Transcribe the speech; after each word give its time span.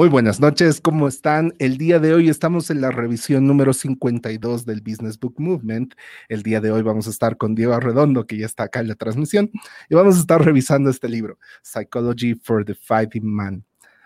Muy 0.00 0.08
buenas 0.08 0.40
noches, 0.40 0.80
¿cómo 0.80 1.08
están? 1.08 1.52
El 1.58 1.76
día 1.76 1.98
de 1.98 2.14
hoy 2.14 2.30
estamos 2.30 2.70
en 2.70 2.80
la 2.80 2.90
revisión 2.90 3.46
número 3.46 3.74
52 3.74 4.64
del 4.64 4.80
Business 4.80 5.20
Book 5.20 5.34
Movement. 5.36 5.92
El 6.30 6.42
día 6.42 6.62
de 6.62 6.70
hoy 6.72 6.80
vamos 6.80 7.06
a 7.06 7.10
estar 7.10 7.36
con 7.36 7.54
Diego 7.54 7.74
Arredondo, 7.74 8.26
que 8.26 8.38
ya 8.38 8.46
está 8.46 8.62
acá 8.62 8.80
en 8.80 8.88
la 8.88 8.94
transmisión, 8.94 9.50
y 9.90 9.94
vamos 9.94 10.16
a 10.16 10.20
estar 10.20 10.42
revisando 10.42 10.88
este 10.88 11.06
libro, 11.06 11.38
Psychology 11.62 12.34
for 12.34 12.64
the 12.64 12.74
Fighting 12.74 13.26
Man. 13.26 13.62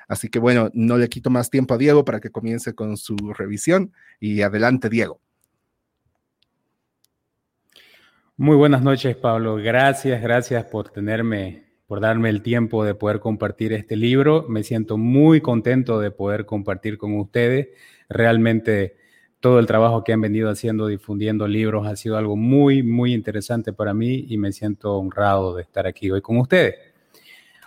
Así 0.09 0.29
que 0.29 0.41
bueno, 0.41 0.69
no 0.75 0.99
le 0.99 1.09
quito 1.09 1.31
más 1.31 1.49
tiempo 1.49 1.75
a 1.75 1.79
Diego 1.79 2.05
para 2.05 2.19
que 2.19 2.31
comience 2.31 2.75
con 2.75 2.97
su 2.97 3.15
revisión 3.33 3.93
y 4.19 4.43
adelante, 4.43 4.89
Diego. 4.89 5.21
Muy 8.37 8.57
buenas 8.57 8.83
noches, 8.83 9.15
Pablo. 9.15 9.55
Gracias, 9.59 10.21
gracias 10.21 10.65
por 10.65 10.89
tenerme 10.89 11.65
por 11.87 12.01
darme 12.01 12.31
el 12.31 12.43
tiempo 12.43 12.85
de 12.85 12.95
poder 12.95 13.21
compartir 13.21 13.73
este 13.73 13.97
libro. 13.97 14.47
Me 14.49 14.63
siento 14.63 14.97
muy 14.97 15.41
contento 15.41 16.01
de 16.01 16.11
poder 16.11 16.47
compartir 16.47 16.99
con 16.99 17.19
ustedes. 17.19 17.69
Realmente 18.09 18.97
todo 19.41 19.59
el 19.59 19.67
trabajo 19.67 20.05
que 20.05 20.15
han 20.15 20.23
venido 20.23 20.49
haciendo 20.49 20.87
difundiendo 20.87 21.47
libros 21.47 21.87
ha 21.87 21.97
sido 21.97 22.17
algo 22.17 22.37
muy, 22.37 22.83
muy 22.83 23.13
interesante 23.13 23.73
para 23.73 23.93
mí 23.93 24.25
y 24.29 24.39
me 24.39 24.53
siento 24.53 24.97
honrado 24.97 25.55
de 25.57 25.63
estar 25.63 25.87
aquí 25.87 26.11
hoy 26.11 26.23
con 26.23 26.39
ustedes. 26.39 26.77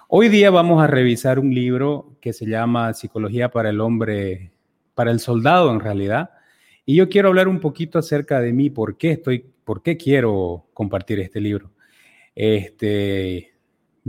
Hoy 0.08 0.30
día 0.30 0.49
vamos 0.49 0.81
a 0.81 0.88
revisar 0.88 1.38
un 1.38 1.53
libro 1.53 2.17
que 2.22 2.34
se 2.34 2.45
llama 2.47 2.94
Psicología 2.94 3.52
para 3.52 3.70
el 3.70 3.81
hombre, 3.81 4.52
para 4.95 5.11
el 5.11 5.20
soldado 5.20 5.70
en 5.70 5.80
realidad. 5.80 6.31
Y 6.86 6.95
yo 6.95 7.09
quiero 7.09 7.27
hablar 7.27 7.47
un 7.47 7.59
poquito 7.59 7.99
acerca 7.99 8.39
de 8.39 8.53
mí, 8.53 8.70
por 8.70 8.97
qué 8.97 9.11
estoy, 9.11 9.45
por 9.64 9.83
qué 9.83 9.97
quiero 9.97 10.66
compartir 10.73 11.20
este 11.20 11.42
libro. 11.42 11.73
Este, 12.33 13.56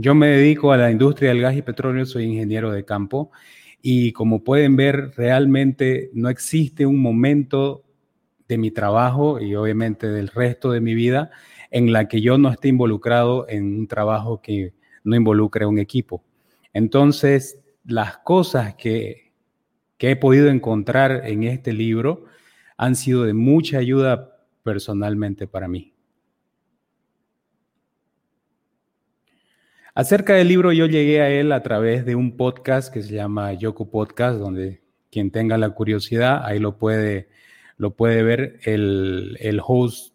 yo 0.01 0.15
me 0.15 0.27
dedico 0.27 0.71
a 0.71 0.77
la 0.77 0.91
industria 0.91 1.29
del 1.29 1.41
gas 1.41 1.57
y 1.57 1.61
petróleo, 1.61 2.05
soy 2.05 2.23
ingeniero 2.23 2.71
de 2.71 2.85
campo 2.85 3.31
y 3.81 4.13
como 4.13 4.45
pueden 4.45 4.77
ver, 4.77 5.11
realmente 5.17 6.09
no 6.13 6.29
existe 6.29 6.85
un 6.85 7.01
momento 7.01 7.83
de 8.47 8.57
mi 8.57 8.71
trabajo 8.71 9.41
y 9.41 9.55
obviamente 9.55 10.07
del 10.07 10.29
resto 10.29 10.71
de 10.71 10.79
mi 10.79 10.95
vida 10.95 11.31
en 11.69 11.91
la 11.91 12.07
que 12.07 12.21
yo 12.21 12.37
no 12.37 12.49
esté 12.49 12.69
involucrado 12.69 13.45
en 13.49 13.77
un 13.77 13.87
trabajo 13.87 14.41
que 14.41 14.73
no 15.03 15.17
involucre 15.17 15.65
a 15.65 15.67
un 15.67 15.79
equipo. 15.79 16.23
Entonces, 16.71 17.59
las 17.83 18.19
cosas 18.19 18.75
que, 18.75 19.33
que 19.97 20.11
he 20.11 20.15
podido 20.15 20.47
encontrar 20.47 21.23
en 21.25 21.43
este 21.43 21.73
libro 21.73 22.23
han 22.77 22.95
sido 22.95 23.25
de 23.25 23.33
mucha 23.33 23.79
ayuda 23.79 24.37
personalmente 24.63 25.45
para 25.45 25.67
mí. 25.67 25.93
Acerca 29.99 30.35
del 30.35 30.47
libro, 30.47 30.71
yo 30.71 30.85
llegué 30.85 31.19
a 31.19 31.29
él 31.29 31.51
a 31.51 31.61
través 31.61 32.05
de 32.05 32.15
un 32.15 32.37
podcast 32.37 32.89
que 32.89 33.03
se 33.03 33.13
llama 33.13 33.51
Yoko 33.51 33.89
Podcast, 33.89 34.39
donde 34.39 34.79
quien 35.11 35.29
tenga 35.29 35.57
la 35.57 35.71
curiosidad, 35.71 36.41
ahí 36.45 36.57
lo 36.57 36.77
puede, 36.77 37.27
lo 37.75 37.91
puede 37.91 38.23
ver. 38.23 38.61
El, 38.63 39.35
el 39.41 39.59
host 39.61 40.13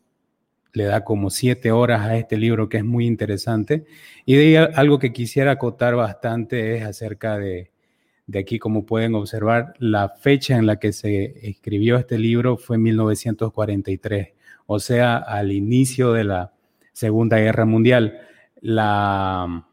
le 0.73 0.85
da 0.85 1.05
como 1.05 1.29
siete 1.29 1.71
horas 1.71 2.01
a 2.01 2.17
este 2.17 2.39
libro 2.39 2.71
que 2.71 2.79
es 2.79 2.85
muy 2.85 3.05
interesante. 3.05 3.85
Y 4.25 4.37
de 4.37 4.57
algo 4.57 4.99
que 4.99 5.13
quisiera 5.13 5.51
acotar 5.51 5.95
bastante 5.97 6.77
es 6.77 6.83
acerca 6.83 7.37
de, 7.37 7.71
de 8.27 8.39
aquí, 8.39 8.59
como 8.59 8.87
pueden 8.87 9.15
observar, 9.15 9.75
la 9.81 10.09
fecha 10.09 10.57
en 10.57 10.65
la 10.65 10.77
que 10.77 10.95
se 10.95 11.47
escribió 11.47 11.99
este 11.99 12.17
libro 12.17 12.57
fue 12.57 12.79
1943, 12.79 14.29
o 14.65 14.79
sea, 14.81 15.19
al 15.19 15.53
inicio 15.53 16.15
de 16.15 16.25
la 16.25 16.55
Segunda 16.95 17.37
Guerra 17.37 17.67
Mundial. 17.67 18.23
La, 18.63 19.67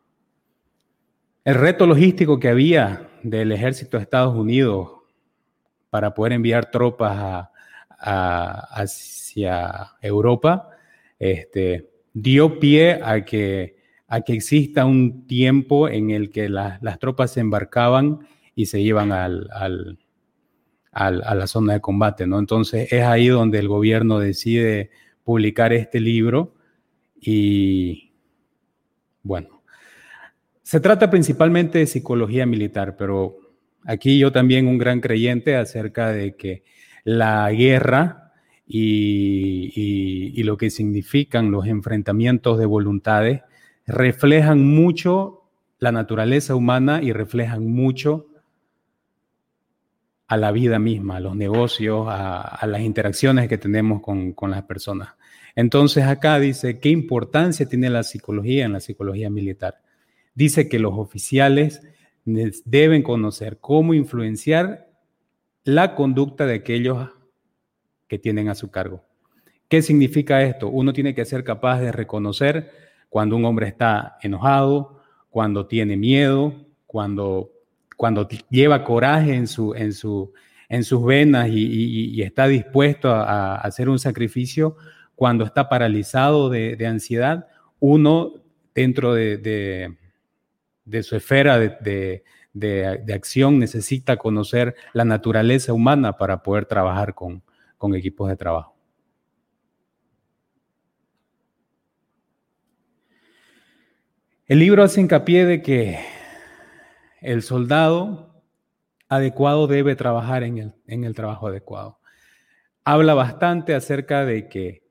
el 1.44 1.56
reto 1.56 1.88
logístico 1.88 2.40
que 2.40 2.50
había 2.50 3.10
del 3.24 3.52
ejército 3.52 3.98
de 3.98 4.04
Estados 4.04 4.36
Unidos 4.36 4.90
para 5.90 6.14
poder 6.14 6.34
enviar 6.34 6.72
tropas 6.72 7.48
hacia 8.00 9.92
Europa 10.02 10.70
este, 11.20 11.92
dio 12.14 12.60
pie 12.60 13.00
a 13.04 13.24
que, 13.24 13.78
a 14.08 14.22
que 14.22 14.34
exista 14.34 14.86
un 14.86 15.28
tiempo 15.28 15.88
en 15.88 16.10
el 16.10 16.32
que 16.32 16.50
las 16.50 17.00
tropas 17.00 17.32
se 17.32 17.42
embarcaban 17.42 18.28
y 18.56 18.66
se 18.66 18.80
iban 18.80 19.12
al, 19.12 19.50
a 20.92 21.12
la 21.12 21.48
zona 21.48 21.74
de 21.74 21.82
combate. 21.82 22.26
¿no? 22.28 22.40
Entonces 22.40 22.92
es 22.92 23.04
ahí 23.04 23.28
donde 23.28 23.60
el 23.60 23.68
gobierno 23.68 24.20
decide 24.20 24.90
publicar 25.24 25.74
este 25.74 26.00
libro 26.00 26.56
y 27.20 28.14
bueno, 29.22 29.61
se 30.72 30.80
trata 30.80 31.10
principalmente 31.10 31.80
de 31.80 31.86
psicología 31.86 32.46
militar, 32.46 32.96
pero 32.96 33.36
aquí 33.84 34.18
yo 34.18 34.32
también 34.32 34.68
un 34.68 34.78
gran 34.78 35.02
creyente 35.02 35.58
acerca 35.58 36.14
de 36.14 36.38
que 36.38 36.64
la 37.04 37.52
guerra 37.52 38.32
y, 38.66 40.42
lo 40.44 40.56
que 40.56 40.70
significan 40.70 41.52
los 41.52 41.68
enfrentamientos 41.68 42.58
de 42.58 42.68
voluntades 42.68 43.42
reflejan 43.86 44.66
mucho 44.66 45.42
la 45.78 45.92
naturaleza 45.92 46.56
humana 46.56 47.02
y 47.04 47.12
reflejan 47.12 47.68
mucho 47.68 48.28
a 50.28 50.38
la 50.38 50.54
vida 50.54 50.80
misma, 50.80 51.18
a 51.18 51.20
los 51.20 51.36
negocios, 51.36 52.06
a, 52.10 52.66
las 52.66 52.80
interacciones 52.80 53.50
que 53.50 53.58
tenemos 53.58 54.02
con, 54.02 54.34
las 54.50 54.64
personas. 54.64 55.16
Entonces 55.54 56.06
acá 56.06 56.40
dice, 56.40 56.80
¿qué 56.80 56.88
importancia 56.88 57.68
tiene 57.68 57.90
la 57.90 58.04
psicología 58.04 58.64
en 58.64 58.72
la 58.72 58.80
psicología 58.80 59.30
militar? 59.30 59.82
Dice 60.34 60.70
que 60.70 60.80
los 60.80 60.94
oficiales 60.98 61.82
deben 62.26 63.04
conocer 63.04 63.60
cómo 63.60 63.94
influenciar 63.94 64.88
la 65.64 65.96
conducta 65.96 66.46
de 66.46 66.56
aquellos 66.56 67.10
que 68.08 68.20
tienen 68.20 68.50
a 68.50 68.56
su 68.56 68.70
cargo. 68.70 69.04
¿Qué 69.68 69.82
significa 69.82 70.44
esto? 70.44 70.68
Uno 70.68 70.94
tiene 70.94 71.16
que 71.16 71.26
ser 71.26 71.44
capaz 71.44 71.80
de 71.80 71.92
reconocer 71.92 72.72
cuando 73.10 73.36
un 73.36 73.46
hombre 73.46 73.68
está 73.68 74.18
enojado, 74.22 75.02
cuando 75.30 75.66
tiene 75.66 75.96
miedo, 75.98 76.54
cuando, 76.86 77.52
cuando 77.96 78.28
lleva 78.50 78.84
coraje 78.84 79.34
en, 79.34 79.48
su, 79.48 79.74
en, 79.74 79.94
su, 79.94 80.34
en 80.68 80.84
sus 80.84 81.06
venas 81.06 81.48
y, 81.50 82.22
está 82.22 82.48
dispuesto 82.48 83.10
a, 83.12 83.56
hacer 83.56 83.88
un 83.88 83.98
sacrificio, 83.98 84.76
cuando 85.16 85.46
está 85.46 85.70
paralizado 85.70 86.50
de, 86.50 86.86
ansiedad, 86.86 87.48
uno 87.80 88.34
dentro 88.74 89.14
de, 89.14 89.38
de 89.38 89.98
su 91.04 91.16
esfera 91.16 91.58
de, 91.60 92.24
acción 93.14 93.60
necesita 93.60 94.18
conocer 94.18 94.76
la 94.94 95.06
naturaleza 95.06 95.74
humana 95.74 96.18
para 96.18 96.44
poder 96.44 96.66
trabajar 96.66 97.14
con, 97.16 97.44
equipos 97.96 98.30
de 98.30 98.36
trabajo. 98.36 98.76
El 104.46 104.60
libro 104.60 104.84
hace 104.84 105.02
hincapié 105.02 105.46
de 105.46 105.62
que 105.62 106.00
el 107.22 107.42
soldado 107.42 108.44
adecuado 109.08 109.68
debe 109.68 109.96
trabajar 109.96 110.44
en 110.44 110.58
el, 110.58 110.74
en 110.88 111.06
el 111.06 111.16
trabajo 111.16 111.48
adecuado. 111.48 112.00
Habla 112.84 113.14
bastante 113.14 113.74
acerca 113.74 114.26
de 114.26 114.50
que 114.50 114.84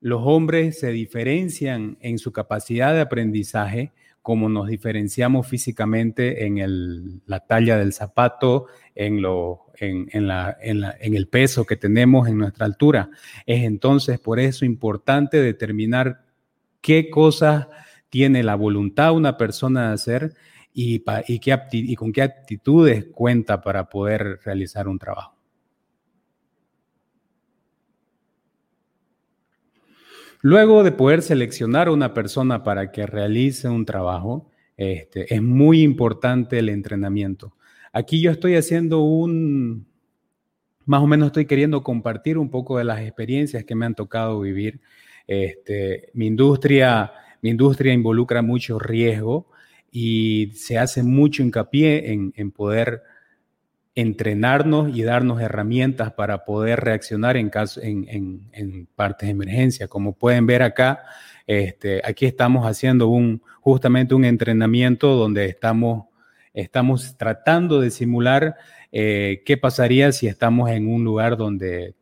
los 0.00 0.22
hombres 0.24 0.78
se 0.78 0.92
diferencian 0.92 1.98
en 2.00 2.18
su 2.18 2.32
capacidad 2.32 2.94
de 2.94 3.02
aprendizaje 3.02 3.92
como 4.30 4.48
nos 4.48 4.68
diferenciamos 4.68 5.48
físicamente 5.48 6.46
en 6.46 7.20
la 7.26 7.40
talla 7.40 7.76
del 7.76 7.92
zapato, 7.92 8.66
en, 8.94 9.20
lo, 9.22 9.66
en, 9.76 10.08
en, 10.12 11.16
el 11.16 11.26
peso 11.26 11.66
que 11.66 11.74
tenemos, 11.74 12.28
en 12.28 12.38
nuestra 12.38 12.64
altura. 12.64 13.10
Es 13.44 13.64
entonces 13.64 14.20
por 14.20 14.38
eso 14.38 14.64
importante 14.64 15.42
determinar 15.42 16.20
qué 16.80 17.10
cosas 17.10 17.66
tiene 18.08 18.44
la 18.44 18.54
voluntad 18.54 19.14
una 19.14 19.36
persona 19.36 19.88
de 19.88 19.94
hacer 19.94 20.34
y, 20.72 21.02
y, 21.26 21.40
qué 21.40 21.58
y 21.72 21.96
con 21.96 22.12
qué 22.12 22.22
actitudes 22.22 23.06
cuenta 23.12 23.60
para 23.62 23.88
poder 23.88 24.38
realizar 24.44 24.86
un 24.86 25.00
trabajo. 25.00 25.39
Luego 30.42 30.82
de 30.82 30.92
poder 30.92 31.22
seleccionar 31.22 31.88
a 31.88 31.92
una 31.92 32.14
persona 32.14 32.64
para 32.64 32.90
que 32.92 33.06
realice 33.06 33.68
un 33.68 33.84
trabajo, 33.84 34.50
este, 34.76 35.34
es 35.34 35.42
muy 35.42 35.82
importante 35.82 36.58
el 36.58 36.70
entrenamiento. 36.70 37.54
Aquí 37.92 38.22
yo 38.22 38.30
estoy 38.30 38.56
haciendo 38.56 39.00
un, 39.00 39.86
más 40.86 41.02
o 41.02 41.06
menos 41.06 41.26
estoy 41.26 41.44
queriendo 41.44 41.82
compartir 41.82 42.38
un 42.38 42.50
poco 42.50 42.78
de 42.78 42.84
las 42.84 43.00
experiencias 43.00 43.64
que 43.64 43.74
me 43.74 43.84
han 43.84 43.94
tocado 43.94 44.40
vivir. 44.40 44.80
Este, 45.26 46.10
mi, 46.14 46.26
industria, 46.26 47.12
mi 47.42 47.50
industria 47.50 47.92
involucra 47.92 48.40
mucho 48.40 48.78
riesgo 48.78 49.50
y 49.92 50.52
se 50.54 50.78
hace 50.78 51.02
mucho 51.02 51.42
hincapié 51.42 52.12
en, 52.12 52.32
en 52.36 52.50
poder 52.50 53.02
entrenarnos 54.00 54.96
y 54.96 55.02
darnos 55.02 55.40
herramientas 55.40 56.12
para 56.12 56.44
poder 56.44 56.80
reaccionar 56.80 57.36
en, 57.36 57.50
caso, 57.50 57.80
en, 57.82 58.88
partes 58.94 59.26
de 59.26 59.32
emergencia. 59.32 59.88
Como 59.88 60.14
pueden 60.14 60.46
ver 60.46 60.62
acá, 60.62 61.04
este, 61.46 62.00
aquí 62.04 62.26
estamos 62.26 62.66
haciendo 62.66 63.08
un, 63.08 63.42
justamente 63.60 64.14
un 64.14 64.24
entrenamiento 64.24 65.16
donde 65.16 65.46
estamos 65.46 66.10
estamos 66.52 67.16
tratando 67.16 67.80
de 67.80 67.90
simular 67.90 68.56
eh, 68.92 69.42
qué 69.44 69.56
pasaría 69.56 70.12
si 70.12 70.26
estamos 70.26 70.70
en 70.70 70.88
un 70.88 71.04
lugar 71.04 71.36
donde 71.36 71.94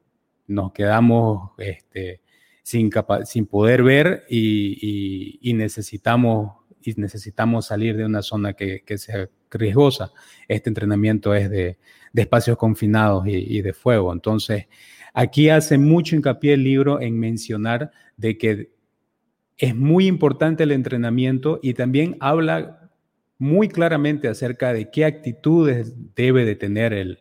nos 0.47 0.73
quedamos 0.73 1.51
este, 1.59 2.23
sin, 2.63 2.91
sin 3.25 3.47
poder 3.47 3.83
ver 3.83 4.25
y, 4.29 5.53
necesitamos, 5.55 6.53
y 6.83 6.95
necesitamos 6.97 7.67
salir 7.67 7.97
de 7.97 8.07
una 8.07 8.23
zona 8.23 8.55
que, 8.55 8.83
sea 8.97 9.29
riesgosa. 9.51 10.13
Este 10.47 10.71
entrenamiento 10.71 11.35
es 11.35 11.51
de, 11.51 11.79
espacios 12.15 12.57
confinados 12.57 13.27
y, 13.27 13.63
de 13.63 13.73
fuego. 13.73 14.13
Entonces, 14.13 14.67
aquí 15.15 15.51
hace 15.51 15.79
mucho 15.79 16.17
hincapié 16.17 16.55
el 16.55 16.65
libro 16.65 17.01
en 17.01 17.19
mencionar 17.19 17.93
de 18.17 18.37
que 18.37 18.71
es 19.57 19.75
muy 19.77 20.07
importante 20.07 20.65
el 20.65 20.73
entrenamiento 20.73 21.61
y 21.63 21.75
también 21.75 22.17
habla 22.21 22.91
muy 23.39 23.69
claramente 23.69 24.27
acerca 24.27 24.73
de 24.73 24.91
qué 24.91 25.05
actitudes 25.05 25.95
debe 26.17 26.45
de 26.45 26.57
tener 26.57 26.93
el, 26.93 27.21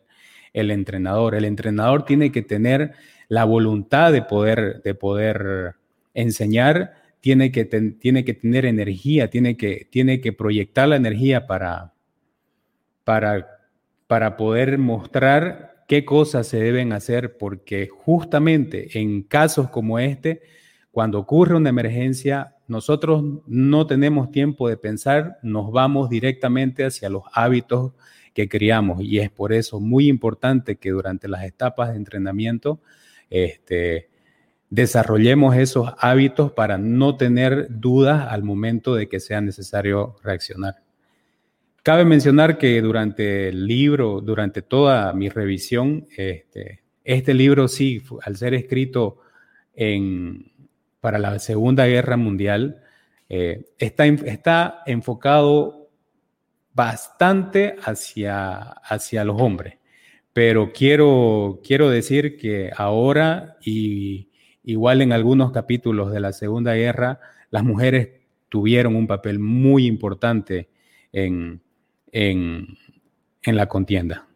el 0.54 0.72
entrenador. 0.72 1.36
El 1.36 1.46
entrenador 1.46 2.06
tiene 2.06 2.32
que 2.32 2.42
tener 2.42 2.94
la 3.28 3.44
voluntad 3.44 4.12
de 4.12 4.24
poder, 4.24 4.82
de 4.84 4.96
poder 4.96 5.76
enseñar, 6.14 6.94
tiene 7.22 7.52
que, 7.52 7.66
tiene 7.66 8.26
que 8.26 8.34
tener 8.34 8.66
energía, 8.66 9.30
tiene 9.30 9.58
que, 9.58 9.88
tiene 9.92 10.22
que 10.22 10.34
proyectar 10.34 10.88
la 10.88 10.96
energía 10.96 11.46
para, 11.46 11.94
para, 13.08 13.62
para 14.08 14.36
poder 14.36 14.78
mostrar 14.78 15.86
qué 15.88 16.04
cosas 16.04 16.46
se 16.46 16.60
deben 16.60 16.92
hacer, 16.92 17.38
porque 17.38 17.88
justamente 17.88 19.00
en 19.00 19.24
casos 19.24 19.70
como 19.70 19.98
este, 19.98 20.42
cuando 20.92 21.18
ocurre 21.18 21.56
una 21.56 21.70
emergencia, 21.70 22.56
nosotros 22.68 23.24
no 23.46 23.88
tenemos 23.88 24.30
tiempo 24.30 24.68
de 24.68 24.76
pensar, 24.76 25.40
nos 25.42 25.72
vamos 25.72 26.10
directamente 26.10 26.84
hacia 26.84 27.08
los 27.08 27.24
hábitos 27.32 27.94
que 28.34 28.50
criamos 28.50 29.02
y 29.02 29.20
es 29.20 29.32
por 29.32 29.54
eso 29.54 29.80
muy 29.80 30.10
importante 30.10 30.76
que 30.76 30.90
durante 30.90 31.30
las 31.30 31.46
etapas 31.46 31.92
de 31.92 31.96
entrenamiento 31.96 32.82
este, 33.30 34.10
desarrollemos 34.70 35.56
esos 35.56 35.94
hábitos 35.98 36.52
para 36.52 36.78
no 36.78 37.16
tener 37.16 37.68
dudas 37.70 38.28
al 38.30 38.44
momento 38.44 38.96
de 38.96 39.08
que 39.08 39.22
sea 39.22 39.40
necesario 39.40 40.18
reaccionar. 40.24 40.87
Cabe 41.88 42.04
mencionar 42.04 42.58
que 42.58 42.82
durante 42.82 43.48
el 43.48 43.66
libro, 43.66 44.20
durante 44.20 44.62
toda 44.62 45.14
mi 45.14 45.30
revisión, 45.30 46.06
este, 46.18 46.84
este 47.06 47.34
libro 47.34 47.70
sí, 47.70 48.04
al 48.24 48.36
ser 48.36 48.56
escrito 48.56 49.20
para 51.00 51.18
la 51.18 51.40
Segunda 51.40 51.88
Guerra 51.88 52.18
Mundial, 52.18 52.84
eh, 53.30 53.70
está, 53.78 54.06
está 54.06 54.84
enfocado 54.86 55.90
bastante 56.74 57.78
hacia, 57.82 58.58
hacia 58.58 59.24
los 59.24 59.42
hombres. 59.42 59.78
Pero 60.34 60.74
quiero, 60.74 61.62
quiero 61.66 61.90
decir 61.90 62.36
que 62.36 62.70
ahora, 62.76 63.56
y 63.64 64.30
igual 64.66 65.02
en 65.02 65.14
algunos 65.14 65.54
capítulos 65.54 66.12
de 66.12 66.20
la 66.20 66.34
Segunda 66.34 66.74
Guerra, 66.74 67.22
las 67.50 67.64
mujeres 67.64 68.10
tuvieron 68.50 68.94
un 68.94 69.08
papel 69.08 69.40
muy 69.40 69.86
importante 69.86 70.68
en, 71.14 71.62
en, 72.18 72.78
la 73.44 73.68
contienda. 73.68 74.28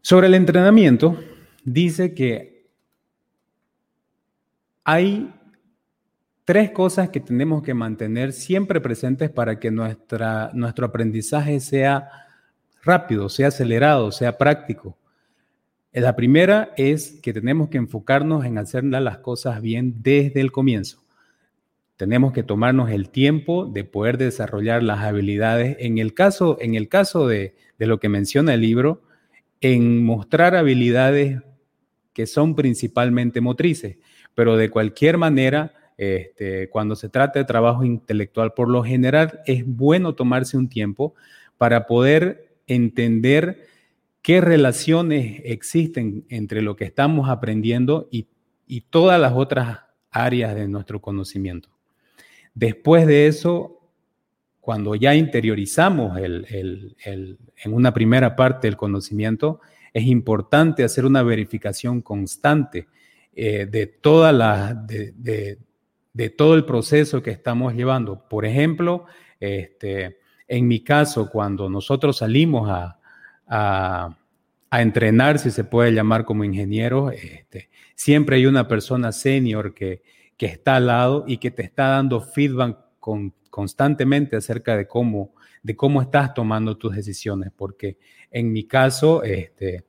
Sobre 0.00 0.28
el 0.28 0.34
entrenamiento, 0.34 1.18
dice 1.64 2.14
que 2.14 2.68
hay 4.84 5.34
tres 6.44 6.70
cosas 6.70 7.10
que 7.10 7.18
tenemos 7.18 7.64
que 7.64 7.74
mantener 7.74 8.32
siempre 8.32 8.80
presentes 8.80 9.28
para 9.28 9.58
que 9.58 9.72
nuestra, 9.72 10.52
nuestro 10.54 10.86
aprendizaje 10.86 11.58
sea 11.58 12.08
rápido, 12.82 13.28
sea 13.28 13.48
acelerado, 13.48 14.12
sea 14.12 14.38
práctico. 14.38 14.96
La 15.92 16.14
primera 16.14 16.72
es 16.76 17.18
que 17.20 17.32
tenemos 17.32 17.68
que 17.68 17.78
enfocarnos 17.78 18.44
en 18.44 18.58
hacer 18.58 18.84
las 18.84 19.18
cosas 19.18 19.60
bien 19.60 19.96
desde 20.02 20.40
el 20.40 20.52
comienzo. 20.52 21.05
Tenemos 21.96 22.32
que 22.32 22.42
tomarnos 22.42 22.90
el 22.90 23.08
tiempo 23.08 23.66
de 23.66 23.84
poder 23.84 24.18
desarrollar 24.18 24.82
las 24.82 25.00
habilidades. 25.00 25.76
En 25.80 25.98
el 25.98 26.12
caso, 26.12 26.58
en 26.60 26.74
el 26.74 26.88
caso 26.88 27.26
de, 27.26 27.54
lo 27.78 28.00
que 28.00 28.08
menciona 28.08 28.54
el 28.54 28.60
libro, 28.60 29.02
en 29.60 30.04
mostrar 30.04 30.54
habilidades 30.54 31.40
que 32.12 32.26
son 32.26 32.54
principalmente 32.54 33.40
motrices, 33.40 33.96
pero 34.34 34.56
de 34.56 34.70
cualquier 34.70 35.18
manera 35.18 35.72
este, 35.96 36.68
cuando 36.68 36.96
se 36.96 37.08
trata 37.08 37.38
de 37.38 37.44
trabajo 37.46 37.84
intelectual, 37.84 38.52
por 38.52 38.68
lo 38.68 38.82
general 38.82 39.40
es 39.46 39.64
bueno 39.66 40.14
tomarse 40.14 40.58
un 40.58 40.68
tiempo 40.68 41.14
para 41.56 41.86
poder 41.86 42.58
entender 42.66 43.66
qué 44.26 44.40
relaciones 44.40 45.40
existen 45.44 46.26
entre 46.28 46.60
lo 46.60 46.76
que 46.76 46.84
estamos 46.84 47.30
aprendiendo 47.30 48.08
y, 48.10 48.26
todas 48.90 49.20
las 49.20 49.32
otras 49.32 49.78
áreas 50.10 50.56
de 50.56 50.66
nuestro 50.66 51.00
conocimiento. 51.00 51.75
Después 52.56 53.06
de 53.06 53.26
eso, 53.26 53.82
cuando 54.62 54.94
ya 54.94 55.14
interiorizamos 55.14 56.18
en 56.18 57.36
una 57.66 57.92
primera 57.92 58.34
parte 58.34 58.66
del 58.66 58.78
conocimiento, 58.78 59.60
es 59.92 60.04
importante 60.04 60.82
hacer 60.82 61.04
una 61.04 61.22
verificación 61.22 62.00
constante 62.00 62.88
eh, 63.34 63.66
de 63.66 63.98
las, 64.32 64.74
de 64.86 66.30
todo 66.30 66.54
el 66.54 66.64
proceso 66.64 67.22
que 67.22 67.30
estamos 67.30 67.74
llevando. 67.74 68.26
Por 68.26 68.46
ejemplo, 68.46 69.04
este, 69.38 70.16
en 70.48 70.66
mi 70.66 70.80
caso, 70.80 71.28
cuando 71.28 71.68
nosotros 71.68 72.16
salimos 72.16 72.70
a, 72.70 72.98
a, 73.46 74.16
entrenar, 74.80 75.38
si 75.38 75.50
se 75.50 75.64
puede 75.64 75.92
llamar 75.92 76.24
como 76.24 76.42
ingeniero, 76.42 77.10
este, 77.10 77.68
siempre 77.94 78.36
hay 78.36 78.46
una 78.46 78.66
persona 78.66 79.12
senior 79.12 79.74
que, 79.74 80.02
que, 80.36 80.46
está 80.46 80.76
al 80.76 80.86
lado 80.86 81.24
y 81.26 81.38
que 81.38 81.50
te 81.50 81.62
está 81.62 81.88
dando 81.88 82.20
feedback 82.20 82.78
con, 83.00 83.34
constantemente 83.50 84.36
acerca 84.36 84.76
de 84.76 84.86
cómo, 84.86 85.34
de 85.62 85.76
cómo 85.76 86.02
estás 86.02 86.34
tomando 86.34 86.76
tus 86.76 86.94
decisiones, 86.94 87.50
porque 87.56 87.98
en 88.30 88.52
mi 88.52 88.64
caso, 88.64 89.22
este, 89.22 89.84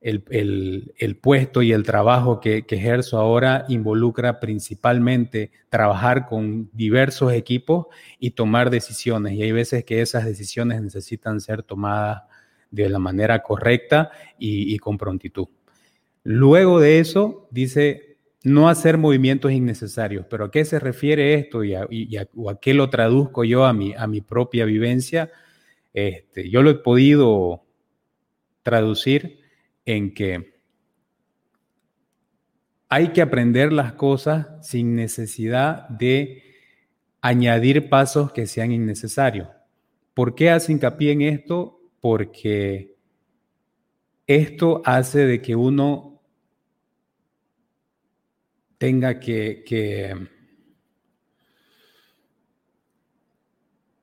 el, 0.00 1.18
puesto 1.20 1.62
y 1.62 1.72
el 1.72 1.82
trabajo 1.82 2.40
que, 2.40 2.64
ejerzo 2.68 3.18
ahora 3.18 3.64
involucra 3.68 4.38
principalmente 4.38 5.50
trabajar 5.68 6.26
con 6.26 6.70
diversos 6.72 7.32
equipos 7.32 7.86
y 8.18 8.30
tomar 8.30 8.70
decisiones. 8.70 9.32
Y 9.34 9.42
hay 9.42 9.52
veces 9.52 9.84
que 9.84 10.02
esas 10.02 10.24
decisiones 10.24 10.80
necesitan 10.82 11.40
ser 11.40 11.62
tomadas 11.62 12.22
de 12.70 12.88
la 12.88 12.98
manera 12.98 13.42
correcta 13.42 14.10
y, 14.38 14.76
con 14.78 14.96
prontitud. 14.96 15.48
Luego 16.22 16.80
de 16.80 16.98
eso, 16.98 17.48
dice, 17.50 18.05
no 18.46 18.68
hacer 18.68 18.96
movimientos 18.96 19.50
innecesarios. 19.50 20.24
¿Pero 20.30 20.44
a 20.44 20.50
qué 20.52 20.64
se 20.64 20.78
refiere 20.78 21.34
esto 21.34 21.64
y 21.64 21.74
a, 21.74 21.88
o 22.36 22.48
a 22.48 22.60
qué 22.60 22.74
lo 22.74 22.88
traduzco 22.90 23.42
yo 23.42 23.64
a 23.64 23.72
mi, 23.72 23.92
a 23.92 24.06
mi 24.06 24.20
propia 24.20 24.64
vivencia? 24.64 25.32
Este, 25.92 26.48
yo 26.48 26.62
lo 26.62 26.70
he 26.70 26.76
podido 26.76 27.64
traducir 28.62 29.40
en 29.84 30.14
que 30.14 30.60
hay 32.88 33.08
que 33.08 33.20
aprender 33.20 33.72
las 33.72 33.94
cosas 33.94 34.46
sin 34.64 34.94
necesidad 34.94 35.88
de 35.88 36.44
añadir 37.20 37.88
pasos 37.88 38.30
que 38.30 38.46
sean 38.46 38.70
innecesarios. 38.70 39.48
¿Por 40.14 40.36
qué 40.36 40.50
hace 40.50 40.70
hincapié 40.70 41.10
en 41.10 41.22
esto? 41.22 41.80
Porque 42.00 42.94
esto 44.28 44.82
hace 44.84 45.26
de 45.26 45.42
que 45.42 45.56
uno 45.56 46.15
tenga 48.78 49.20
que, 49.20 49.62
que 49.66 50.14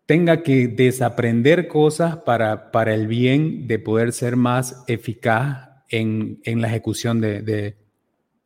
tenga 0.05 0.43
que 0.43 0.67
desaprender 0.67 1.67
cosas 1.67 2.17
para, 2.17 2.71
para 2.71 2.93
el 2.93 3.07
bien 3.07 3.67
de 3.67 3.79
poder 3.79 4.11
ser 4.11 4.35
más 4.35 4.83
eficaz 4.87 5.69
en, 5.89 6.39
la 6.45 6.67
ejecución 6.67 7.21
de, 7.21 7.77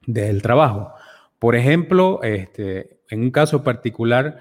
del 0.05 0.41
trabajo. 0.41 0.93
Por 1.39 1.55
ejemplo, 1.55 2.21
este, 2.23 2.99
en 3.09 3.21
un 3.21 3.31
caso 3.31 3.63
particular, 3.63 4.39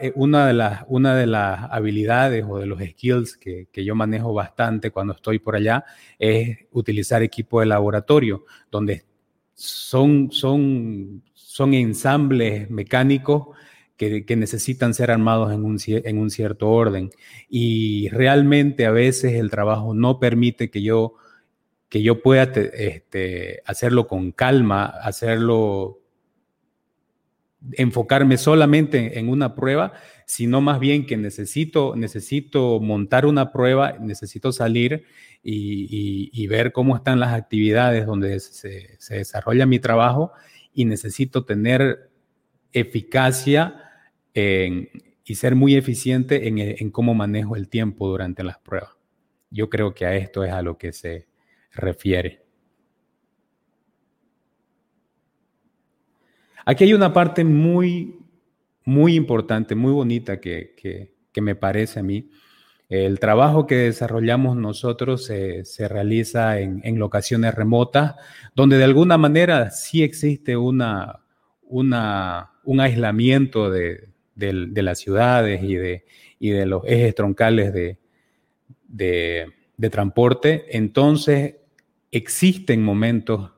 eh, 0.00 0.12
una 0.14 0.46
de, 0.46 0.52
las, 0.52 0.84
una 0.88 1.16
de 1.16 1.26
las 1.26 1.70
habilidades 1.70 2.44
o 2.48 2.58
de 2.58 2.66
los 2.66 2.80
skills 2.80 3.36
que, 3.36 3.66
yo 3.72 3.94
manejo 3.94 4.32
bastante 4.32 4.90
cuando 4.90 5.14
estoy 5.14 5.38
por 5.38 5.56
allá 5.56 5.84
es 6.18 6.58
utilizar 6.70 7.22
equipo 7.22 7.60
de 7.60 7.66
laboratorio, 7.66 8.44
donde 8.70 9.04
son, 9.58 10.30
son, 10.30 11.24
son 11.34 11.74
ensambles 11.74 12.70
mecánicos 12.70 13.48
que, 13.96 14.24
necesitan 14.36 14.94
ser 14.94 15.10
armados 15.10 15.52
en 15.52 15.64
un, 15.64 15.78
en 15.86 16.18
un 16.18 16.30
cierto 16.30 16.68
orden. 16.68 17.10
Y 17.50 18.08
realmente 18.10 18.86
a 18.86 18.92
veces 18.92 19.34
el 19.34 19.50
trabajo 19.50 19.92
no 19.94 20.20
permite 20.20 20.70
que 20.70 20.82
yo 20.82 21.14
que 21.88 22.02
yo 22.02 22.20
pueda 22.20 22.42
este, 22.42 23.62
hacerlo 23.64 24.06
con 24.06 24.30
calma, 24.30 24.84
hacerlo 24.84 26.00
enfocarme 27.72 28.38
solamente 28.38 29.18
en 29.18 29.28
una 29.28 29.54
prueba, 29.54 29.92
sino 30.26 30.60
más 30.60 30.78
bien 30.78 31.06
que 31.06 31.16
necesito, 31.16 31.94
necesito 31.96 32.80
montar 32.80 33.26
una 33.26 33.52
prueba, 33.52 33.96
necesito 33.98 34.52
salir 34.52 35.04
y, 35.42 36.46
ver 36.46 36.72
cómo 36.72 36.96
están 36.96 37.20
las 37.20 37.34
actividades 37.34 38.06
donde 38.06 38.40
se, 38.40 38.98
desarrolla 39.10 39.66
mi 39.66 39.78
trabajo 39.78 40.32
y 40.72 40.84
necesito 40.84 41.44
tener 41.44 42.10
eficacia 42.72 43.84
y 44.34 45.34
ser 45.34 45.54
muy 45.54 45.74
eficiente 45.74 46.48
en, 46.48 46.58
en 46.58 46.90
cómo 46.90 47.14
manejo 47.14 47.56
el 47.56 47.68
tiempo 47.68 48.08
durante 48.08 48.44
las 48.44 48.58
pruebas. 48.58 48.92
Yo 49.50 49.68
creo 49.68 49.94
que 49.94 50.06
a 50.06 50.14
esto 50.14 50.44
es 50.44 50.52
a 50.52 50.62
lo 50.62 50.78
que 50.78 50.92
se 50.92 51.26
refiere. 51.72 52.47
Aquí 56.70 56.84
hay 56.84 56.92
una 56.92 57.14
parte 57.14 57.44
muy, 57.44 58.18
muy 58.84 59.14
importante, 59.14 59.74
muy 59.74 59.90
bonita 59.90 60.38
que, 60.38 61.14
me 61.40 61.54
parece 61.54 62.00
a 62.00 62.02
mí. 62.02 62.28
El 62.90 63.18
trabajo 63.20 63.66
que 63.66 63.76
desarrollamos 63.76 64.54
nosotros 64.54 65.24
se 65.24 65.88
realiza 65.88 66.60
en, 66.60 66.98
locaciones 66.98 67.54
remotas, 67.54 68.16
donde 68.54 68.76
de 68.76 68.84
alguna 68.84 69.16
manera 69.16 69.70
sí 69.70 70.02
existe 70.02 70.58
una, 70.58 71.20
una 71.62 72.50
un 72.64 72.80
aislamiento 72.80 73.70
de, 73.70 74.10
las 74.36 74.98
ciudades 74.98 75.62
y 75.62 75.74
de, 75.74 76.04
y 76.38 76.50
de 76.50 76.66
los 76.66 76.82
ejes 76.84 77.14
troncales 77.14 77.72
de, 77.72 77.96
de 78.88 79.90
transporte. 79.90 80.66
Entonces, 80.76 81.54
existen 82.12 82.82
momentos 82.82 83.52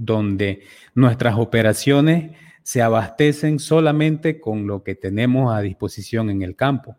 donde 0.00 0.62
nuestras 0.94 1.36
operaciones 1.36 2.32
se 2.62 2.80
abastecen 2.80 3.58
solamente 3.58 4.40
con 4.40 4.66
lo 4.66 4.82
que 4.82 4.94
tenemos 4.94 5.54
a 5.54 5.60
disposición 5.60 6.30
en 6.30 6.42
el 6.42 6.56
campo. 6.56 6.96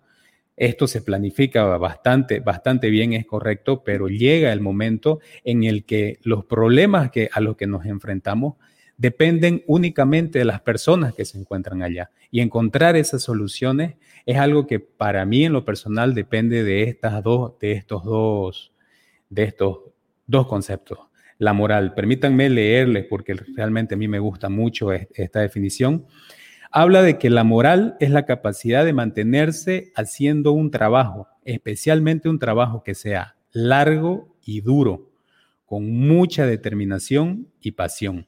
Esto 0.55 0.85
se 0.85 1.01
planifica 1.01 1.63
bastante, 1.77 2.39
bastante 2.39 2.91
bien, 2.91 3.13
es 3.13 3.25
correcto, 3.25 3.83
pero 3.83 4.07
llega 4.07 4.53
el 4.53 4.61
momento 4.61 5.19
en 5.43 5.63
el 5.63 5.83
que 5.83 6.19
los 6.21 6.45
problemas 6.45 7.09
que, 7.09 7.29
a 7.33 7.39
los 7.39 7.57
que 7.57 7.65
nos 7.65 7.85
enfrentamos 7.85 8.55
dependen 8.97 9.63
únicamente 9.65 10.37
de 10.37 10.45
las 10.45 10.61
personas 10.61 11.15
que 11.15 11.25
se 11.25 11.39
encuentran 11.39 11.81
allá. 11.81 12.11
Y 12.29 12.41
encontrar 12.41 12.95
esas 12.95 13.23
soluciones 13.23 13.95
es 14.27 14.37
algo 14.37 14.67
que 14.67 14.79
para 14.79 15.25
mí 15.25 15.45
en 15.45 15.53
lo 15.53 15.65
personal 15.65 16.13
depende 16.13 16.63
de, 16.63 16.83
estas 16.83 17.23
dos, 17.23 17.57
de 17.59 17.71
estos 17.71 18.03
dos, 18.03 18.71
de 19.29 19.43
estos 19.45 19.79
dos 20.27 20.45
conceptos 20.45 20.99
la 21.41 21.53
moral. 21.53 21.95
Permítanme 21.95 22.51
leerles 22.51 23.07
porque 23.09 23.33
realmente 23.33 23.95
a 23.95 23.97
mí 23.97 24.07
me 24.07 24.19
gusta 24.19 24.47
mucho 24.47 24.91
esta 24.93 25.39
definición. 25.39 26.05
Habla 26.71 27.01
de 27.01 27.17
que 27.17 27.31
la 27.31 27.43
moral 27.43 27.97
es 27.99 28.11
la 28.11 28.27
capacidad 28.27 28.85
de 28.85 28.93
mantenerse 28.93 29.91
haciendo 29.95 30.51
un 30.51 30.69
trabajo, 30.69 31.27
especialmente 31.43 32.29
un 32.29 32.37
trabajo 32.37 32.83
que 32.83 32.93
sea 32.93 33.37
largo 33.51 34.37
y 34.45 34.61
duro, 34.61 35.09
con 35.65 35.91
mucha 35.91 36.45
determinación 36.45 37.47
y 37.59 37.71
pasión. 37.71 38.27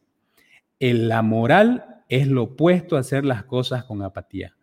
la 0.79 1.21
moral 1.21 2.03
es 2.09 2.27
lo 2.27 2.43
opuesto 2.43 2.97
a 2.97 3.01
hacer 3.01 3.25
las 3.25 3.43
cosas 3.43 3.83
con 3.83 4.01
apatía. 4.01 4.55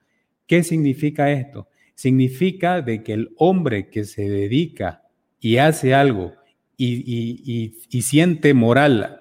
¿Qué 0.49 0.65
significa 0.65 1.31
esto? 1.31 1.69
Significa 1.95 2.83
de 2.83 3.05
que 3.05 3.13
el 3.13 3.31
hombre 3.37 3.91
que 3.91 4.03
se 4.03 4.29
dedica 4.29 5.05
y 5.39 5.59
hace 5.59 5.95
algo 5.95 6.40
y, 6.81 8.03
siente 8.03 8.55
moral 8.55 9.21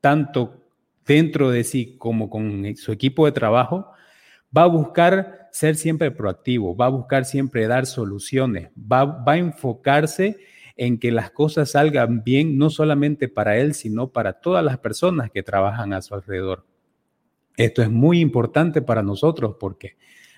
tanto 0.00 0.64
dentro 1.06 1.50
de 1.50 1.64
sí 1.64 1.96
como 1.98 2.30
con 2.30 2.76
su 2.76 2.92
equipo 2.92 3.26
de 3.26 3.32
trabajo, 3.32 3.90
va 4.56 4.62
a 4.62 4.66
buscar 4.66 5.48
ser 5.52 5.76
siempre 5.76 6.10
proactivo, 6.10 6.76
va 6.76 6.86
a 6.86 6.90
buscar 6.90 7.24
siempre 7.24 7.66
dar 7.66 7.86
soluciones, 7.86 8.70
va, 8.76 9.04
va, 9.04 9.32
a 9.32 9.38
enfocarse 9.38 10.38
en 10.76 10.98
que 10.98 11.10
las 11.10 11.30
cosas 11.30 11.72
salgan 11.72 12.22
bien, 12.22 12.56
no 12.56 12.70
solamente 12.70 13.28
para 13.28 13.58
él, 13.58 13.74
sino 13.74 14.12
para 14.12 14.34
todas 14.34 14.64
las 14.64 14.78
personas 14.78 15.30
que 15.30 15.42
trabajan 15.42 15.92
a 15.92 16.02
su 16.02 16.14
alrededor. 16.14 16.64
Esto 17.56 17.82
es 17.82 17.90
muy 17.90 18.20
importante 18.20 18.82
para 18.82 19.02
nosotros 19.02 19.56
porque 19.58 19.96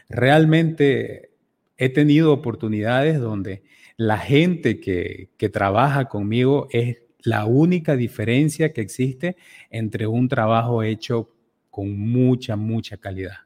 realmente 0.08 1.32
he 1.76 1.90
tenido 1.90 2.32
oportunidades 2.32 3.20
donde 3.20 3.62
la 4.00 4.16
gente 4.16 4.80
que, 4.80 5.28
trabaja 5.52 6.06
conmigo 6.06 6.68
es 6.70 7.02
la 7.18 7.44
única 7.44 7.96
diferencia 7.96 8.72
que 8.72 8.80
existe 8.80 9.36
entre 9.68 10.06
un 10.06 10.26
trabajo 10.26 10.82
hecho 10.82 11.28
con 11.68 11.98
mucha, 11.98 12.56
mucha 12.56 12.96
calidad. 12.96 13.40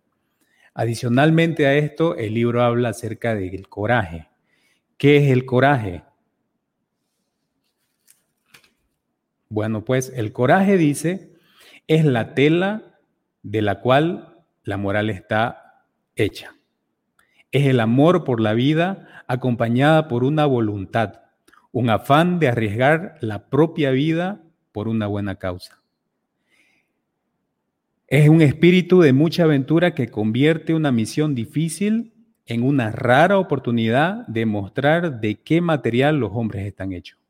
Adicionalmente 0.72 1.66
a 1.66 1.74
esto, 1.74 2.14
el 2.14 2.34
libro 2.34 2.62
habla 2.62 2.90
acerca 2.90 3.34
del 3.34 3.68
coraje. 3.68 4.28
¿Qué 4.96 5.16
es 5.16 5.32
el 5.32 5.44
coraje? 5.44 6.04
Bueno, 9.48 9.84
pues 9.84 10.12
el 10.14 10.30
coraje 10.30 10.76
dice, 10.76 11.32
es 11.88 12.04
la 12.04 12.32
tela 12.34 13.00
de 13.42 13.60
la 13.60 13.80
cual 13.80 14.44
la 14.62 14.76
moral 14.76 15.10
está 15.10 15.84
hecha. 16.14 16.53
Es 17.54 17.66
el 17.66 17.78
amor 17.78 18.24
por 18.24 18.40
la 18.40 18.52
vida 18.52 19.06
acompañada 19.28 20.08
por 20.08 20.24
una 20.24 20.44
voluntad, 20.44 21.20
un 21.70 21.88
afán 21.88 22.40
de 22.40 22.48
arriesgar 22.48 23.16
la 23.20 23.48
propia 23.48 23.92
vida 23.92 24.42
por 24.72 24.88
una 24.88 25.06
buena 25.06 25.36
causa. 25.36 25.78
Es 28.08 28.28
un 28.28 28.42
espíritu 28.42 29.02
de 29.02 29.12
mucha 29.12 29.44
aventura 29.44 29.94
que 29.94 30.08
convierte 30.08 30.74
una 30.74 30.90
misión 30.90 31.36
difícil 31.36 32.12
en 32.44 32.64
una 32.64 32.90
rara 32.90 33.38
oportunidad 33.38 34.26
de 34.26 34.46
mostrar 34.46 35.20
de 35.20 35.36
qué 35.36 35.60
material 35.60 36.18
los 36.18 36.32
hombres 36.34 36.66
están 36.66 36.92
hechos. 36.92 37.20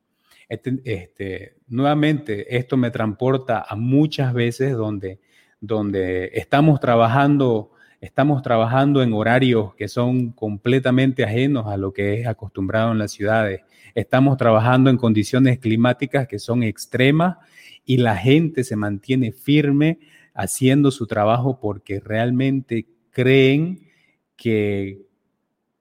Este, 0.48 0.80
este, 0.86 1.56
nuevamente, 1.68 2.56
esto 2.56 2.78
me 2.78 2.90
transporta 2.90 3.62
a 3.68 3.76
muchas 3.76 4.32
veces 4.32 4.72
donde, 4.72 5.20
donde 5.60 6.30
estamos 6.32 6.80
trabajando 6.80 7.73
estamos 8.04 8.42
trabajando 8.42 9.02
en 9.02 9.14
horarios 9.14 9.74
que 9.76 9.88
son 9.88 10.30
completamente 10.32 11.24
ajenos 11.24 11.66
a 11.66 11.78
lo 11.78 11.92
que 11.92 12.20
es 12.20 12.26
acostumbrado 12.26 12.92
en 12.92 12.98
las 12.98 13.12
ciudades. 13.12 13.62
Estamos 13.94 14.36
trabajando 14.36 14.90
en 14.90 14.98
condiciones 14.98 15.58
climáticas 15.58 16.28
que 16.28 16.38
son 16.38 16.62
extremas 16.62 17.38
y 17.84 17.96
la 17.96 18.16
gente 18.16 18.62
se 18.62 18.76
mantiene 18.76 19.32
firme 19.32 20.00
haciendo 20.34 20.90
su 20.90 21.06
trabajo 21.06 21.58
porque 21.60 21.98
realmente 22.00 22.86
creen 23.10 23.88
que, 24.36 25.00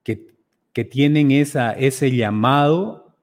que, 0.03 0.85
tienen 0.85 1.31
esa, 1.31 1.73
ese 1.73 2.15
llamado 2.15 3.15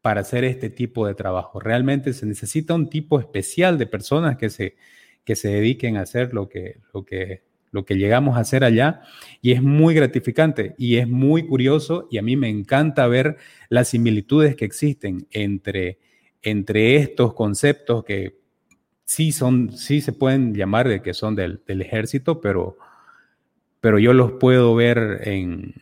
para 0.00 0.22
hacer 0.22 0.44
este 0.44 0.70
tipo 0.70 1.06
de 1.06 1.14
trabajo. 1.14 1.60
Realmente 1.60 2.12
se 2.12 2.26
necesita 2.26 2.74
un 2.74 2.88
tipo 2.88 3.20
especial 3.20 3.78
de 3.78 3.86
personas 3.86 4.36
que 4.36 4.50
se, 4.50 4.76
que 5.24 5.36
se 5.36 5.48
dediquen 5.48 5.96
a 5.96 6.02
hacer 6.02 6.34
lo 6.34 6.48
que, 6.48 6.80
lo 6.92 7.04
que 7.04 7.45
lo 7.76 7.84
que 7.84 7.96
llegamos 7.96 8.38
a 8.38 8.40
hacer 8.40 8.64
allá 8.64 9.02
y 9.42 9.52
es 9.52 9.62
muy 9.62 9.94
gratificante 9.94 10.74
y 10.78 10.96
es 10.96 11.06
muy 11.06 11.46
curioso 11.46 12.08
y 12.10 12.16
a 12.16 12.22
mí 12.22 12.34
me 12.34 12.48
encanta 12.48 13.06
ver 13.06 13.36
las 13.68 13.88
similitudes 13.88 14.56
que 14.56 14.64
existen 14.64 15.26
entre, 15.30 15.98
entre 16.40 16.96
estos 16.96 17.34
conceptos 17.34 18.02
que 18.02 18.38
sí 19.04 19.30
son, 19.30 19.76
sí 19.76 20.00
se 20.00 20.14
pueden 20.14 20.54
llamar 20.54 20.88
de 20.88 21.02
que 21.02 21.12
son 21.12 21.36
del, 21.36 21.60
del 21.66 21.82
ejército, 21.82 22.40
pero, 22.40 22.78
pero 23.82 23.98
yo 23.98 24.14
los 24.14 24.32
puedo 24.32 24.74
ver 24.74 25.20
en, 25.24 25.74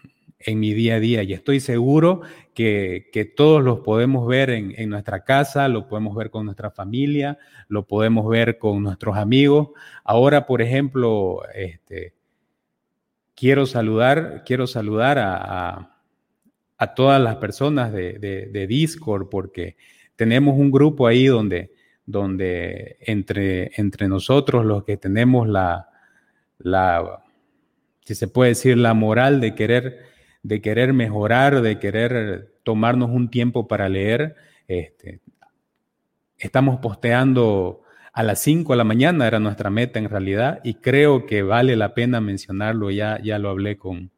en 0.45 0.61
mi 0.61 0.75
día 0.75 0.97
a 0.97 1.01
día 1.01 1.23
y 1.23 1.33
estoy 1.33 1.61
seguro 1.61 2.21
que, 2.55 3.33
todos 3.37 3.63
los 3.63 3.81
podemos 3.81 4.27
ver 4.27 4.51
en, 4.51 4.89
nuestra 4.89 5.25
casa, 5.25 5.69
lo 5.69 5.89
podemos 5.89 6.15
ver 6.15 6.31
con 6.31 6.45
nuestra 6.45 6.71
familia, 6.71 7.39
lo 7.69 7.87
podemos 7.87 8.29
ver 8.29 8.59
con 8.59 8.83
nuestros 8.83 9.17
amigos. 9.17 9.71
Ahora, 10.05 10.47
por 10.47 10.63
ejemplo, 10.63 11.43
este, 11.55 12.15
quiero 13.35 13.67
saludar, 13.67 14.43
quiero 14.47 14.67
saludar 14.67 15.19
a, 15.19 15.91
todas 16.95 17.21
las 17.21 17.37
personas 17.37 17.93
de, 17.93 18.67
Discord 18.69 19.31
porque 19.31 19.77
tenemos 20.17 20.59
un 20.59 20.71
grupo 20.71 21.07
ahí 21.07 21.27
donde, 21.27 21.73
donde 22.05 22.99
entre, 23.01 23.71
entre 23.81 24.07
nosotros 24.07 24.67
los 24.67 24.85
que 24.85 24.99
tenemos 24.99 25.49
la, 25.49 25.89
la, 26.59 27.25
si 28.05 28.15
se 28.15 28.29
puede 28.29 28.51
decir, 28.51 28.77
la 28.77 28.93
moral 28.93 29.41
de 29.41 29.55
querer 29.55 30.14
de 30.45 30.61
querer 30.61 30.93
mejorar, 30.93 31.63
de 31.63 31.79
querer 31.81 32.53
tomarnos 32.63 33.11
un 33.11 33.31
tiempo 33.31 33.67
para 33.67 33.89
leer. 33.89 34.37
Este, 34.69 35.21
estamos 36.39 36.79
posteando 36.81 37.83
a 38.13 38.23
las 38.23 38.41
5 38.41 38.75
de 38.75 38.77
la 38.77 38.85
mañana, 38.85 39.27
era 39.27 39.41
nuestra 39.41 39.71
meta 39.71 39.99
en 39.99 40.09
realidad, 40.09 40.61
y 40.63 40.75
creo 40.75 41.27
que 41.27 41.43
vale 41.43 41.75
la 41.77 41.95
pena 41.95 42.21
mencionarlo, 42.21 42.91
ya, 42.91 43.21
ya 43.23 43.39
lo 43.39 43.49
hablé 43.49 43.77
con, 43.77 44.13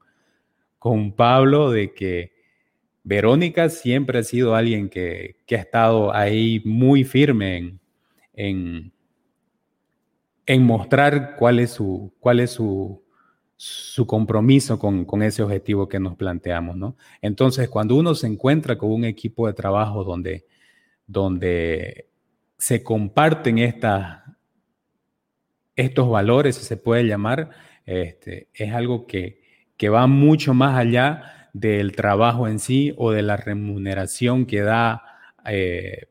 con 0.79 1.13
Pablo, 1.13 1.71
de 1.71 1.95
que 1.95 2.33
Verónica 3.05 3.69
siempre 3.69 4.19
ha 4.19 4.23
sido 4.25 4.57
alguien 4.57 4.89
que, 4.91 5.37
ha 5.51 5.55
estado 5.55 6.13
ahí 6.13 6.61
muy 6.65 7.05
firme 7.05 7.79
en, 8.35 8.93
en 10.45 10.63
mostrar 10.65 11.37
cuál 11.37 11.61
es 11.61 11.71
su, 11.71 12.13
cuál 12.19 12.41
es 12.41 12.51
su, 12.51 13.06
su 13.57 14.07
compromiso 14.07 14.79
con, 14.79 15.05
con, 15.05 15.23
ese 15.23 15.43
objetivo 15.43 15.89
que 15.89 15.99
nos 15.99 16.17
planteamos, 16.17 16.77
¿no? 16.77 16.97
Entonces, 17.23 17.69
cuando 17.71 17.97
uno 17.97 18.15
se 18.15 18.27
encuentra 18.27 18.77
con 18.77 18.91
un 18.93 19.05
equipo 19.05 19.47
de 19.47 19.55
trabajo 19.55 20.05
donde, 20.05 20.47
donde 21.07 22.11
se 22.59 22.83
comparten 22.83 23.59
estos 25.75 26.11
valores, 26.11 26.57
si 26.57 26.65
se 26.65 26.77
puede 26.77 27.07
llamar, 27.07 27.51
este, 27.87 28.49
es 28.53 28.73
algo 28.75 29.07
que, 29.07 29.43
que 29.77 29.89
va 29.89 30.07
mucho 30.07 30.53
más 30.53 30.77
allá 30.79 31.51
del 31.53 31.93
trabajo 31.93 32.49
en 32.49 32.59
sí 32.59 32.93
o 32.99 33.13
de 33.13 33.23
la 33.23 33.39
remuneración 33.39 34.45
que 34.45 34.61
da 34.61 35.03
eh, 35.47 36.09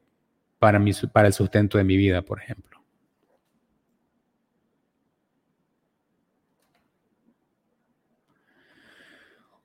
para, 0.57 0.83
para 1.13 1.27
el 1.27 1.33
sustento 1.33 1.77
de 1.77 1.83
mi 1.83 1.97
vida, 1.97 2.23
por 2.23 2.41
ejemplo. 2.41 2.74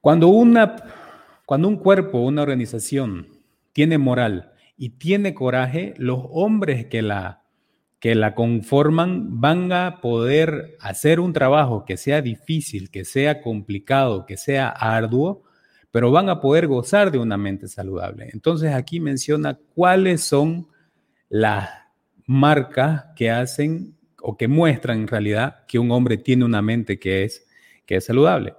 Cuando, 0.01 0.29
una, 0.29 0.77
cuando 1.45 1.69
un 1.69 1.77
cuerpo, 1.77 2.21
una 2.21 2.43
organización 2.43 3.29
tiene 3.73 3.99
moral 3.99 4.53
y 4.77 4.91
tiene 4.91 5.35
coraje, 5.35 5.95
los 5.99 6.21
hombres 6.31 6.87
que 6.87 7.03
la, 7.03 7.43
que 7.99 8.15
la 8.15 8.35
conforman 8.35 9.41
van 9.41 9.73
a 9.73 10.01
poder 10.01 10.77
hacer 10.81 11.21
un 11.21 11.35
trabajo 11.35 11.85
que 11.85 11.99
sea 11.99 12.23
difícil, 12.23 12.91
que 12.91 13.05
sea 13.05 13.43
complicado, 13.43 14.25
que 14.25 14.39
sea 14.39 14.71
arduo, 14.71 15.43
pero 15.91 16.11
van 16.11 16.31
a 16.31 16.41
poder 16.41 16.67
gozar 16.67 17.11
de 17.11 17.19
una 17.19 17.37
mente 17.37 17.69
saludable. 17.69 18.31
Entonces 18.33 18.73
aquí 18.73 19.01
menciona 19.01 19.59
cuáles 19.75 20.23
son 20.23 20.69
las 21.29 21.69
marcas 22.27 23.05
que 23.17 23.31
hacen 23.31 23.97
o 24.23 24.37
que 24.39 24.49
muestran 24.49 25.01
en 25.01 25.09
realidad 25.09 25.67
que 25.67 25.79
un 25.79 25.91
hombre 25.91 26.17
tiene 26.17 26.45
una 26.45 26.63
mente 26.63 26.99
que 26.99 27.25
es, 27.25 27.47
que 27.85 27.97
es 27.97 28.05
saludable. 28.07 28.55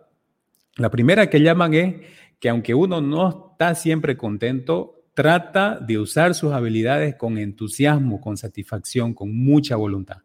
La 0.78 0.90
primera 0.90 1.30
que 1.30 1.42
llaman 1.42 1.74
es 1.74 1.96
que 2.40 2.50
aunque 2.50 2.74
uno 2.74 3.02
no 3.02 3.52
está 3.52 3.76
siempre 3.76 4.18
contento, 4.18 5.04
trata 5.14 5.78
de 5.80 5.98
usar 5.98 6.34
sus 6.34 6.54
habilidades 6.54 7.16
con 7.16 7.38
entusiasmo, 7.38 8.22
con 8.22 8.38
satisfacción, 8.38 9.14
con 9.14 9.36
mucha 9.36 9.76
voluntad. 9.76 10.18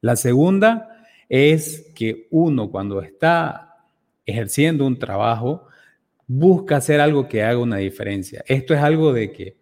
La 0.00 0.16
segunda 0.16 1.04
es 1.28 1.92
que 1.94 2.28
uno 2.30 2.70
cuando 2.70 3.02
está 3.02 3.76
ejerciendo 4.24 4.86
un 4.86 4.98
trabajo, 4.98 5.66
busca 6.26 6.76
hacer 6.76 7.00
algo 7.00 7.28
que 7.28 7.42
haga 7.42 7.58
una 7.58 7.78
diferencia. 7.78 8.44
Esto 8.46 8.74
es 8.74 8.80
algo 8.80 9.12
de 9.12 9.32
que 9.32 9.56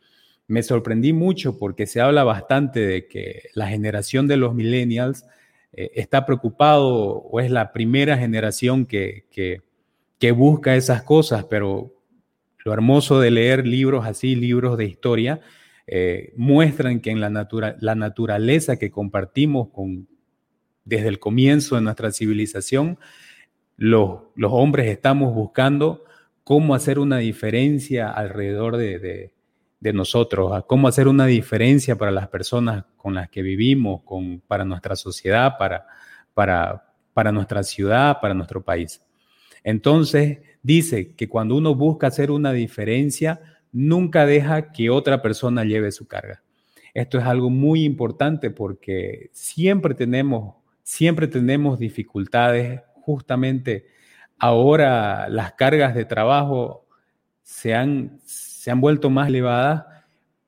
me 0.49 0.63
sorprendí 0.63 1.13
mucho 1.13 1.59
porque 1.59 1.87
se 1.87 2.01
habla 2.01 2.25
bastante 2.25 2.81
de 2.81 3.07
que 3.07 3.49
la 3.55 3.69
generación 3.69 4.27
de 4.27 4.37
los 4.37 4.55
millennials 4.55 5.25
eh, 5.73 5.91
está 5.95 6.27
preocupado 6.27 6.89
o 6.89 7.41
es 7.41 7.51
la 7.51 7.73
primera 7.73 8.17
generación 8.19 8.87
que, 8.87 9.27
que, 9.31 9.63
busca 10.33 10.77
esas 10.77 11.03
cosas, 11.03 11.45
pero 11.45 11.93
lo 12.65 12.73
hermoso 12.73 13.21
de 13.21 13.31
leer 13.31 13.67
libros 13.67 14.07
así, 14.07 14.35
libros 14.35 14.77
de 14.77 14.87
historia, 14.87 15.41
eh, 15.87 16.33
muestran 16.37 17.01
que 17.01 17.11
en 17.11 17.21
la, 17.21 17.49
la 17.81 17.95
naturaleza 17.95 18.77
que 18.77 18.91
compartimos 18.91 19.69
con, 19.69 20.09
desde 20.85 21.09
el 21.09 21.19
comienzo 21.19 21.77
de 21.77 21.83
nuestra 21.83 22.11
civilización, 22.11 22.99
los, 23.77 24.21
los 24.35 24.53
hombres 24.53 24.87
estamos 24.87 25.35
buscando 25.35 26.05
cómo 26.43 26.75
hacer 26.75 26.99
una 26.99 27.19
diferencia 27.19 28.11
alrededor 28.11 28.77
de, 28.77 29.33
nosotros, 29.81 30.65
cómo 30.67 30.89
hacer 30.89 31.07
una 31.07 31.27
diferencia 31.27 31.97
para 31.97 32.11
las 32.11 32.29
personas 32.29 32.85
con 32.97 33.15
las 33.15 33.29
que 33.31 33.43
vivimos, 33.43 34.03
con, 34.03 34.41
para 34.41 34.65
nuestra 34.65 34.97
sociedad, 34.97 35.59
para, 35.59 35.87
para, 36.35 36.93
para 37.15 37.31
nuestra 37.31 37.63
ciudad, 37.63 38.21
para 38.21 38.35
nuestro 38.35 38.65
país. 38.65 39.01
Entonces, 39.67 40.39
dice 40.63 41.15
que 41.15 41.29
cuando 41.29 41.57
uno 41.57 41.75
busca 41.75 42.07
hacer 42.07 42.31
una 42.31 42.53
diferencia, 42.53 43.41
nunca 43.73 44.25
deja 44.25 44.73
que 44.73 44.89
otra 44.89 45.21
persona 45.21 45.65
lleve 45.65 45.93
su 45.93 46.07
carga. 46.07 46.43
Esto 46.95 47.19
es 47.19 47.25
algo 47.25 47.51
muy 47.51 47.85
importante 47.85 48.51
porque 48.51 49.29
siempre 49.33 49.95
tenemos, 49.95 50.55
siempre 50.83 51.29
tenemos 51.29 51.79
dificultades 51.79 52.81
justamente 52.95 53.85
Ahora 54.39 55.29
las 55.31 55.53
cargas 55.53 55.95
de 55.95 56.05
trabajo 56.05 56.87
se 57.43 57.75
han, 57.75 58.21
se 58.25 58.71
han 58.71 58.81
vuelto 58.81 59.09
más 59.09 59.29
elevadas, 59.29 59.87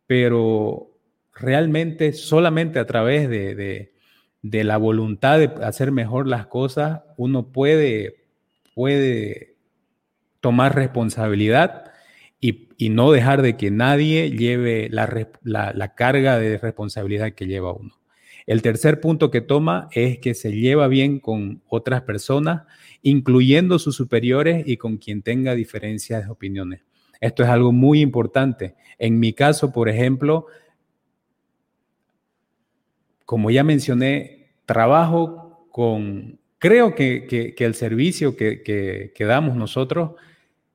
pero 0.07 0.91
realmente 1.33 2.13
solamente 2.13 2.79
a 2.79 2.87
través 2.87 3.29
de, 3.31 3.93
la 4.43 4.77
voluntad 4.77 5.39
de 5.39 5.51
hacer 5.65 5.91
mejor 5.91 6.27
las 6.27 6.47
cosas, 6.47 7.03
uno 7.17 7.51
puede, 7.51 8.27
puede 8.79 9.57
tomar 10.39 10.77
responsabilidad 10.77 11.91
y, 12.41 12.69
no 12.91 13.11
dejar 13.11 13.43
de 13.43 13.57
que 13.57 13.73
nadie 13.73 14.31
lleve 14.31 14.89
la, 14.89 15.09
la, 15.43 15.95
carga 15.97 16.39
de 16.39 16.59
responsabilidad 16.59 17.33
que 17.33 17.49
lleva 17.49 17.73
uno. 17.73 17.99
El 18.47 18.63
tercer 18.63 19.01
punto 19.01 19.33
que 19.33 19.41
toma 19.41 19.89
es 19.91 20.21
que 20.21 20.33
se 20.33 20.53
lleva 20.53 20.87
bien 20.87 21.19
con 21.19 21.61
otras 21.67 22.03
personas, 22.03 22.69
incluyendo 23.03 23.81
sus 23.81 23.97
superiores 23.97 24.63
y 24.65 24.77
con 24.77 24.99
quien 24.99 25.23
tenga 25.23 25.57
diferencias 25.57 26.27
de 26.27 26.31
opiniones. 26.31 26.83
Esto 27.21 27.43
es 27.43 27.49
algo 27.49 27.73
muy 27.73 28.01
importante. 28.01 28.77
En 28.97 29.19
mi 29.19 29.33
caso, 29.33 29.73
por 29.73 29.89
ejemplo, 29.89 30.47
como 33.25 33.51
ya 33.51 33.65
mencioné, 33.65 34.53
trabajo 34.67 35.67
con, 35.73 36.38
creo 36.59 36.95
que, 36.95 37.55
el 37.59 37.75
servicio 37.75 38.37
que, 38.37 39.13
damos 39.19 39.57
nosotros 39.57 40.13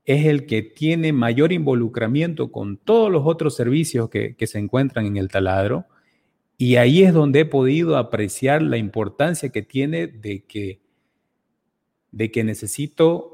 es 0.05 0.25
el 0.25 0.45
que 0.45 0.61
tiene 0.61 1.13
mayor 1.13 1.53
involucramiento 1.53 2.51
con 2.51 2.77
todos 2.77 3.11
los 3.11 3.23
otros 3.25 3.55
servicios 3.55 4.09
que, 4.09 4.35
se 4.45 4.59
encuentran 4.59 5.05
en 5.05 5.17
el 5.17 5.29
taladro 5.29 5.85
y 6.57 6.75
ahí 6.77 7.03
es 7.03 7.13
donde 7.13 7.41
he 7.41 7.45
podido 7.45 7.97
apreciar 7.97 8.61
la 8.61 8.77
importancia 8.77 9.49
que 9.49 9.63
tiene 9.63 10.07
de 10.07 10.43
que, 10.45 10.81
de 12.11 12.31
que 12.31 12.43
necesito 12.43 13.33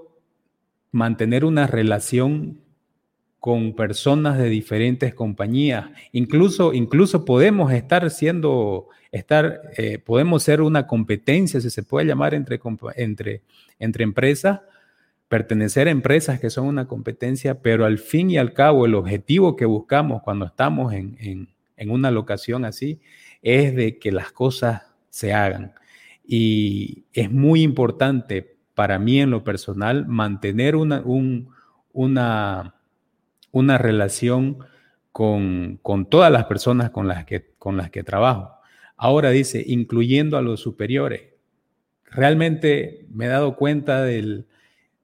mantener 0.92 1.46
una 1.46 1.68
relación 1.68 2.62
con 3.40 3.74
personas 3.74 4.38
de 4.38 4.50
diferentes 4.50 5.14
compañías. 5.14 5.90
Incluso, 6.12 6.74
incluso 6.74 7.26
podemos 7.26 7.72
estar 7.72 8.10
siendo, 8.10 8.88
estar, 9.12 9.62
eh, 9.78 10.00
podemos 10.00 10.44
ser 10.44 10.62
una 10.62 10.88
competencia, 10.88 11.62
si 11.62 11.70
se 11.70 11.84
puede 11.84 12.06
llamar, 12.06 12.34
entre, 12.34 12.60
entre, 12.96 13.42
entre 13.80 14.04
empresas, 14.04 14.62
pertenecer 15.28 15.88
a 15.88 15.92
empresas 15.92 16.40
que 16.40 16.50
son 16.50 16.68
una 16.68 16.88
competencia, 16.88 17.62
pero 17.62 17.86
al 17.86 18.00
fin 18.00 18.32
y 18.32 18.38
al 18.38 18.54
cabo 18.54 18.86
el 18.86 18.96
objetivo 18.96 19.56
que 19.56 19.66
buscamos 19.66 20.22
cuando 20.24 20.46
estamos 20.46 20.94
en 20.94 21.48
en 21.80 21.90
una 21.90 22.12
locación 22.12 22.66
así, 22.66 23.00
es 23.42 23.74
de 23.74 23.98
que 23.98 24.12
las 24.12 24.32
cosas 24.32 24.84
se 25.10 25.34
hagan. 25.34 25.74
Y 26.28 27.06
es 27.14 27.32
muy 27.32 27.64
importante 27.64 28.58
para 28.76 29.00
mí 29.00 29.20
en 29.20 29.32
lo 29.32 29.44
personal 29.44 30.06
mantener 30.06 30.76
una, 30.76 31.02
una, 31.94 32.76
una 33.52 33.78
relación 33.78 34.60
con, 35.12 35.80
todas 36.10 36.32
las 36.32 36.46
personas 36.46 36.92
con 36.92 37.08
las, 37.08 37.26
que, 37.26 37.54
con 37.58 37.78
las 37.78 37.90
que 37.90 38.04
trabajo. 38.04 38.59
Ahora 39.02 39.30
dice, 39.30 39.64
incluyendo 39.66 40.38
a 40.38 40.42
los 40.42 40.60
superiores. 40.60 41.22
Realmente 42.12 43.06
me 43.10 43.26
he 43.26 43.30
dado 43.30 43.56
cuenta 43.56 44.04
de 44.04 44.46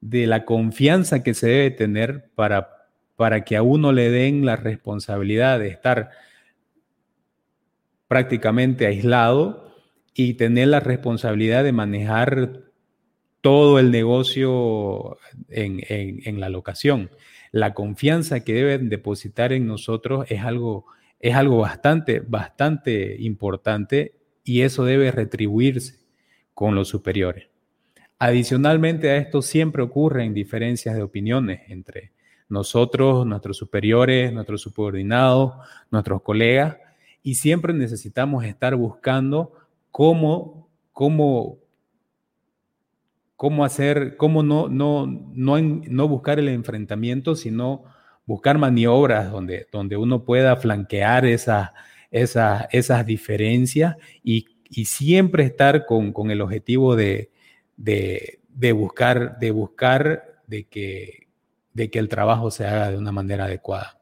la 0.01 0.43
confianza 0.43 1.23
que 1.23 1.34
se 1.34 1.47
debe 1.47 1.71
tener 1.71 2.29
para, 2.36 2.89
para 3.15 3.45
que 3.45 3.55
a 3.55 3.63
uno 3.63 3.93
le 3.93 4.10
den 4.10 4.45
la 4.45 4.58
responsabilidad 4.58 5.60
de 5.60 5.69
estar 5.69 6.12
prácticamente 8.10 8.86
aislado 8.86 9.73
y 10.13 10.34
tener 10.34 10.67
la 10.67 10.81
responsabilidad 10.81 11.63
de 11.63 11.71
manejar 11.71 12.63
todo 13.39 13.79
el 13.79 13.91
negocio 13.91 15.19
en, 15.49 16.39
la 16.39 16.49
locación. 16.49 17.12
La 17.51 17.73
confianza 17.73 18.43
que 18.43 18.55
deben 18.55 18.89
depositar 18.89 19.53
en 19.53 19.67
nosotros 19.67 20.25
es 20.29 20.41
algo, 20.41 20.86
es 21.25 21.33
algo 21.33 21.57
bastante, 21.57 22.19
bastante 22.19 23.15
importante 23.19 24.13
y 24.43 24.61
eso 24.61 24.85
debe 24.85 25.09
retribuirse 25.09 26.05
con 26.53 26.75
los 26.75 26.88
superiores. 26.88 27.49
Adicionalmente 28.19 29.09
a 29.09 29.17
esto 29.17 29.41
siempre 29.41 29.81
ocurren 29.81 30.35
diferencias 30.35 30.95
de 30.95 31.01
opiniones 31.01 31.61
entre 31.67 32.11
nosotros, 32.47 33.25
nuestros 33.25 33.57
superiores, 33.57 34.31
nuestros 34.33 34.61
subordinados, 34.61 35.55
nuestros 35.89 36.21
colegas, 36.21 36.77
y 37.23 37.33
siempre 37.33 37.73
necesitamos 37.73 38.45
estar 38.45 38.75
buscando 38.75 39.51
cómo, 39.89 40.69
cómo, 40.91 41.57
cómo 43.35 43.65
hacer, 43.65 44.15
cómo 44.15 44.43
no, 44.43 44.69
no, 44.69 45.07
no, 45.07 45.59
no 45.59 46.07
buscar 46.07 46.38
el 46.38 46.49
enfrentamiento, 46.49 47.33
sino 47.33 47.94
buscar 48.25 48.57
maniobras 48.57 49.31
donde, 49.31 49.67
donde 49.71 49.97
uno 49.97 50.23
pueda 50.23 50.55
flanquear 50.55 51.25
esas, 51.25 51.71
diferencias 53.05 53.95
y, 54.23 54.47
siempre 54.85 55.43
estar 55.43 55.85
con, 55.85 56.31
el 56.31 56.41
objetivo 56.41 56.95
de, 56.95 57.31
buscar, 58.73 59.39
de 59.39 59.51
buscar 59.51 60.41
de 60.47 60.65
que, 60.65 61.27
de 61.73 61.89
que 61.89 61.99
el 61.99 62.09
trabajo 62.09 62.51
se 62.51 62.65
haga 62.65 62.91
de 62.91 62.97
una 62.97 63.11
manera 63.11 63.45
adecuada. 63.45 63.99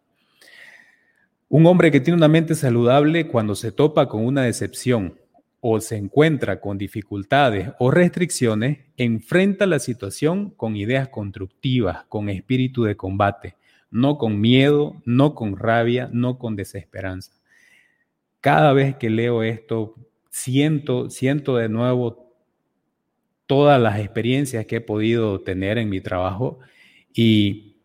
Un 1.49 1.67
hombre 1.67 1.91
que 1.91 1.99
tiene 1.99 2.17
una 2.17 2.27
mente 2.27 2.55
saludable 2.55 3.27
cuando 3.27 3.53
se 3.53 3.71
topa 3.71 4.07
con 4.07 4.25
una 4.25 4.41
decepción 4.41 5.19
o 5.59 5.79
se 5.79 5.97
encuentra 5.97 6.59
con 6.59 6.77
dificultades 6.77 7.69
o 7.79 7.91
restricciones, 7.91 8.79
enfrenta 8.97 9.65
la 9.65 9.79
situación 9.79 10.49
con 10.49 10.75
ideas 10.75 11.09
constructivas, 11.09 12.05
con 12.09 12.29
espíritu 12.29 12.83
de 12.83 12.97
combate, 12.97 13.55
no 13.93 14.17
con 14.17 14.41
miedo, 14.41 15.01
no 15.05 15.35
con 15.35 15.55
rabia, 15.55 16.09
no 16.11 16.39
con 16.39 16.55
desesperanza. 16.55 17.31
Cada 18.41 18.73
vez 18.73 18.95
que 18.95 19.09
leo 19.09 19.43
esto, 19.43 19.95
siento, 20.31 21.11
siento 21.11 21.55
de 21.55 21.69
nuevo 21.69 22.33
todas 23.45 23.79
las 23.79 23.99
experiencias 23.99 24.65
que 24.65 24.77
he 24.77 24.81
podido 24.81 25.41
tener 25.41 25.77
en 25.77 25.89
mi 25.89 26.01
trabajo 26.01 26.57
y 27.13 27.75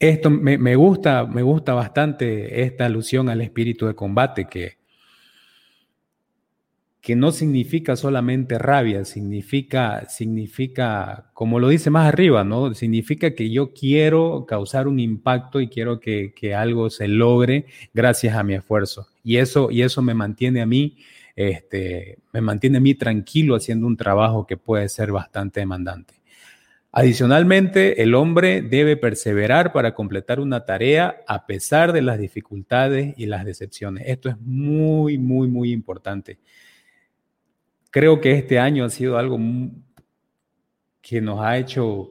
esto 0.00 0.28
me, 0.28 0.58
me 0.58 0.74
gusta, 0.74 1.24
me 1.24 1.42
gusta 1.42 1.72
bastante 1.72 2.62
esta 2.62 2.86
alusión 2.86 3.28
al 3.28 3.40
espíritu 3.40 3.86
de 3.86 3.94
combate 3.94 4.46
que 4.46 4.76
que 7.06 7.14
no 7.14 7.30
significa 7.30 7.94
solamente 7.94 8.58
rabia, 8.58 9.04
significa, 9.04 10.08
significa, 10.08 11.30
como 11.34 11.60
lo 11.60 11.68
dice 11.68 11.88
más 11.88 12.08
arriba, 12.08 12.42
¿no? 12.42 12.74
Significa 12.74 13.32
que 13.32 13.48
yo 13.48 13.72
quiero 13.72 14.44
causar 14.44 14.88
un 14.88 14.98
impacto 14.98 15.60
y 15.60 15.68
quiero 15.68 16.00
que, 16.00 16.34
algo 16.56 16.90
se 16.90 17.06
logre 17.06 17.66
gracias 17.94 18.34
a 18.34 18.42
mi 18.42 18.54
esfuerzo. 18.54 19.06
Y 19.22 19.36
eso, 19.36 19.70
y 19.70 19.82
eso 19.82 20.02
me 20.02 20.14
mantiene 20.14 20.60
a 20.60 20.66
mí, 20.66 20.96
este, 21.36 22.18
me 22.32 22.40
mantiene 22.40 22.78
a 22.78 22.80
mí 22.80 22.96
tranquilo 22.96 23.54
haciendo 23.54 23.86
un 23.86 23.96
trabajo 23.96 24.44
que 24.44 24.56
puede 24.56 24.88
ser 24.88 25.12
bastante 25.12 25.60
demandante. 25.60 26.14
Adicionalmente, 26.90 28.02
el 28.02 28.16
hombre 28.16 28.62
debe 28.62 28.96
perseverar 28.96 29.72
para 29.72 29.94
completar 29.94 30.40
una 30.40 30.64
tarea 30.64 31.18
a 31.28 31.46
pesar 31.46 31.92
de 31.92 32.02
las 32.02 32.18
dificultades 32.18 33.14
y 33.16 33.26
las 33.26 33.44
decepciones. 33.44 34.08
Esto 34.08 34.28
es 34.28 34.40
muy, 34.40 35.18
muy, 35.18 35.46
muy 35.46 35.70
importante. 35.70 36.40
Creo 37.96 38.20
que 38.20 38.32
este 38.32 38.58
año 38.58 38.84
ha 38.84 38.90
sido 38.90 39.16
algo 39.16 39.40
que 41.00 41.22
nos 41.22 41.40
ha 41.40 41.56
hecho 41.56 42.10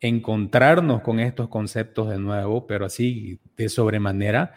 encontrarnos 0.00 1.00
con 1.00 1.18
estos 1.18 1.48
conceptos 1.48 2.10
de 2.10 2.18
nuevo, 2.18 2.66
pero 2.66 2.84
así 2.84 3.40
de 3.56 3.70
sobremanera, 3.70 4.52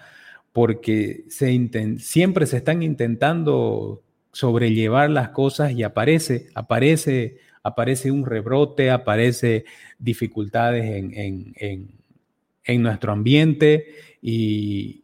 porque 0.52 1.24
siempre 1.30 2.46
se 2.48 2.58
están 2.58 2.84
intentando 2.84 4.04
sobrellevar 4.34 5.10
las 5.10 5.30
cosas 5.30 5.72
y 5.72 5.84
aparece, 5.84 6.50
aparece, 6.54 7.38
aparece 7.63 8.12
un 8.12 8.26
rebrote, 8.26 8.92
aparece 8.92 9.63
dificultades 10.00 10.84
en, 10.84 11.56
en 11.56 12.82
nuestro 12.82 13.13
ambiente 13.13 13.86
y, 14.22 15.03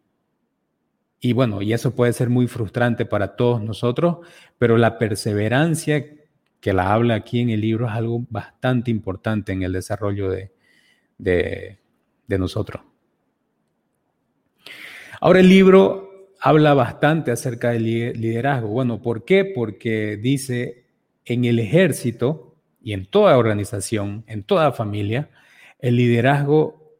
y 1.22 1.34
bueno, 1.34 1.62
y 1.62 1.74
eso 1.74 1.96
puede 1.96 2.14
ser 2.14 2.30
muy 2.30 2.48
frustrante 2.48 3.06
para 3.06 3.36
todos 3.36 3.62
nosotros, 3.62 4.20
pero 4.58 4.78
la 4.78 4.98
perseverancia 4.98 6.06
que 6.62 6.74
la 6.74 6.94
habla 6.94 7.16
aquí 7.16 7.42
en 7.42 7.50
el 7.50 7.62
libro 7.62 7.88
es 7.88 7.94
algo 7.94 8.26
bastante 8.30 8.92
importante 8.92 9.52
en 9.52 9.64
el 9.64 9.74
desarrollo 9.74 10.30
de, 10.30 10.52
de, 11.18 11.78
nosotros. 12.38 12.84
Ahora 15.20 15.42
el 15.42 15.50
libro 15.50 16.30
habla 16.40 16.74
bastante 16.74 17.32
acerca 17.32 17.72
del 17.72 17.84
liderazgo. 17.84 18.70
Bueno, 18.70 19.02
¿por 19.02 19.26
qué? 19.26 19.44
Porque 19.44 20.16
dice, 20.16 20.86
en 21.26 21.44
el 21.44 21.60
ejército 21.60 22.56
y 22.82 22.94
en 22.94 23.06
toda 23.06 23.38
organización, 23.38 24.24
en 24.28 24.44
toda 24.44 24.72
familia, 24.72 25.30
el 25.80 25.98
liderazgo 25.98 26.98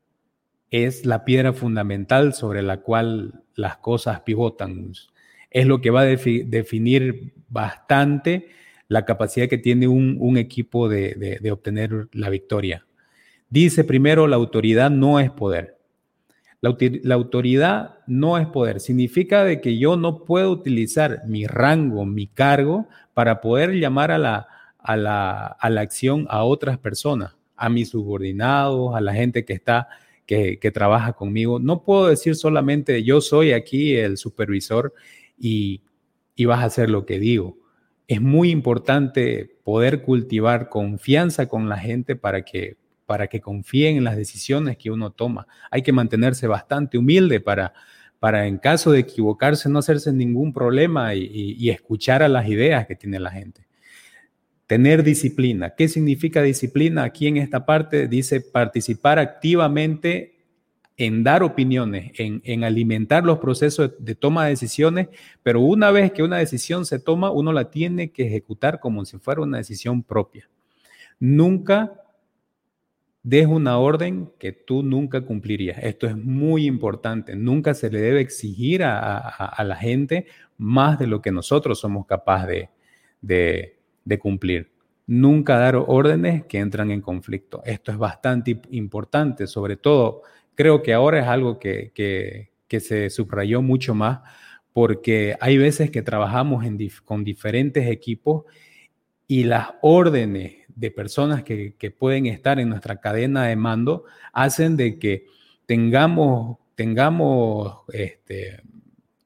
es 0.72 1.06
la 1.06 1.26
piedra 1.26 1.54
fundamental 1.54 2.34
sobre 2.34 2.62
la 2.62 2.82
cual 2.82 3.44
las 3.60 3.78
cosas 3.78 4.22
pivotan. 4.22 4.92
Es 5.52 5.66
lo 5.66 5.82
que 5.82 5.90
va 5.90 6.02
a 6.02 6.06
definir 6.06 7.34
bastante 7.50 8.48
la 8.88 9.06
capacidad 9.06 9.48
que 9.48 9.58
tiene 9.58 9.88
un, 9.88 10.38
equipo 10.38 10.90
de, 10.90 11.40
obtener 11.52 12.08
la 12.12 12.30
victoria. 12.30 12.86
Dice 13.50 13.84
primero, 13.84 14.28
la 14.28 14.36
autoridad 14.36 14.90
no 14.90 15.20
es 15.20 15.30
poder. 15.32 15.78
La, 16.62 17.16
autoridad 17.16 18.00
no 18.08 18.38
es 18.38 18.48
poder. 18.48 18.80
Significa 18.80 19.44
de 19.44 19.62
que 19.62 19.78
yo 19.78 19.96
no 19.96 20.26
puedo 20.26 20.52
utilizar 20.52 21.22
mi 21.26 21.46
rango, 21.46 22.06
mi 22.06 22.28
cargo, 22.28 22.88
para 23.14 23.42
poder 23.42 23.74
llamar 23.74 24.12
a 24.12 24.18
la, 24.18 24.48
a 24.80 24.98
la, 24.98 25.46
a 25.46 25.70
la 25.70 25.82
acción 25.82 26.26
a 26.30 26.44
otras 26.44 26.78
personas, 26.78 27.36
a 27.56 27.70
mis 27.70 27.90
subordinados, 27.90 28.96
a 28.96 29.02
la 29.02 29.14
gente 29.14 29.46
que 29.46 29.54
está 29.54 29.88
que, 30.30 30.72
trabaja 30.72 31.14
conmigo. 31.14 31.60
No 31.60 31.82
puedo 31.82 32.08
decir 32.08 32.36
solamente 32.36 33.04
yo 33.04 33.20
soy 33.20 33.52
aquí 33.52 33.96
el 33.96 34.18
supervisor 34.18 34.94
y, 35.38 35.82
vas 36.46 36.60
a 36.60 36.66
hacer 36.66 36.90
lo 36.90 37.06
que 37.06 37.20
digo. 37.20 37.58
Es 38.08 38.22
muy 38.22 38.52
importante 38.52 39.58
poder 39.64 40.04
cultivar 40.04 40.70
confianza 40.70 41.48
con 41.48 41.68
la 41.68 41.78
gente 41.78 42.16
para 42.16 42.44
que, 42.44 42.78
para 43.06 43.28
que 43.28 43.42
confíen 43.42 43.98
en 43.98 44.04
las 44.04 44.16
decisiones 44.16 44.78
que 44.78 44.92
uno 44.92 45.12
toma. 45.12 45.48
Hay 45.72 45.82
que 45.82 45.92
mantenerse 45.92 46.48
bastante 46.48 46.98
humilde 46.98 47.42
para, 47.42 47.74
para 48.20 48.48
en 48.48 48.58
caso 48.58 48.92
de 48.92 49.00
equivocarse 49.00 49.68
no 49.68 49.80
hacerse 49.80 50.14
ningún 50.14 50.54
problema 50.54 51.14
y 51.16 51.70
escuchar 51.70 52.24
a 52.24 52.30
las 52.30 52.48
ideas 52.48 52.88
que 52.88 52.96
tiene 52.96 53.20
la 53.20 53.32
gente. 53.32 53.69
Tener 54.70 55.02
disciplina. 55.02 55.72
¿Qué 55.72 55.88
significa 55.88 56.44
disciplina? 56.44 57.02
Aquí 57.04 57.26
en 57.26 57.38
esta 57.38 57.66
parte 57.66 58.08
dice 58.08 58.40
participar 58.40 59.18
activamente 59.18 60.44
en 60.96 61.24
dar 61.24 61.42
opiniones, 61.42 62.12
en, 62.20 62.64
alimentar 62.64 63.24
los 63.24 63.40
procesos 63.40 63.94
de, 63.98 64.14
toma 64.14 64.44
de 64.44 64.52
decisiones, 64.52 65.08
pero 65.42 65.62
una 65.62 65.90
vez 65.90 66.12
que 66.12 66.22
una 66.22 66.38
decisión 66.38 66.86
se 66.86 67.00
toma, 67.00 67.32
uno 67.32 67.52
la 67.52 67.72
tiene 67.72 68.12
que 68.12 68.28
ejecutar 68.28 68.80
como 68.80 69.06
si 69.06 69.18
fuera 69.18 69.42
una 69.42 69.58
decisión 69.58 70.04
propia. 70.04 70.48
Nunca 71.20 72.04
des 73.24 73.48
una 73.48 73.80
orden 73.80 74.32
que 74.38 74.52
tú 74.52 74.84
nunca 74.84 75.22
cumplirías. 75.22 75.80
Esto 75.82 76.06
es 76.06 76.16
muy 76.16 76.68
importante. 76.68 77.36
Nunca 77.36 77.74
se 77.74 77.90
le 77.90 78.02
debe 78.02 78.22
exigir 78.22 78.84
a, 78.84 79.64
la 79.64 79.76
gente 79.78 80.28
más 80.60 81.00
de 81.00 81.08
lo 81.08 81.24
que 81.24 81.32
nosotros 81.32 81.80
somos 81.80 82.06
capaces 82.06 82.70
de 83.20 83.79
de 83.79 83.79
cumplir. 84.18 84.72
Nunca 85.06 85.58
dar 85.58 85.76
órdenes 85.76 86.46
que 86.46 86.58
entran 86.58 86.90
en 86.90 87.02
conflicto. 87.02 87.62
Esto 87.66 87.92
es 87.92 87.98
bastante 87.98 88.60
importante, 88.72 89.46
sobre 89.46 89.76
todo 89.76 90.24
creo 90.60 90.84
que 90.84 90.94
ahora 90.94 91.22
es 91.22 91.28
algo 91.28 91.58
que, 91.58 91.94
que, 91.96 92.80
se 92.82 93.10
subrayó 93.10 93.62
mucho 93.62 93.96
más 93.96 94.20
porque 94.74 95.38
hay 95.40 95.58
veces 95.58 95.90
que 95.90 96.02
trabajamos 96.02 96.66
con 97.06 97.24
diferentes 97.24 97.88
equipos 97.88 98.44
y 99.26 99.46
las 99.46 99.70
órdenes 99.82 100.66
de 100.68 100.92
personas 100.92 101.44
que, 101.44 101.76
que, 101.78 101.92
pueden 101.92 102.26
estar 102.26 102.60
en 102.60 102.68
nuestra 102.68 103.00
cadena 103.00 103.46
de 103.46 103.56
mando 103.56 104.04
hacen 104.34 104.76
de 104.76 105.00
que 105.00 105.28
tengamos, 105.66 106.58
tengamos 106.76 107.78
este, 107.94 108.62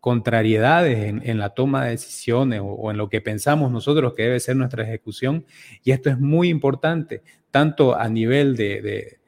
contrariedades 0.03 1.13
en, 1.23 1.37
la 1.37 1.51
toma 1.51 1.85
de 1.85 1.91
decisiones 1.91 2.59
o, 2.61 2.91
en 2.91 2.97
lo 2.97 3.07
que 3.07 3.21
pensamos 3.21 3.71
nosotros 3.71 4.13
que 4.13 4.23
debe 4.23 4.41
ser 4.41 4.57
nuestra 4.57 4.83
ejecución. 4.83 5.45
Y 5.81 5.91
esto 5.91 6.09
es 6.09 6.19
muy 6.19 6.49
importante, 6.49 7.23
tanto 7.51 7.95
a 7.95 8.09
nivel 8.09 8.57
de, 8.57 9.19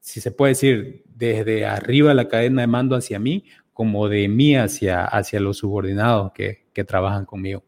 si 0.00 0.20
se 0.20 0.30
puede 0.30 0.50
decir, 0.50 1.04
desde 1.06 1.64
arriba 1.64 2.12
la 2.12 2.28
cadena 2.28 2.60
de 2.60 2.66
mando 2.66 2.96
hacia 2.96 3.18
mí, 3.18 3.46
como 3.72 4.06
de 4.10 4.28
mí 4.28 4.54
hacia, 4.54 5.06
hacia 5.06 5.40
los 5.40 5.56
subordinados 5.56 6.32
que, 6.32 6.66
que 6.74 6.84
trabajan 6.84 7.24
conmigo. 7.24 7.64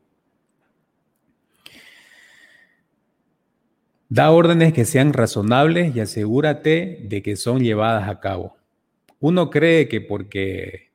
Da 4.11 4.31
órdenes 4.31 4.75
que 4.75 4.85
sean 4.85 5.15
razonables 5.15 5.97
y 5.97 6.01
asegúrate 6.01 7.01
de 7.03 7.23
que 7.23 7.37
son 7.37 7.63
llevadas 7.63 8.11
a 8.11 8.21
cabo. 8.21 8.59
Uno 9.21 9.49
cree 9.49 9.89
que 9.89 10.03
porque 10.03 10.86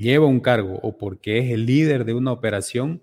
lleva 0.00 0.26
un 0.26 0.40
cargo 0.40 0.80
o 0.82 0.96
porque 0.96 1.38
es 1.38 1.50
el 1.50 1.66
líder 1.66 2.04
de 2.04 2.14
una 2.14 2.32
operación, 2.32 3.02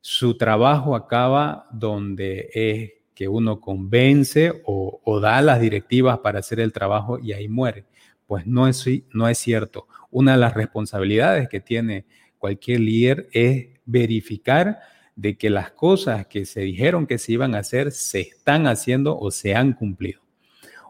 su 0.00 0.36
trabajo 0.38 0.96
acaba 0.96 1.66
donde 1.70 2.48
es 2.54 2.92
que 3.14 3.28
uno 3.28 3.60
convence 3.60 4.62
o, 4.64 5.20
da 5.20 5.42
las 5.42 5.60
directivas 5.60 6.20
para 6.20 6.38
hacer 6.38 6.60
el 6.60 6.72
trabajo 6.72 7.18
y 7.18 7.32
ahí 7.32 7.48
muere. 7.48 7.84
Pues 8.26 8.46
no 8.46 8.68
es, 8.68 8.84
no 9.12 9.28
es 9.28 9.38
cierto. 9.38 9.88
Una 10.10 10.32
de 10.32 10.38
las 10.38 10.54
responsabilidades 10.54 11.48
que 11.48 11.60
tiene 11.60 12.06
cualquier 12.38 12.80
líder 12.80 13.28
es 13.32 13.66
verificar 13.84 14.78
de 15.16 15.36
que 15.36 15.50
las 15.50 15.72
cosas 15.72 16.26
que 16.28 16.46
se 16.46 16.60
dijeron 16.60 17.06
que 17.06 17.18
se 17.18 17.32
iban 17.32 17.54
a 17.54 17.58
hacer 17.58 17.90
se 17.90 18.20
están 18.20 18.66
haciendo 18.68 19.18
o 19.18 19.30
se 19.30 19.54
han 19.54 19.72
cumplido. 19.72 20.22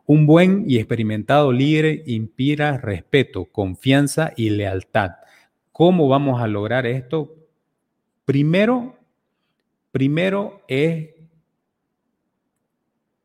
Un 0.04 0.26
buen 0.26 0.64
y 0.66 0.76
experimentado 0.76 1.50
líder 1.50 2.02
inspira 2.06 2.76
respeto, 2.76 3.46
confianza 3.46 4.32
y 4.36 4.50
lealtad. 4.50 5.12
¿Cómo 5.78 6.08
vamos 6.08 6.42
a 6.42 6.48
lograr 6.48 6.86
esto? 6.86 7.36
Primero, 8.24 8.98
Primero 9.92 10.64
es 10.66 11.10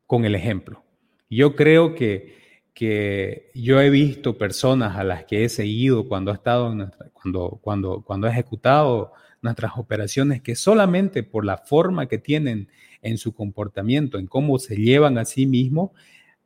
con 0.06 0.24
el 0.24 0.36
ejemplo. 0.36 0.84
Yo 1.28 1.56
creo 1.56 1.96
que, 1.96 2.36
que 2.72 3.50
yo 3.56 3.80
he 3.80 3.90
visto 3.90 4.38
personas 4.38 4.96
a 4.96 5.02
las 5.02 5.24
que 5.24 5.44
he 5.44 5.48
seguido 5.48 6.06
cuando 6.06 6.30
ha 6.30 6.34
estado 6.34 6.72
cuando, 7.12 7.58
cuando, 7.60 8.02
cuando 8.02 8.28
he 8.28 8.30
ejecutado 8.30 9.12
nuestras 9.42 9.72
operaciones 9.76 10.40
que 10.40 10.54
solamente 10.54 11.24
por 11.24 11.44
la 11.44 11.58
forma 11.58 12.06
que 12.06 12.18
tienen 12.18 12.68
en 13.02 13.18
su 13.18 13.34
comportamiento, 13.34 14.16
en 14.16 14.28
cómo 14.28 14.60
se 14.60 14.76
llevan 14.76 15.18
a 15.18 15.24
sí 15.24 15.44
mismos, 15.44 15.90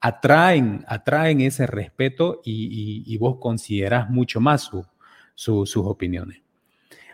atraen, 0.00 0.86
atraen 0.88 1.42
ese 1.42 1.66
respeto 1.66 2.40
y, 2.42 3.14
vos 3.18 3.36
considerás 3.38 4.08
mucho 4.08 4.40
más 4.40 4.62
sus 5.38 5.76
opiniones. 5.76 6.42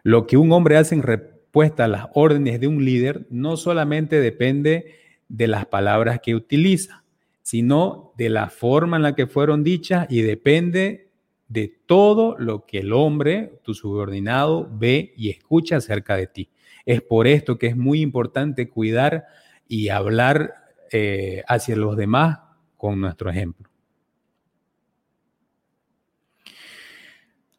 Lo 0.02 0.26
que 0.26 0.38
un 0.38 0.50
hombre 0.52 0.78
hace 0.78 0.94
en 0.94 1.02
respuesta 1.02 1.84
a 1.84 1.88
las 1.88 2.06
órdenes 2.14 2.58
de 2.58 2.66
un 2.66 2.82
líder 2.82 3.26
no 3.28 3.58
solamente 3.58 4.18
depende 4.18 4.94
de 5.28 5.46
las 5.46 5.66
palabras 5.66 6.20
que 6.22 6.34
utiliza, 6.34 7.04
sino 7.42 8.12
de 8.16 8.30
la 8.30 8.48
forma 8.48 8.96
en 8.96 9.02
la 9.02 9.14
que 9.14 9.26
fueron 9.26 9.62
dichas 9.62 10.06
y 10.08 10.22
depende 10.22 11.10
de 11.48 11.68
todo 11.84 12.36
lo 12.38 12.64
que 12.64 12.78
el 12.78 12.94
hombre, 12.94 13.60
tu 13.62 13.74
subordinado, 13.74 14.70
ve 14.72 15.12
y 15.18 15.28
escucha 15.28 15.76
acerca 15.76 16.16
de 16.16 16.26
ti. 16.26 16.48
Es 16.86 17.02
por 17.02 17.26
esto 17.26 17.58
que 17.58 17.66
es 17.66 17.76
muy 17.76 18.00
importante 18.00 18.70
cuidar 18.70 19.26
y 19.68 19.90
hablar 19.90 20.54
eh, 20.90 21.42
hacia 21.46 21.76
los 21.76 21.94
demás 21.94 22.38
con 22.78 23.00
nuestro 23.00 23.28
ejemplo. 23.28 23.68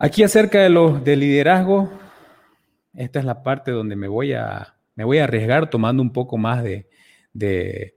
Aquí 0.06 0.22
acerca 0.22 0.62
de 0.62 0.70
los 0.70 1.04
de 1.04 1.16
liderazgo, 1.16 1.90
esta 2.94 3.18
es 3.18 3.26
la 3.26 3.42
parte 3.42 3.72
donde 3.72 3.96
me 3.96 4.08
voy 4.08 4.34
a, 4.34 4.76
me 4.94 5.04
voy 5.04 5.18
a 5.18 5.24
arriesgar 5.24 5.68
tomando 5.72 6.04
un 6.04 6.14
poco 6.14 6.38
más 6.38 6.64
de, 6.64 6.88
de, 7.34 7.96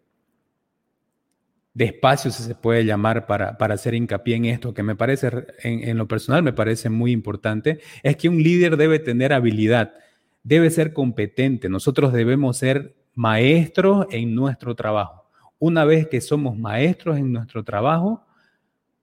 espacio, 1.77 2.31
si 2.31 2.45
se 2.45 2.55
puede 2.55 2.87
llamar, 2.87 3.27
para, 3.27 3.59
hacer 3.59 3.93
hincapié 3.93 4.37
en 4.37 4.47
esto, 4.47 4.73
que 4.73 4.83
me 4.83 4.97
parece, 4.97 5.29
en, 5.63 5.99
lo 5.99 6.09
personal, 6.09 6.43
me 6.43 6.55
parece 6.55 6.89
muy 6.89 7.13
importante, 7.13 7.81
es 8.03 8.17
que 8.17 8.31
un 8.31 8.43
líder 8.43 8.79
debe 8.79 9.01
tener 9.01 9.35
habilidad, 9.35 9.93
debe 10.43 10.71
ser 10.71 10.95
competente. 10.95 11.69
Nosotros 11.69 12.15
debemos 12.15 12.57
ser 12.57 12.97
maestros 13.15 14.07
en 14.13 14.35
nuestro 14.35 14.75
trabajo. 14.75 15.29
Una 15.59 15.85
vez 15.85 16.09
que 16.09 16.23
somos 16.23 16.57
maestros 16.57 17.19
en 17.19 17.35
nuestro 17.35 17.65
trabajo, 17.65 18.25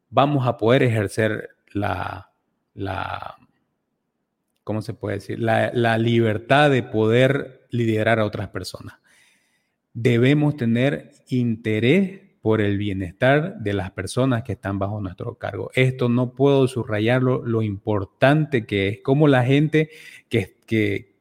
vamos 0.09 0.47
a 0.47 0.57
poder 0.57 0.81
ejercer 0.81 1.51
la, 1.71 2.31
la 2.75 3.35
¿cómo 4.63 4.81
se 4.81 4.93
puede 4.93 5.15
decir? 5.15 5.39
La, 5.39 5.71
la 5.73 5.97
libertad 5.97 6.69
de 6.69 6.83
poder 6.83 7.67
liderar 7.71 8.19
a 8.19 8.25
otras 8.25 8.49
personas 8.49 8.95
debemos 9.95 10.57
tener 10.57 11.13
interés 11.29 12.21
por 12.41 12.61
el 12.61 12.77
bienestar 12.77 13.57
de 13.59 13.73
las 13.73 13.89
personas 13.89 14.43
que 14.43 14.51
están 14.51 14.77
bajo 14.77 15.01
nuestro 15.01 15.35
cargo. 15.35 15.71
Esto 15.73 16.09
no 16.09 16.33
puedo 16.35 16.67
subrayarlo, 16.67 17.43
lo 17.43 17.63
importante 17.63 18.67
que 18.67 18.87
es, 18.89 18.99
cómo 19.01 19.27
la 19.27 19.43
gente 19.43 19.89
que, 20.29 20.55
que, 20.67 21.15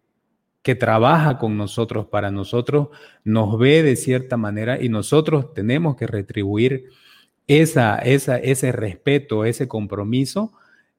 que 0.61 0.75
trabaja 0.75 1.39
con 1.39 1.57
nosotros, 1.57 2.09
para 2.09 2.31
nosotros, 2.31 2.89
nos 3.23 3.59
ve 3.59 3.83
de 3.83 3.97
cierta 3.97 4.37
manera 4.37 4.83
y 4.83 4.91
nosotros 4.91 5.55
tenemos 5.55 5.97
que 5.97 6.07
retribuir 6.07 6.91
esa, 7.47 7.97
esa, 7.99 8.37
ese 8.37 8.73
respeto, 8.73 9.47
ese 9.47 9.67
compromiso, 9.67 10.53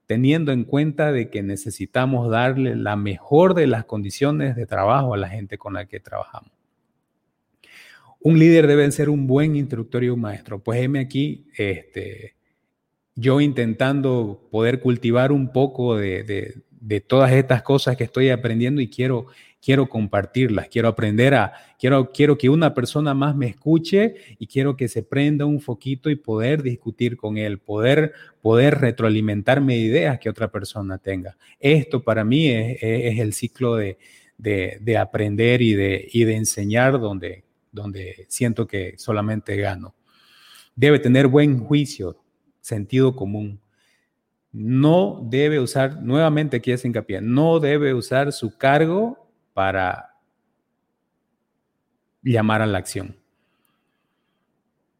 teniendo 0.07 0.51
en 0.51 0.63
cuenta 0.63 1.11
de 1.11 1.29
que 1.29 1.41
necesitamos 1.43 2.29
darle 2.29 2.75
la 2.75 2.95
mejor 2.95 3.53
de 3.53 3.67
las 3.67 3.85
condiciones 3.85 4.55
de 4.55 4.65
trabajo 4.65 5.13
a 5.13 5.17
la 5.17 5.29
gente 5.29 5.57
con 5.57 5.73
la 5.73 5.85
que 5.85 5.99
trabajamos. 5.99 6.51
Un 8.19 8.39
líder 8.39 8.67
debe 8.67 8.91
ser 8.91 9.09
un 9.09 9.27
buen 9.27 9.55
instructor 9.55 10.03
y 10.03 10.09
un 10.09 10.21
maestro. 10.21 10.59
Pues 10.59 10.81
heme 10.81 10.99
aquí, 10.99 11.47
este, 11.57 12.35
yo 13.15 13.39
intentando 13.39 14.47
poder 14.51 14.79
cultivar 14.81 15.31
un 15.31 15.51
poco 15.51 15.95
de, 15.95 16.63
todas 17.07 17.31
estas 17.31 17.61
cosas 17.61 17.95
que 17.97 18.03
estoy 18.03 18.29
aprendiendo 18.29 18.81
y 18.81 18.89
quiero, 18.89 19.27
quiero 19.65 19.89
compartirlas, 19.89 20.67
quiero 20.69 20.87
aprender 20.87 21.33
a, 21.33 21.53
quiero, 21.79 22.11
quiero 22.11 22.37
que 22.37 22.49
una 22.49 22.75
persona 22.75 23.15
más 23.15 23.35
me 23.35 23.47
escuche 23.47 24.13
y 24.37 24.45
quiero 24.45 24.77
que 24.77 24.87
se 24.87 25.01
prenda 25.01 25.47
un 25.47 25.59
foquito 25.59 26.11
y 26.11 26.15
poder 26.15 26.61
discutir 26.61 27.17
con 27.17 27.39
él, 27.39 27.57
poder, 27.57 28.13
poder 28.43 28.79
retroalimentarme 28.79 29.75
ideas 29.75 30.19
que 30.19 30.29
otra 30.29 30.51
persona 30.51 30.99
tenga. 30.99 31.35
Esto 31.59 32.03
para 32.03 32.23
mí 32.23 32.47
es, 32.47 32.77
el 33.19 33.33
ciclo 33.33 33.75
de, 33.75 33.97
aprender 34.99 35.63
y 35.63 35.73
de, 35.73 36.09
y 36.13 36.25
de 36.25 36.35
enseñar 36.35 36.99
donde, 36.99 37.43
donde 37.71 38.27
siento 38.29 38.67
que 38.67 38.93
solamente 38.99 39.55
gano. 39.55 39.95
Debe 40.75 40.99
tener 40.99 41.25
buen 41.25 41.57
juicio, 41.57 42.21
sentido 42.61 43.15
común. 43.15 43.59
No 44.51 45.25
debe 45.27 45.59
usar, 45.59 46.03
nuevamente 46.03 46.57
aquí 46.57 46.71
es 46.71 46.85
hincapié, 46.85 47.19
no 47.19 47.59
debe 47.59 47.95
usar 47.95 48.31
su 48.31 48.55
cargo 48.59 49.24
para 49.55 50.17
llamar 52.21 52.61
a 52.61 52.65
la 52.65 52.77
acción. 52.77 53.15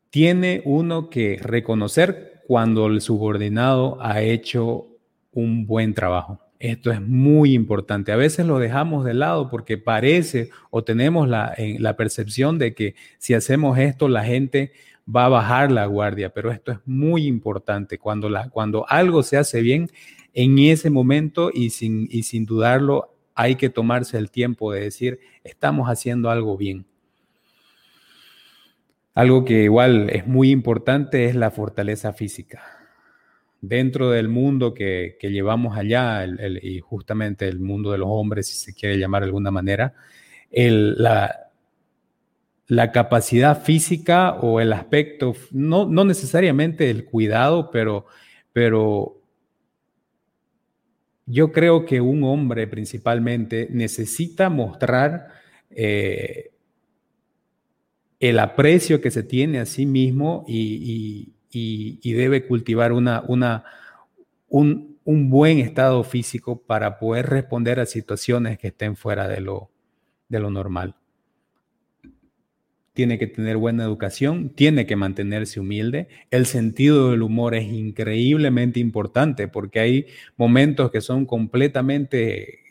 Tiene 0.10 0.62
uno 0.64 1.10
que 1.10 1.38
reconocer 1.42 2.42
cuando 2.48 2.88
el 2.88 3.02
subordinado 3.02 3.98
ha 4.02 4.22
hecho 4.22 4.88
un 5.34 5.68
buen 5.68 5.94
trabajo. 5.94 6.40
Esto 6.58 6.90
es 6.90 7.02
muy 7.02 7.54
importante. 7.54 8.14
A 8.14 8.16
veces 8.16 8.46
lo 8.46 8.58
dejamos 8.60 9.04
de 9.04 9.14
lado 9.14 9.50
porque 9.50 9.78
parece 9.78 10.52
o 10.70 10.86
tenemos 10.86 11.28
la, 11.28 11.54
la, 11.58 11.98
percepción 11.98 12.58
de 12.58 12.74
que 12.74 12.96
si 13.18 13.34
hacemos 13.34 13.78
esto 13.78 14.08
la 14.08 14.24
gente 14.24 14.72
va 15.14 15.26
a 15.26 15.30
bajar 15.30 15.70
la 15.70 15.86
guardia, 15.86 16.34
pero 16.34 16.50
esto 16.50 16.72
es 16.72 16.78
muy 16.86 17.28
importante. 17.28 17.98
Cuando, 17.98 18.30
cuando 18.52 18.86
algo 18.88 19.22
se 19.22 19.36
hace 19.36 19.62
bien, 19.62 19.92
en 20.34 20.58
ese 20.60 20.90
momento 20.90 21.52
y 21.54 21.72
sin, 21.72 22.08
y 22.10 22.24
sin 22.24 22.46
dudarlo, 22.46 23.15
hay 23.36 23.56
que 23.56 23.70
tomarse 23.70 24.18
el 24.18 24.32
tiempo 24.32 24.72
de 24.72 24.82
decir, 24.82 25.20
estamos 25.44 25.88
haciendo 25.90 26.30
algo 26.30 26.58
bien. 26.58 26.86
Algo 29.14 29.46
que 29.46 29.64
igual 29.64 30.10
es 30.10 30.26
muy 30.26 30.52
importante 30.52 31.26
es 31.26 31.36
la 31.36 31.52
fortaleza 31.52 32.14
física 32.14 32.64
dentro 33.68 34.12
del 34.12 34.28
mundo 34.30 34.74
que, 34.74 35.18
llevamos 35.22 35.78
allá, 35.78 36.26
y 36.62 36.80
justamente 36.80 37.48
el 37.48 37.60
mundo 37.60 37.92
de 37.92 37.98
los 37.98 38.08
hombres, 38.10 38.48
si 38.48 38.56
se 38.56 38.74
quiere 38.74 38.98
llamar 38.98 39.24
de 39.24 39.28
alguna 39.28 39.52
manera, 39.52 39.94
la, 40.52 41.50
la, 42.68 42.92
capacidad 42.92 43.62
física 43.62 44.34
o 44.36 44.60
el 44.60 44.72
aspecto, 44.74 45.34
no, 45.52 45.86
no 45.86 46.06
necesariamente 46.06 46.90
el 46.90 47.06
cuidado, 47.06 47.72
pero, 47.72 48.06
pero 48.54 49.22
yo 51.26 51.52
creo 51.52 51.86
que 51.86 52.02
un 52.02 52.24
hombre 52.24 52.68
principalmente 52.68 53.68
necesita 53.72 54.50
mostrar 54.50 55.30
eh, 55.72 56.52
el 58.20 58.40
aprecio 58.40 59.02
que 59.02 59.12
se 59.12 59.24
tiene 59.24 59.60
a 59.60 59.66
sí 59.66 59.86
mismo 59.86 60.46
y, 60.48 61.32
debe 62.04 62.46
cultivar 62.46 62.92
una, 62.92 63.24
una, 63.28 63.64
un, 64.50 64.98
buen 65.06 65.60
estado 65.60 66.04
físico 66.04 66.62
para 66.62 67.00
poder 67.00 67.28
responder 67.28 67.80
a 67.80 67.86
situaciones 67.86 68.58
que 68.58 68.68
estén 68.68 68.96
fuera 68.96 69.28
de 69.28 69.42
lo, 69.42 69.70
de 70.30 70.40
lo 70.40 70.50
normal. 70.50 70.96
Tiene 72.96 73.20
que 73.20 73.28
tener 73.28 73.58
buena 73.58 73.84
educación, 73.84 74.50
tiene 74.50 74.88
que 74.88 74.96
mantenerse 74.96 75.60
humilde. 75.60 76.08
El 76.32 76.48
sentido 76.48 77.12
del 77.12 77.22
humor 77.22 77.54
es 77.54 77.72
increíblemente 77.72 78.80
importante 78.80 79.48
porque 79.48 79.80
hay 79.80 80.06
momentos 80.36 80.90
que 80.90 81.02
son 81.02 81.28
completamente 81.28 82.66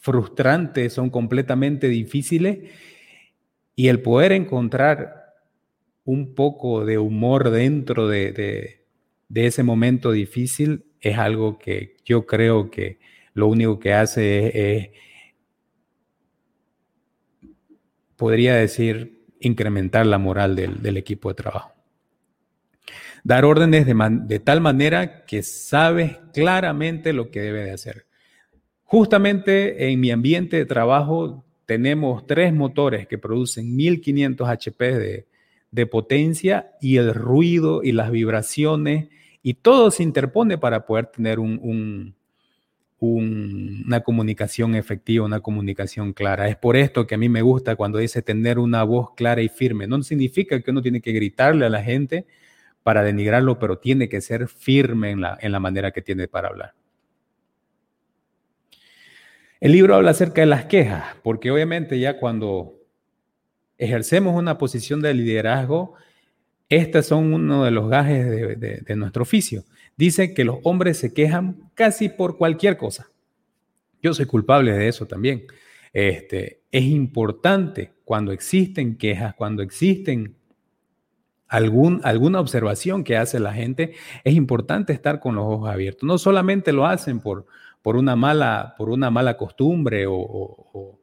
frustrantes, 0.00 0.92
son 0.92 1.10
completamente 1.10 1.88
difíciles 1.88 2.58
y 3.74 3.88
el 3.88 4.00
poder 4.00 4.32
encontrar 4.32 5.34
un 6.04 6.34
poco 6.34 6.84
de 6.84 6.98
humor 6.98 7.50
dentro 7.50 8.08
de, 8.08 8.84
ese 9.34 9.62
momento 9.62 10.12
difícil 10.12 10.86
es 11.00 11.18
algo 11.18 11.58
que 11.58 11.96
yo 12.04 12.24
creo 12.24 12.70
que 12.70 12.98
lo 13.34 13.48
único 13.48 13.78
que 13.78 13.92
hace 13.92 14.76
es, 14.76 14.90
podría 18.16 18.54
decir, 18.54 19.24
incrementar 19.40 20.06
la 20.06 20.18
moral 20.18 20.56
del, 20.56 20.96
equipo 20.96 21.28
de 21.28 21.34
trabajo. 21.34 21.72
Dar 23.24 23.44
órdenes 23.44 23.86
de, 23.86 24.40
tal 24.40 24.60
manera 24.60 25.24
que 25.24 25.42
sabes 25.42 26.18
claramente 26.32 27.12
lo 27.12 27.30
que 27.30 27.40
debe 27.40 27.64
de 27.64 27.72
hacer. 27.72 28.06
Justamente 28.84 29.90
en 29.90 30.00
mi 30.00 30.10
ambiente 30.10 30.56
de 30.56 30.64
trabajo 30.64 31.44
tenemos 31.66 32.26
tres 32.26 32.52
motores 32.52 33.06
que 33.08 33.18
producen 33.18 33.74
1500 33.74 34.48
HP 34.48 34.98
de, 34.98 35.26
de 35.72 35.86
potencia 35.86 36.72
y 36.80 36.96
el 36.96 37.12
ruido 37.12 37.82
y 37.82 37.92
las 37.92 38.10
vibraciones 38.10 39.08
y 39.42 39.54
todo 39.54 39.90
se 39.90 40.02
interpone 40.02 40.58
para 40.58 40.86
poder 40.86 41.06
tener 41.06 41.38
un, 41.38 42.14
una 42.98 44.00
comunicación 44.00 44.74
efectiva, 44.74 45.24
una 45.24 45.40
comunicación 45.40 46.12
clara. 46.12 46.48
Es 46.48 46.56
por 46.56 46.76
esto 46.76 47.06
que 47.06 47.14
a 47.14 47.18
mí 47.18 47.28
me 47.28 47.42
gusta 47.42 47.76
cuando 47.76 47.98
dice 47.98 48.22
tener 48.22 48.58
una 48.58 48.82
voz 48.84 49.14
clara 49.14 49.42
y 49.42 49.48
firme. 49.48 49.86
No 49.86 50.02
significa 50.02 50.60
que 50.60 50.70
uno 50.70 50.82
tiene 50.82 51.00
que 51.00 51.12
gritarle 51.12 51.66
a 51.66 51.70
la 51.70 51.82
gente 51.82 52.26
para 52.82 53.02
denigrarlo, 53.02 53.58
pero 53.58 53.78
tiene 53.78 54.08
que 54.08 54.20
ser 54.20 54.48
firme 54.48 55.10
en 55.10 55.20
la, 55.20 55.38
en 55.40 55.52
la 55.52 55.60
manera 55.60 55.90
que 55.90 56.02
tiene 56.02 56.28
para 56.28 56.48
hablar. 56.48 56.74
El 59.60 59.72
libro 59.72 59.94
habla 59.94 60.10
acerca 60.10 60.42
de 60.42 60.46
las 60.46 60.66
quejas, 60.66 61.16
porque 61.22 61.50
obviamente 61.50 61.98
ya 61.98 62.18
cuando 62.18 62.76
ejercemos 63.78 64.34
una 64.34 64.58
posición 64.58 65.00
de 65.00 65.14
liderazgo, 65.14 65.94
estas 66.68 67.06
son 67.06 67.32
uno 67.32 67.64
de 67.64 67.70
los 67.70 67.88
gajes 67.88 68.26
de, 68.58 68.96
nuestro 68.96 69.22
oficio. 69.22 69.64
Dice 69.96 70.34
que 70.34 70.44
los 70.44 70.58
hombres 70.62 70.98
se 70.98 71.14
quejan 71.14 71.70
casi 71.74 72.08
por 72.08 72.36
cualquier 72.36 72.76
cosa. 72.76 73.08
Yo 74.02 74.12
soy 74.12 74.26
culpable 74.26 74.72
de 74.72 74.88
eso 74.88 75.06
también. 75.06 75.46
Este, 75.92 76.60
es 76.70 76.84
importante 76.84 77.94
cuando 78.04 78.32
existen 78.32 78.98
quejas, 78.98 79.34
cuando 79.34 79.62
existen 79.62 80.36
algún, 81.48 82.00
alguna 82.04 82.40
observación 82.40 83.04
que 83.04 83.16
hace 83.16 83.40
la 83.40 83.54
gente, 83.54 83.94
es 84.22 84.34
importante 84.34 84.92
estar 84.92 85.18
con 85.18 85.36
los 85.36 85.46
ojos 85.46 85.70
abiertos. 85.70 86.06
No 86.06 86.18
solamente 86.18 86.72
lo 86.72 86.86
hacen 86.86 87.20
por, 87.20 87.46
por, 87.80 87.96
una, 87.96 88.16
mala, 88.16 88.74
por 88.76 88.90
una 88.90 89.10
mala 89.10 89.38
costumbre 89.38 90.04
o 90.06 91.00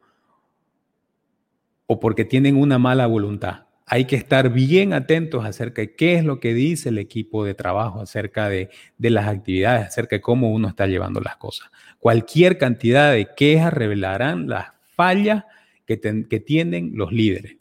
porque 1.99 2.25
tienen 2.25 2.57
una 2.57 2.79
mala 2.79 3.07
voluntad 3.07 3.62
hay 3.85 4.05
que 4.05 4.15
estar 4.15 4.49
bien 4.49 4.93
atentos 4.93 5.45
acerca 5.45 5.81
de 5.81 5.95
qué 5.95 6.15
es 6.15 6.23
lo 6.23 6.39
que 6.39 6.53
dice 6.53 6.89
el 6.89 6.97
equipo 6.97 7.43
de 7.43 7.53
trabajo, 7.53 8.01
acerca 8.01 8.49
de, 8.49 8.69
las 8.97 9.27
actividades, 9.27 9.87
acerca 9.87 10.15
de 10.15 10.21
cómo 10.21 10.51
uno 10.51 10.69
está 10.69 10.87
llevando 10.87 11.19
las 11.19 11.35
cosas. 11.35 11.69
Cualquier 11.99 12.57
cantidad 12.57 13.11
de 13.11 13.27
quejas 13.35 13.73
revelarán 13.73 14.47
las 14.47 14.67
fallas 14.95 15.43
que, 15.85 15.99
que 15.99 16.39
tienen 16.39 16.91
los 16.95 17.11
líderes. 17.11 17.57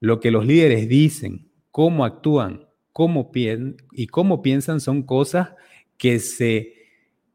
Lo 0.00 0.20
que 0.20 0.30
los 0.30 0.46
líderes 0.46 0.88
dicen, 0.88 1.50
cómo 1.70 2.04
actúan, 2.04 2.66
cómo 2.92 3.30
piensan 3.30 3.76
y 3.92 4.06
cómo 4.06 4.40
piensan 4.40 4.80
son 4.80 5.02
cosas 5.02 5.50
que 5.98 6.18
se 6.18 6.74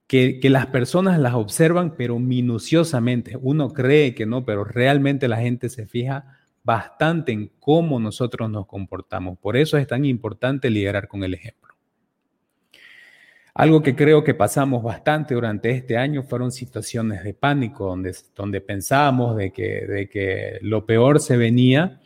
que, 0.08 0.40
que, 0.40 0.52
las 0.52 0.68
personas 0.68 1.18
las 1.18 1.34
observan, 1.34 1.96
pero 1.98 2.20
minuciosamente. 2.20 3.38
Uno 3.42 3.74
cree 3.74 4.14
que 4.14 4.28
no, 4.28 4.46
pero 4.46 4.64
realmente 4.64 5.28
la 5.28 5.38
gente 5.38 5.68
se 5.68 5.88
fija 5.88 6.35
bastante 6.66 7.32
en 7.32 7.52
cómo 7.60 8.00
nosotros 8.00 8.50
nos 8.50 8.66
comportamos. 8.66 9.38
Por 9.38 9.56
eso 9.56 9.78
es 9.78 9.88
tan 9.88 10.04
importante 10.04 10.70
liderar 10.70 11.08
con 11.08 11.24
el 11.24 11.36
ejemplo. 11.36 11.76
Algo 13.54 13.82
que 13.82 13.96
creo 13.96 14.24
que 14.24 14.34
pasamos 14.34 14.84
bastante 14.84 15.36
durante 15.36 15.70
este 15.70 15.96
año 15.96 16.24
fueron 16.24 16.52
situaciones 16.52 17.24
de 17.24 17.34
pánico, 17.34 17.86
donde, 17.86 18.14
donde 18.36 18.60
pensábamos 18.60 19.38
de 19.38 19.54
que, 19.54 19.86
de 19.86 20.10
que 20.10 20.58
lo 20.62 20.86
peor 20.86 21.22
se 21.22 21.38
venía. 21.38 22.02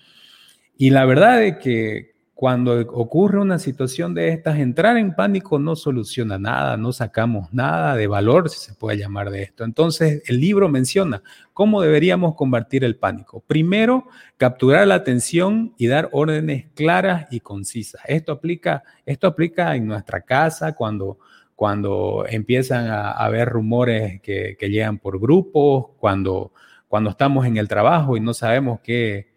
Y 0.78 0.92
la 0.92 1.06
verdad 1.06 1.42
es 1.44 1.58
que 1.58 2.19
cuando 2.40 2.80
ocurre 2.94 3.38
una 3.38 3.60
situación 3.60 4.14
de 4.14 4.30
estas, 4.30 4.60
entrar 4.60 4.96
en 4.96 5.14
pánico 5.14 5.60
no 5.60 5.76
soluciona 5.76 6.40
nada, 6.40 6.78
no 6.78 6.94
sacamos 6.94 7.52
nada 7.52 7.98
de 7.98 8.08
valor, 8.08 8.50
si 8.50 8.60
se 8.60 8.74
puede 8.74 8.98
llamar 8.98 9.30
de 9.30 9.44
esto. 9.44 9.66
Entonces, 9.66 10.24
el 10.26 10.40
libro 10.40 10.70
menciona 10.70 11.22
cómo 11.52 11.82
deberíamos 11.82 12.36
combatir 12.36 12.86
el 12.86 12.96
pánico. 12.96 13.44
Primero, 13.46 14.08
capturar 14.38 14.88
la 14.88 14.96
atención 14.96 15.74
y 15.78 15.88
dar 15.88 16.08
órdenes 16.14 16.68
claras 16.76 17.28
y 17.30 17.42
concisas. 17.42 18.04
Esto 18.08 18.32
aplica, 18.32 18.84
esto 19.06 19.28
aplica 19.28 19.76
en 19.76 19.86
nuestra 19.86 20.22
casa 20.22 20.72
cuando, 20.76 21.20
cuando 21.58 22.24
empiezan 22.26 22.88
a, 22.88 23.12
haber 23.12 23.50
rumores 23.50 24.22
que, 24.22 24.56
que, 24.58 24.70
llegan 24.70 24.98
por 24.98 25.20
grupos, 25.20 25.88
cuando, 26.00 26.54
cuando 26.88 27.10
estamos 27.10 27.46
en 27.46 27.58
el 27.58 27.68
trabajo 27.68 28.16
y 28.16 28.22
no 28.22 28.34
sabemos 28.34 28.80
qué, 28.80 29.28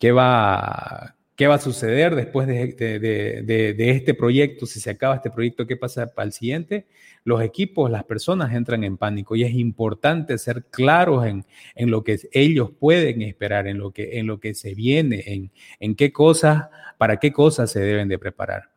qué 0.00 0.10
va 0.10 1.14
qué 1.36 1.48
va 1.48 1.56
a 1.56 1.60
suceder 1.60 2.14
después 2.14 2.46
de, 2.46 3.74
este 3.78 4.14
proyecto, 4.14 4.66
si 4.66 4.80
se 4.80 4.90
acaba 4.90 5.16
este 5.16 5.30
proyecto, 5.30 5.66
qué 5.66 5.76
pasa 5.76 6.06
para 6.06 6.26
el 6.26 6.32
siguiente. 6.32 6.86
Los 7.24 7.42
equipos, 7.42 7.90
las 7.90 8.04
personas 8.04 8.52
entran 8.54 8.84
en 8.84 8.96
pánico 8.96 9.34
y 9.34 9.42
es 9.42 9.52
importante 9.54 10.38
ser 10.38 10.64
claros 10.66 11.26
en, 11.26 11.44
lo 11.90 12.04
que 12.04 12.20
ellos 12.32 12.70
pueden 12.78 13.22
esperar, 13.22 13.66
en 13.66 13.78
lo 13.78 13.90
que, 13.90 14.18
en 14.18 14.26
lo 14.26 14.38
que 14.38 14.54
se 14.54 14.74
viene, 14.74 15.24
en, 15.26 15.50
en 15.80 15.94
qué 15.96 16.12
cosas, 16.12 16.68
para 16.98 17.18
qué 17.18 17.32
cosas 17.32 17.70
se 17.70 17.80
deben 17.80 18.08
de 18.08 18.18
preparar. 18.18 18.70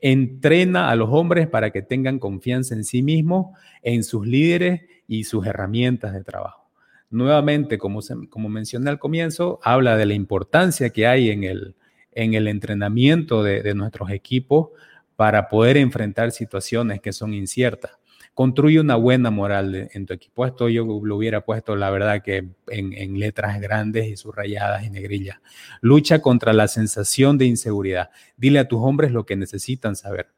Entrena 0.00 0.90
a 0.90 0.96
los 0.96 1.10
hombres 1.10 1.46
para 1.46 1.70
que 1.70 1.82
tengan 1.82 2.18
confianza 2.18 2.74
en 2.74 2.84
sí 2.84 3.02
mismos, 3.02 3.56
en 3.82 4.02
sus 4.02 4.26
líderes 4.26 4.82
y 5.06 5.24
sus 5.24 5.46
herramientas 5.46 6.12
de 6.12 6.24
trabajo. 6.24 6.70
Nuevamente, 7.10 7.76
como, 7.76 8.00
como 8.30 8.48
mencioné 8.48 8.88
al 8.88 8.98
comienzo, 8.98 9.60
habla 9.62 9.96
de 9.96 10.06
la 10.06 10.14
importancia 10.14 10.90
que 10.90 11.06
hay 11.06 11.30
en 11.30 11.44
el, 11.44 11.74
en 12.12 12.34
el 12.34 12.48
entrenamiento 12.48 13.42
de, 13.42 13.74
nuestros 13.74 14.10
equipos 14.10 14.70
para 15.16 15.48
poder 15.48 15.76
enfrentar 15.76 16.32
situaciones 16.32 17.00
que 17.00 17.12
son 17.12 17.34
inciertas. 17.34 17.92
Construye 18.34 18.80
una 18.80 18.96
buena 18.96 19.30
moral 19.30 19.90
en 19.92 20.06
tu 20.06 20.14
equipo. 20.14 20.46
Esto 20.46 20.68
yo 20.68 20.84
lo 20.84 21.16
hubiera 21.16 21.44
puesto, 21.44 21.76
la 21.76 21.90
verdad, 21.90 22.22
que 22.22 22.48
en, 22.68 23.18
letras 23.18 23.60
grandes 23.60 24.08
y 24.08 24.16
subrayadas 24.16 24.84
y 24.84 24.90
negrillas. 24.90 25.38
Lucha 25.80 26.20
contra 26.20 26.52
la 26.52 26.68
sensación 26.68 27.38
de 27.38 27.46
inseguridad. 27.46 28.10
Dile 28.36 28.60
a 28.60 28.68
tus 28.68 28.80
hombres 28.80 29.12
lo 29.12 29.26
que 29.26 29.36
necesitan 29.36 29.96
saber. 29.96 30.28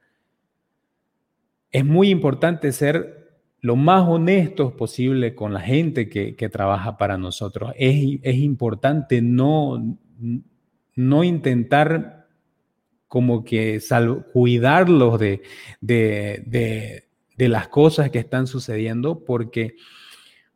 Es 1.71 1.85
muy 1.85 2.11
importante 2.11 2.73
ser 2.73 3.23
lo 3.61 3.77
más 3.77 4.09
honestos 4.09 4.73
posible 4.73 5.37
con 5.37 5.55
la 5.55 5.61
gente 5.61 6.09
que, 6.09 6.49
trabaja 6.49 6.97
para 6.97 7.19
nosotros. 7.19 7.73
Es 7.77 8.35
importante 8.35 9.23
no, 9.23 9.97
no 10.95 11.25
intentar 11.25 12.27
como 13.09 13.45
que 13.45 13.79
cuidarlos 14.33 15.21
de, 15.21 15.43
de, 15.81 17.05
las 17.37 17.69
cosas 17.69 18.11
que 18.11 18.19
están 18.19 18.47
sucediendo, 18.47 19.25
porque 19.25 19.77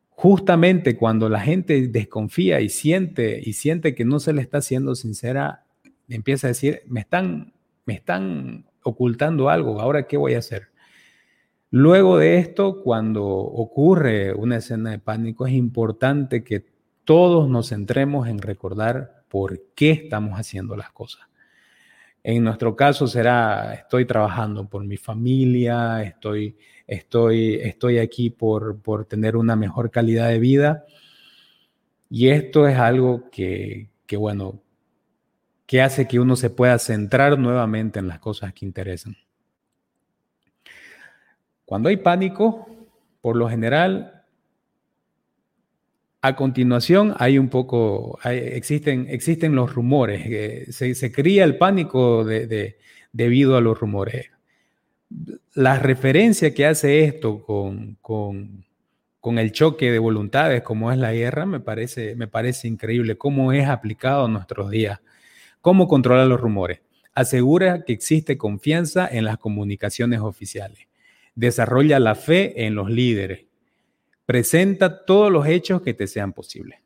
justamente 0.09 0.97
cuando 0.97 1.29
la 1.29 1.39
gente 1.39 1.87
desconfía 1.87 2.61
y 2.61 2.69
siente, 2.69 3.39
y 3.43 3.53
siente 3.53 3.93
que 3.93 4.05
no 4.05 4.19
se 4.19 4.33
le 4.33 4.41
está 4.41 4.61
siendo 4.61 4.95
sincera, 4.95 5.65
empieza 6.09 6.47
a 6.47 6.49
decir, 6.49 6.81
me 6.87 7.01
están, 7.01 7.53
me 7.85 7.93
están 7.93 8.65
ocultando 8.81 9.49
algo, 9.49 9.79
ahora 9.79 10.07
qué 10.07 10.17
voy 10.17 10.33
a 10.33 10.39
hacer. 10.39 10.69
Luego 11.69 12.17
de 12.17 12.39
esto, 12.39 12.81
cuando 12.81 13.25
ocurre 13.25 14.33
una 14.33 14.57
escena 14.57 14.91
de 14.91 14.99
pánico, 14.99 15.45
es 15.45 15.53
importante 15.53 16.43
que 16.43 16.65
todos 17.03 17.49
nos 17.49 17.69
centremos 17.69 18.27
en 18.27 18.39
recordar 18.39 19.16
por 19.29 19.61
qué 19.75 19.91
estamos 19.91 20.39
haciendo 20.39 20.75
las 20.75 20.91
cosas. 20.91 21.27
En 22.23 22.43
nuestro 22.43 22.75
caso 22.75 23.07
será, 23.07 23.73
estoy 23.73 24.05
trabajando 24.05 24.67
por 24.67 24.83
mi 24.83 24.97
familia, 24.97 26.03
estoy, 26.03 26.57
estoy, 26.85 27.55
estoy 27.55 27.99
aquí 27.99 28.29
por, 28.29 28.81
por 28.81 29.05
tener 29.05 29.37
una 29.37 29.55
mejor 29.55 29.91
calidad 29.91 30.27
de 30.29 30.39
vida. 30.39 30.85
Y 32.09 32.29
esto 32.29 32.67
es 32.67 32.77
algo 32.77 33.29
que, 33.29 33.89
que, 34.05 34.17
bueno, 34.17 34.61
que 35.65 35.81
hace 35.81 36.07
que 36.07 36.19
uno 36.19 36.35
se 36.35 36.49
pueda 36.49 36.77
centrar 36.79 37.37
nuevamente 37.37 37.99
en 37.99 38.07
las 38.07 38.19
cosas 38.19 38.53
que 38.53 38.65
interesan. 38.65 39.15
Cuando 41.65 41.89
hay 41.89 41.97
pánico, 41.97 42.67
por 43.21 43.35
lo 43.35 43.49
general, 43.49 44.16
a 46.27 46.35
continuación, 46.35 47.15
hay 47.19 47.39
un 47.39 47.47
poco, 47.47 48.19
existen, 48.25 49.07
existen 49.09 49.55
los 49.55 49.73
rumores, 49.73 50.23
eh, 50.25 50.93
se, 50.93 51.11
cría 51.11 51.45
el 51.45 51.57
pánico 51.57 52.25
debido 53.13 53.55
a 53.55 53.61
los 53.61 53.79
rumores. 53.79 54.29
La 55.53 55.79
referencia 55.79 56.53
que 56.53 56.65
hace 56.65 57.05
esto 57.05 57.41
con, 57.41 57.97
con, 58.01 58.65
el 59.39 59.51
choque 59.53 59.91
de 59.91 59.99
voluntades, 59.99 60.63
como 60.63 60.91
es 60.91 60.97
la 60.97 61.13
guerra, 61.13 61.45
me 61.45 61.61
parece, 61.61 62.15
me 62.15 62.27
parece 62.27 62.67
increíble 62.67 63.17
cómo 63.17 63.53
es 63.53 63.67
aplicado 63.67 64.25
a 64.25 64.29
nuestros 64.29 64.69
días. 64.69 64.99
¿Cómo 65.61 65.87
controlar 65.87 66.27
los 66.27 66.39
rumores? 66.39 66.81
Asegura 67.13 67.83
que 67.83 67.93
existe 67.93 68.37
confianza 68.37 69.07
en 69.09 69.25
las 69.25 69.37
comunicaciones 69.37 70.19
oficiales. 70.19 70.87
Desarrolla 71.35 71.99
la 71.99 72.15
fe 72.15 72.65
en 72.65 72.75
los 72.75 72.89
líderes 72.89 73.46
Presenta 74.27 75.05
todos 75.05 75.31
los 75.31 75.47
hechos 75.47 75.81
que 75.81 75.93
te 75.93 76.05
sean 76.05 76.33
posibles. 76.33 76.81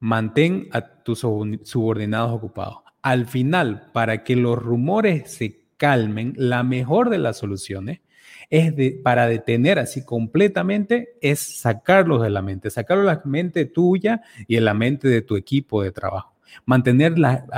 Mantén 0.00 0.68
a 0.72 0.80
tus 0.80 1.20
subordinados 1.20 2.32
ocupados. 2.32 2.78
Al 3.02 3.26
final, 3.26 3.90
para 3.92 4.24
que 4.24 4.34
los 4.34 4.58
rumores 4.58 5.30
se 5.30 5.66
calmen, 5.76 6.32
la 6.38 6.62
mejor 6.62 7.10
de 7.10 7.18
las 7.18 7.36
soluciones 7.36 8.00
es 8.48 8.72
para 9.02 9.26
detener 9.26 9.78
así 9.78 10.06
completamente 10.06 11.18
es 11.20 11.60
sacarlos 11.60 12.22
de 12.22 12.30
la 12.30 12.40
mente, 12.40 12.70
sacarlos 12.70 13.06
de 13.06 13.12
la 13.16 13.22
mente 13.26 13.66
tuya 13.66 14.22
y 14.48 14.54
de 14.54 14.62
la 14.62 14.72
mente 14.72 15.08
de 15.08 15.20
tu 15.20 15.36
equipo 15.36 15.82
de 15.82 15.92
trabajo. 15.92 16.34
mantener 16.64 17.14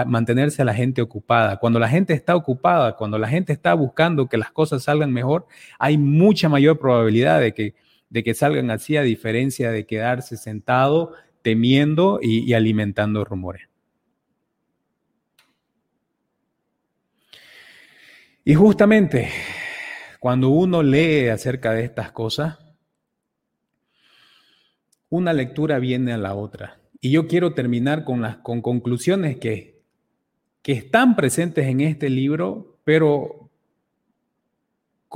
mantenerse 0.06 0.62
a 0.62 0.64
la 0.64 0.74
gente 0.74 1.00
ocupada. 1.00 1.58
Cuando 1.58 1.78
la 1.78 1.88
gente 1.88 2.12
está 2.12 2.34
ocupada, 2.34 2.96
cuando 2.96 3.18
la 3.18 3.28
gente 3.28 3.52
está 3.52 3.74
buscando 3.74 4.28
que 4.28 4.36
las 4.36 4.50
cosas 4.50 4.82
salgan 4.82 5.12
mejor, 5.12 5.46
hay 5.78 5.96
mucha 5.96 6.48
mayor 6.48 6.78
probabilidad 6.78 7.40
de 7.40 7.54
que, 7.54 7.74
de 8.16 8.24
que 8.24 8.32
salgan 8.32 8.70
así, 8.70 8.96
a 8.96 9.02
diferencia 9.02 9.70
de 9.70 9.84
quedarse 9.84 10.38
sentado 10.38 11.12
temiendo 11.42 12.18
y 12.22 12.50
alimentando 12.54 13.22
rumores. 13.24 13.68
Y 18.42 18.54
justamente 18.54 19.28
cuando 20.18 20.48
uno 20.48 20.82
lee 20.82 21.28
acerca 21.28 21.72
de 21.72 21.84
estas 21.84 22.10
cosas, 22.10 22.58
una 25.10 25.34
lectura 25.34 25.78
viene 25.78 26.14
a 26.14 26.16
la 26.16 26.34
otra. 26.34 26.80
Y 27.02 27.10
yo 27.10 27.28
quiero 27.28 27.52
terminar 27.52 28.04
con 28.04 28.22
las 28.22 28.38
con 28.38 28.62
conclusiones 28.62 29.36
que, 29.36 29.82
que 30.62 30.72
están 30.72 31.16
presentes 31.16 31.66
en 31.66 31.82
este 31.82 32.08
libro, 32.08 32.78
pero 32.82 33.45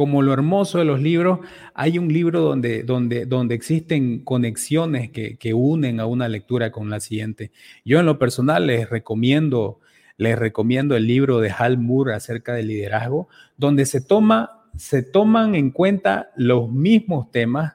como 0.01 0.22
lo 0.22 0.32
hermoso 0.32 0.78
de 0.78 0.86
los 0.86 1.03
libros, 1.03 1.40
hay 1.74 1.98
un 1.98 2.11
libro 2.11 2.40
donde, 2.40 2.84
donde, 2.84 3.26
donde 3.26 3.55
existen 3.55 4.24
conexiones 4.24 5.11
que, 5.11 5.36
que, 5.36 5.53
unen 5.53 6.01
a 6.01 6.07
una 6.07 6.26
lectura 6.26 6.72
con 6.72 6.88
la 6.88 7.01
siguiente. 7.01 7.51
Yo 7.84 8.01
en 8.01 8.07
lo 8.07 8.18
personal 8.18 8.66
les 8.66 8.88
recomiendo 8.88 9.78
les 10.16 10.38
recomiendo 10.38 10.96
el 10.96 11.07
libro 11.07 11.38
de 11.40 11.51
Hal 11.51 11.76
Moore 11.76 12.14
acerca 12.14 12.55
del 12.55 12.68
liderazgo, 12.68 13.28
donde 13.59 13.84
se, 13.84 14.01
toma, 14.01 14.64
se 14.74 15.03
toman 15.03 15.55
en 15.55 15.70
cuenta 15.70 16.30
los 16.34 16.72
mismos 16.72 17.30
temas, 17.30 17.74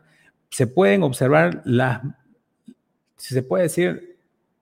se 0.50 0.66
pueden 0.66 1.04
observar 1.04 1.62
las, 1.64 2.02
si 3.18 3.36
se 3.36 3.44
puede 3.44 3.66
decir, 3.66 4.18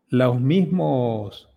los 0.10 0.42
mismos, 0.42 1.48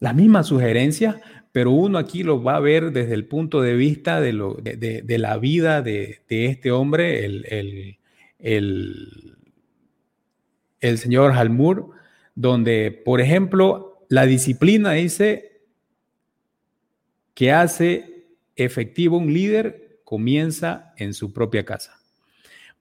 las 0.00 0.16
mismas 0.16 0.48
sugerencias, 0.48 1.18
pero 1.52 1.70
uno 1.70 1.98
aquí 1.98 2.22
lo 2.22 2.42
va 2.42 2.56
a 2.56 2.60
ver 2.60 2.92
desde 2.92 3.14
el 3.14 3.26
punto 3.26 3.60
de 3.60 3.76
vista 3.76 4.20
de, 4.20 4.32
la 4.32 5.38
vida 5.38 5.82
de, 5.82 6.22
este 6.28 6.72
hombre, 6.72 7.24
el, 7.24 7.98
el 10.82 10.98
señor 10.98 11.32
Halmur, 11.32 11.90
donde, 12.34 12.90
por 12.90 13.20
ejemplo, 13.20 14.04
la 14.08 14.26
disciplina 14.26 14.92
dice 14.92 15.62
que 17.34 17.52
hace 17.52 18.26
efectivo 18.56 19.16
un 19.16 19.32
líder 19.32 20.00
comienza 20.04 20.92
en 20.98 21.14
su 21.14 21.32
propia 21.32 21.64
casa. 21.64 21.98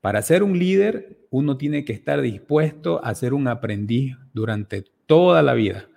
Para 0.02 0.22
ser 0.24 0.44
un 0.44 0.58
líder, 0.58 1.20
uno 1.30 1.58
tiene 1.58 1.86
que 1.86 1.94
estar 1.94 2.22
dispuesto 2.22 3.04
a 3.06 3.14
ser 3.16 3.34
un 3.34 3.48
aprendiz 3.48 4.18
durante 4.34 4.84
toda 5.06 5.44
la 5.44 5.54
vida. 5.54 5.88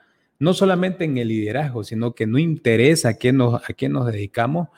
No 0.44 0.52
solamente 0.52 1.04
en 1.04 1.16
el 1.16 1.28
liderazgo, 1.28 1.84
sino 1.84 2.14
que 2.14 2.26
no 2.26 2.38
interesa 2.38 3.08
a 3.08 3.14
qué 3.14 3.32
nos, 3.32 3.62
a 3.66 3.72
qué 3.72 3.88
nos 3.88 4.04
dedicamos. 4.04 4.68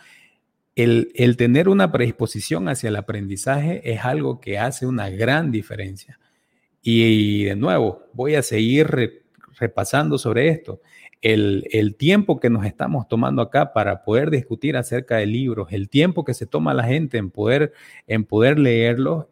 El, 0.77 1.11
el 1.17 1.37
tener 1.37 1.69
una 1.69 1.91
predisposición 1.91 2.69
hacia 2.69 2.89
el 2.89 2.95
aprendizaje 2.95 3.81
es 3.93 4.05
algo 4.05 4.41
que 4.41 4.61
hace 4.61 4.87
una 4.87 5.11
gran 5.11 5.51
diferencia. 5.51 6.21
Y, 6.89 7.43
de 7.43 7.57
nuevo, 7.57 8.05
voy 8.12 8.37
a 8.37 8.45
seguir 8.45 9.25
repasando 9.59 10.19
sobre 10.19 10.51
esto. 10.51 10.81
El, 11.21 11.97
tiempo 11.99 12.39
que 12.39 12.49
nos 12.49 12.64
estamos 12.64 13.09
tomando 13.09 13.43
acá 13.43 13.73
para 13.73 14.05
poder 14.05 14.31
discutir 14.31 14.77
acerca 14.77 15.17
de 15.17 15.27
libros, 15.27 15.67
el 15.73 15.89
tiempo 15.89 16.25
que 16.25 16.33
se 16.33 16.47
toma 16.47 16.75
la 16.75 16.85
gente 16.85 17.19
en 17.19 17.33
poder, 17.33 17.73
en 18.07 18.25
poder 18.25 18.61
leerlos, 18.61 19.27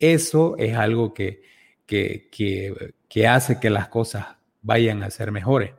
eso 0.00 0.56
es 0.56 0.78
algo 0.78 1.12
que, 1.12 1.42
que, 1.84 2.30
que 2.30 3.28
hace 3.28 3.60
que 3.60 3.68
las 3.68 3.88
cosas 3.88 4.37
vayan 4.62 5.02
a 5.02 5.10
ser 5.10 5.32
mejores. 5.32 5.72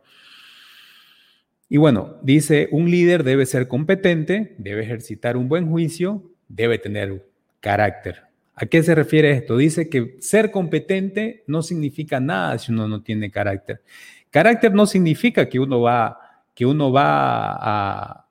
Y 1.70 1.78
bueno, 1.78 2.18
dice, 2.24 2.68
un 2.72 2.90
líder 2.90 3.24
debe 3.24 3.46
ser 3.46 3.68
competente, 3.68 4.56
debe 4.58 4.82
ejercitar 4.82 5.38
un 5.38 5.48
buen 5.48 5.70
juicio, 5.70 6.24
debe 6.48 6.80
tener 6.80 7.30
carácter. 7.60 8.24
¿A 8.56 8.66
qué 8.66 8.82
se 8.84 8.96
refiere 8.96 9.32
esto? 9.32 9.56
Dice 9.56 9.88
que 9.88 10.18
ser 10.20 10.52
competente 10.52 11.44
no 11.48 11.62
significa 11.62 12.20
nada 12.20 12.58
si 12.58 12.72
uno 12.72 12.88
no 12.88 13.04
tiene 13.04 13.32
carácter. 13.32 13.84
Carácter 14.32 14.74
no 14.74 14.86
significa 14.86 15.48
que 15.48 15.60
uno 15.60 15.80
va, 15.80 16.44
que 16.56 16.66
uno 16.66 16.92
va 16.92 17.54
a, 17.54 18.28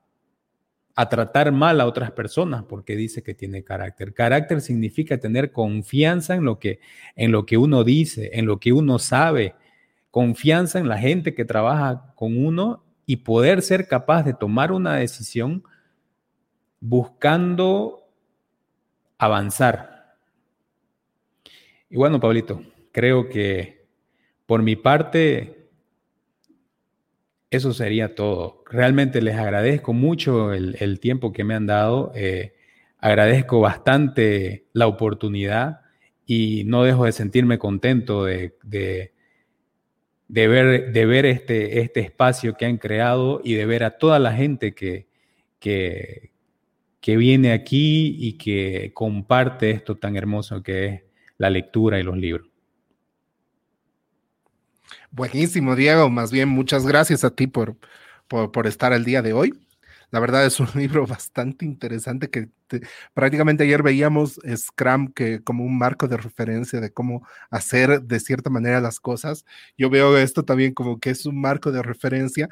a 0.99 1.09
tratar 1.09 1.53
mal 1.53 1.81
a 1.81 1.87
otras 1.87 2.11
personas 2.11 2.65
porque 2.65 2.97
dice 2.97 3.23
que 3.23 3.33
tiene 3.33 3.63
carácter. 3.63 4.13
Carácter 4.13 4.61
significa 4.61 5.19
tener 5.19 5.53
confianza 5.53 6.35
en 6.35 6.45
lo 6.45 6.59
que, 6.59 6.81
en 7.15 7.31
lo 7.31 7.47
que 7.47 7.57
uno 7.57 7.85
dice, 7.85 8.31
en 8.33 8.47
lo 8.47 8.59
que 8.59 8.73
uno 8.73 8.99
sabe, 8.99 9.55
confianza 10.19 10.81
en 10.81 10.89
la 10.89 10.99
gente 10.99 11.33
que 11.33 11.45
trabaja 11.45 12.13
con 12.17 12.45
uno 12.45 12.83
y 13.07 13.19
poder 13.19 13.63
ser 13.63 13.87
capaz 13.87 14.25
de 14.25 14.35
tomar 14.35 14.73
una 14.73 14.97
decisión 14.97 15.63
buscando 16.81 18.03
avanzar, 19.17 20.17
y 21.89 21.97
bueno, 21.97 22.19
Pablito, 22.19 22.63
creo 22.91 23.29
que 23.29 23.87
por 24.45 24.61
mi 24.61 24.75
parte, 24.75 25.69
eso 27.49 27.73
sería 27.73 28.17
todo. 28.17 28.65
Realmente 28.69 29.23
les 29.23 29.37
agradezco 29.37 29.93
mucho 29.93 30.53
el, 30.53 30.99
tiempo 30.99 31.33
que 31.33 31.45
me 31.45 31.55
han 31.55 31.67
dado. 31.67 32.11
Eh, 32.17 32.55
agradezco 32.99 33.61
bastante 33.61 34.67
la 34.73 34.89
oportunidad 34.89 35.83
y 36.27 36.65
no 36.65 36.83
dejo 36.83 37.05
de 37.05 37.13
sentirme 37.13 37.59
contento 37.59 38.25
de, 38.25 38.57
de, 38.65 39.13
ver, 40.29 40.93
de 40.93 41.07
ver 41.07 41.27
este, 41.27 41.81
este 41.81 42.01
espacio 42.01 42.55
que 42.55 42.67
han 42.67 42.77
creado 42.77 43.41
y 43.43 43.55
de 43.55 43.67
ver 43.67 43.85
a 43.85 43.99
toda 43.99 44.19
la 44.19 44.33
gente 44.33 44.75
que, 44.75 45.09
que, 45.59 46.33
que 47.01 47.17
viene 47.17 47.53
aquí 47.53 48.17
y 48.19 48.39
que 48.39 48.93
comparte 48.95 49.71
esto 49.71 49.97
tan 49.97 50.17
hermoso 50.17 50.63
que 50.63 50.87
es 50.87 51.03
la 51.39 51.51
lectura 51.51 51.99
y 51.99 52.03
los 52.03 52.17
libros. 52.17 52.49
Buenísimo, 55.11 55.75
Diego. 55.75 56.11
Más 56.11 56.31
bien, 56.31 56.49
muchas 56.49 56.87
gracias 56.87 57.25
a 57.25 57.31
ti 57.35 57.47
por, 57.47 57.77
por, 58.29 58.67
estar 58.67 58.93
el 58.93 59.05
día 59.05 59.23
de 59.23 59.33
hoy. 59.33 59.55
La 60.11 60.21
verdad 60.21 60.47
es 60.47 60.59
un 60.61 60.69
libro 60.75 61.07
bastante 61.07 61.65
interesante 61.65 62.31
que 62.31 62.49
prácticamente 63.15 63.65
ayer 63.65 63.83
veíamos 63.83 64.41
Scrum 64.57 65.13
que 65.13 65.43
como 65.43 65.65
un 65.65 65.79
marco 65.79 66.09
de 66.09 66.17
referencia 66.17 66.81
de 66.81 66.93
cómo 66.93 67.27
hacer 67.51 68.03
de 68.03 68.21
cierta 68.21 68.51
manera 68.51 68.81
las 68.81 69.01
cosas. 69.01 69.45
Yo 69.77 69.91
veo 69.91 70.17
esto 70.19 70.45
también 70.45 70.75
como 70.75 70.99
que 71.01 71.11
es 71.11 71.27
un 71.27 71.41
marco 71.41 71.73
de 71.73 71.83
referencia 71.83 72.49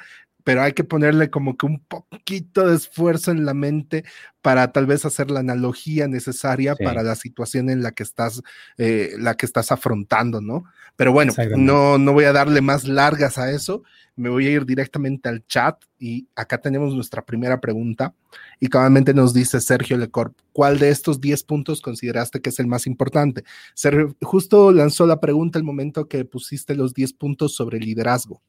pero 0.47 0.63
hay 0.63 0.75
que 0.75 0.85
ponerle 0.85 1.29
como 1.29 1.57
que 1.57 1.67
un 1.67 1.81
poquito 1.81 2.69
de 2.69 2.77
esfuerzo 2.77 3.33
en 3.33 3.45
la 3.45 3.53
mente 3.53 4.05
para 4.43 4.71
tal 4.71 4.87
vez 4.87 5.05
hacer 5.05 5.29
la 5.29 5.41
analogía 5.41 6.07
necesaria 6.07 6.77
para 6.77 7.03
la 7.03 7.17
situación 7.17 7.69
en 7.69 7.83
la 7.83 7.91
que 7.91 8.05
estás, 8.05 8.43
eh, 8.79 9.17
la 9.19 9.35
que 9.37 9.45
estás 9.45 9.73
afrontando, 9.73 10.41
¿no? 10.41 10.63
Pero 10.95 11.11
bueno, 11.11 11.33
no, 11.57 11.99
no 11.99 12.13
voy 12.13 12.27
a 12.27 12.33
darle 12.33 12.61
más 12.61 12.87
largas 12.87 13.39
a 13.39 13.51
eso, 13.51 13.83
me 14.15 14.29
voy 14.29 14.47
a 14.47 14.51
ir 14.51 14.65
directamente 14.65 15.29
al 15.29 15.45
chat 15.49 15.83
y 15.99 16.29
acá 16.37 16.59
tenemos 16.59 16.95
nuestra 16.95 17.25
primera 17.25 17.61
pregunta 17.61 18.15
y 18.61 18.69
claramente 18.69 19.15
nos 19.15 19.35
dice 19.35 19.61
Sergio 19.61 19.99
Lecorp, 19.99 20.39
¿cuál 20.53 20.79
de 20.79 20.91
estos 20.91 21.21
10 21.21 21.43
puntos 21.43 21.81
consideraste 21.81 22.41
que 22.41 22.51
es 22.51 22.61
el 22.61 22.69
más 22.69 22.87
importante? 22.87 23.43
Sergio 23.75 24.15
justo 24.23 24.71
lanzó 24.71 25.09
la 25.09 25.19
pregunta 25.19 25.59
el 25.59 25.65
momento 25.65 26.07
que 26.07 26.25
pusiste 26.25 26.77
los 26.77 26.95
10 26.95 27.15
puntos 27.15 27.57
sobre 27.57 27.81
liderazgo. 27.81 28.41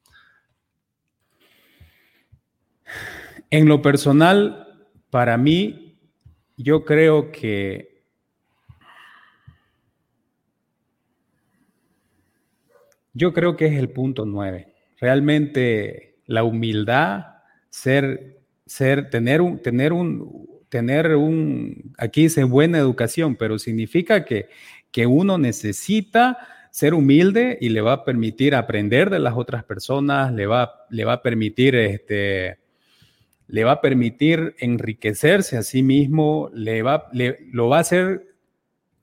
En 3.50 3.68
lo 3.68 3.82
personal, 3.82 4.68
para 5.10 5.38
mí, 5.38 5.98
yo 6.58 6.84
creo 6.84 7.32
que 7.32 8.04
yo 13.14 13.34
creo 13.34 13.56
que 13.56 13.68
es 13.68 13.74
el 13.74 13.90
punto 13.90 14.26
nueve. 14.26 14.74
Realmente 15.00 16.20
la 16.26 16.44
humildad, 16.44 17.26
ser, 17.70 18.42
ser, 18.66 19.10
tener 19.10 19.42
un, 19.42 19.62
tener 19.62 19.94
un, 19.94 20.48
tener 20.70 21.16
un, 21.16 21.94
aquí 21.98 22.24
dice 22.24 22.44
buena 22.44 22.78
educación, 22.78 23.36
pero 23.36 23.58
significa 23.60 24.26
que, 24.26 24.50
que 24.92 25.08
uno 25.08 25.38
necesita 25.38 26.38
ser 26.70 26.94
humilde 26.94 27.58
y 27.62 27.70
le 27.70 27.82
va 27.82 27.94
a 27.94 28.06
permitir 28.06 28.54
aprender 28.54 29.10
de 29.10 29.20
las 29.20 29.36
otras 29.36 29.64
personas, 29.64 30.34
le 30.34 30.46
va, 30.46 30.86
le 30.90 31.06
va 31.06 31.14
a 31.14 31.22
permitir 31.24 31.76
este, 31.76 32.60
le 33.48 33.64
va 33.64 33.74
a 33.74 33.82
permitir 33.82 34.56
enriquecerse 34.60 35.58
a 35.58 35.64
sí 35.64 35.84
mismo, 35.84 36.50
le 36.54 36.82
va, 36.84 37.10
lo 37.52 37.70
va 37.70 37.78
a 37.78 37.82
hacer 37.82 38.36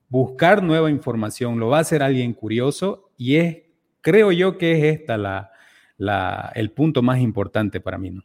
buscar 0.09 0.63
nueva 0.63 0.89
información, 0.89 1.59
lo 1.59 1.69
va 1.69 1.79
a 1.79 1.81
hacer 1.81 2.03
alguien 2.03 2.33
curioso 2.33 3.11
y 3.17 3.37
es, 3.37 3.57
creo 4.01 4.31
yo 4.31 4.57
que 4.57 4.77
es 4.77 4.99
esta 4.99 5.17
la, 5.17 5.51
la, 5.97 6.51
el 6.55 6.71
punto 6.71 7.01
más 7.01 7.19
importante 7.19 7.79
para 7.79 7.97
mí. 7.97 8.11
¿no? 8.11 8.23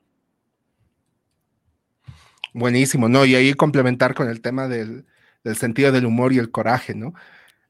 Buenísimo, 2.53 3.09
¿no? 3.09 3.25
Y 3.25 3.35
ahí 3.35 3.55
complementar 3.55 4.14
con 4.14 4.29
el 4.29 4.41
tema 4.41 4.68
del, 4.68 5.07
del, 5.45 5.57
sentido 5.57 5.93
del 5.93 6.07
humor 6.07 6.33
y 6.33 6.39
el 6.39 6.51
coraje, 6.51 6.95
¿no? 6.95 7.14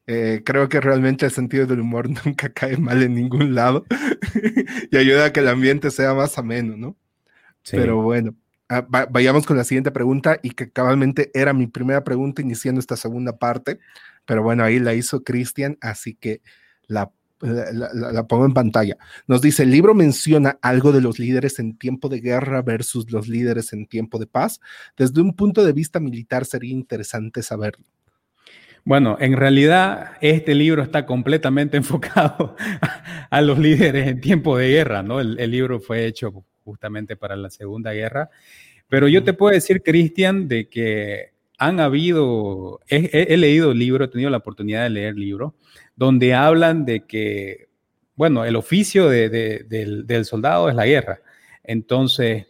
Eh, 0.07 0.41
creo 0.43 0.67
que 0.67 0.81
realmente 0.81 1.25
el 1.25 1.31
sentido 1.31 1.67
del 1.67 1.79
humor 1.79 2.09
nunca 2.25 2.49
cae 2.49 2.77
mal 2.77 3.01
en 3.03 3.13
ningún 3.13 3.55
lado 3.55 3.85
y 4.91 4.97
ayuda 4.97 5.25
a 5.25 5.33
que 5.33 5.39
el 5.39 5.47
ambiente 5.47 5.91
sea 5.91 6.13
más 6.13 6.37
ameno, 6.37 6.75
¿no? 6.75 6.97
Pero 7.69 8.01
bueno, 8.01 8.35
ah, 8.71 9.07
vayamos 9.09 9.45
con 9.45 9.57
la 9.57 9.63
siguiente 9.63 9.91
pregunta 9.91 10.39
y 10.41 10.51
que 10.51 10.71
cabalmente 10.71 11.31
era 11.33 11.53
mi 11.53 11.67
primera 11.67 12.03
pregunta 12.03 12.41
iniciando 12.41 12.79
esta 12.79 12.95
segunda 12.97 13.37
parte, 13.37 13.79
pero 14.25 14.43
bueno, 14.43 14.63
ahí 14.63 14.79
la 14.79 14.93
hizo 14.93 15.23
Cristian, 15.23 15.77
así 15.81 16.15
que 16.15 16.41
la 16.87 17.11
la, 17.41 18.27
pongo 18.27 18.45
en 18.45 18.53
pantalla. 18.53 18.97
Nos 19.27 19.41
dice, 19.41 19.63
el 19.63 19.71
libro 19.71 19.93
menciona 19.93 20.57
algo 20.61 20.91
de 20.91 21.01
los 21.01 21.19
líderes 21.19 21.59
en 21.59 21.77
tiempo 21.77 22.09
de 22.09 22.19
guerra 22.19 22.61
versus 22.61 23.11
los 23.11 23.27
líderes 23.27 23.73
en 23.73 23.87
tiempo 23.87 24.19
de 24.19 24.27
paz. 24.27 24.59
Desde 24.97 25.21
un 25.21 25.35
punto 25.35 25.63
de 25.63 25.73
vista 25.73 25.99
militar 25.99 26.45
sería 26.45 26.71
interesante 26.71 27.41
saberlo. 27.41 27.85
Bueno, 28.83 29.17
en 29.19 29.37
realidad 29.37 30.13
este 30.21 30.55
libro 30.55 30.81
está 30.81 31.05
completamente 31.05 31.77
enfocado 31.77 32.55
a 33.29 33.41
los 33.41 33.59
líderes 33.59 34.07
en 34.07 34.21
tiempo 34.21 34.57
de 34.57 34.69
guerra, 34.69 35.03
¿no? 35.03 35.19
El, 35.19 35.51
libro 35.51 35.79
fue 35.79 36.05
hecho 36.05 36.45
justamente 36.63 37.15
para 37.15 37.35
la 37.35 37.49
Segunda 37.49 37.93
Guerra. 37.93 38.29
Pero 38.87 39.07
yo 39.07 39.23
te 39.23 39.33
puedo 39.33 39.53
decir, 39.53 39.81
Cristian, 39.83 40.47
de 40.47 40.67
que 40.67 41.31
han 41.57 41.79
habido, 41.79 42.79
he, 42.87 43.37
leído 43.37 43.71
el 43.71 43.79
libro, 43.79 44.05
he 44.05 44.07
tenido 44.07 44.29
la 44.29 44.37
oportunidad 44.37 44.83
de 44.83 44.89
leer 44.89 45.09
el 45.09 45.19
libro, 45.19 45.53
donde 45.95 46.33
hablan 46.33 46.85
de 46.85 47.05
que, 47.05 47.69
bueno, 48.15 48.45
el 48.45 48.55
oficio 48.55 49.09
del, 49.09 50.25
soldado 50.25 50.69
es 50.69 50.75
la 50.75 50.87
guerra. 50.87 51.21
Entonces, 51.63 52.47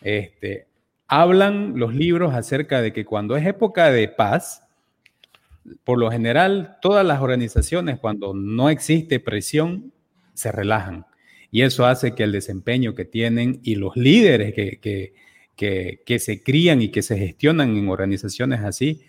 este, 0.00 0.66
hablan 1.06 1.78
los 1.78 1.94
libros 1.94 2.34
acerca 2.34 2.80
de 2.80 2.92
que 2.92 3.04
cuando 3.04 3.36
es 3.36 3.46
época 3.46 3.90
de 3.90 4.08
paz, 4.08 4.62
por 5.84 5.98
lo 5.98 6.10
general, 6.10 6.78
todas 6.80 7.04
las 7.04 7.20
organizaciones, 7.20 7.98
cuando 7.98 8.34
no 8.34 8.70
existe 8.70 9.20
presión, 9.20 9.92
se 10.32 10.50
relajan. 10.50 11.06
Y 11.54 11.62
eso 11.62 11.86
hace 11.86 12.16
que 12.16 12.24
el 12.24 12.32
desempeño 12.32 12.96
que 12.96 13.04
tienen 13.04 13.60
y 13.62 13.76
los 13.76 13.96
líderes 13.96 14.54
que, 14.54 15.14
que, 15.54 16.18
se 16.18 16.42
crían 16.42 16.82
y 16.82 16.90
que 16.90 17.00
se 17.00 17.16
gestionan 17.16 17.76
en 17.76 17.88
organizaciones 17.88 18.64
así 18.64 19.02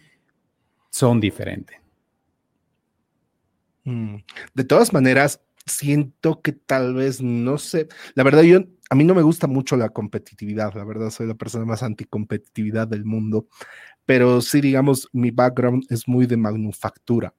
son 0.92 1.20
diferentes. 1.20 1.80
Mm, 3.84 4.18
de 4.54 4.64
todas 4.64 4.94
maneras, 4.94 5.42
siento 5.66 6.44
que 6.44 6.52
tal 6.52 6.94
vez, 6.94 7.20
no 7.20 7.58
sé, 7.58 7.88
la 8.14 8.22
verdad 8.22 8.44
yo, 8.44 8.60
a 8.92 8.96
mí 8.96 9.06
no 9.06 9.16
me 9.16 9.24
gusta 9.24 9.48
mucho 9.48 9.76
la 9.76 9.90
competitividad, 9.90 10.76
la 10.76 10.84
verdad 10.84 11.10
soy 11.10 11.26
la 11.26 11.34
persona 11.34 11.66
más 11.66 11.82
anticompetitividad 11.82 12.88
del 12.88 13.06
mundo, 13.06 13.48
pero 14.06 14.40
sí, 14.42 14.62
digamos, 14.62 15.10
mi 15.14 15.32
background 15.32 15.88
es 15.90 16.08
muy 16.08 16.28
de 16.28 16.38
manufactura 16.38 17.34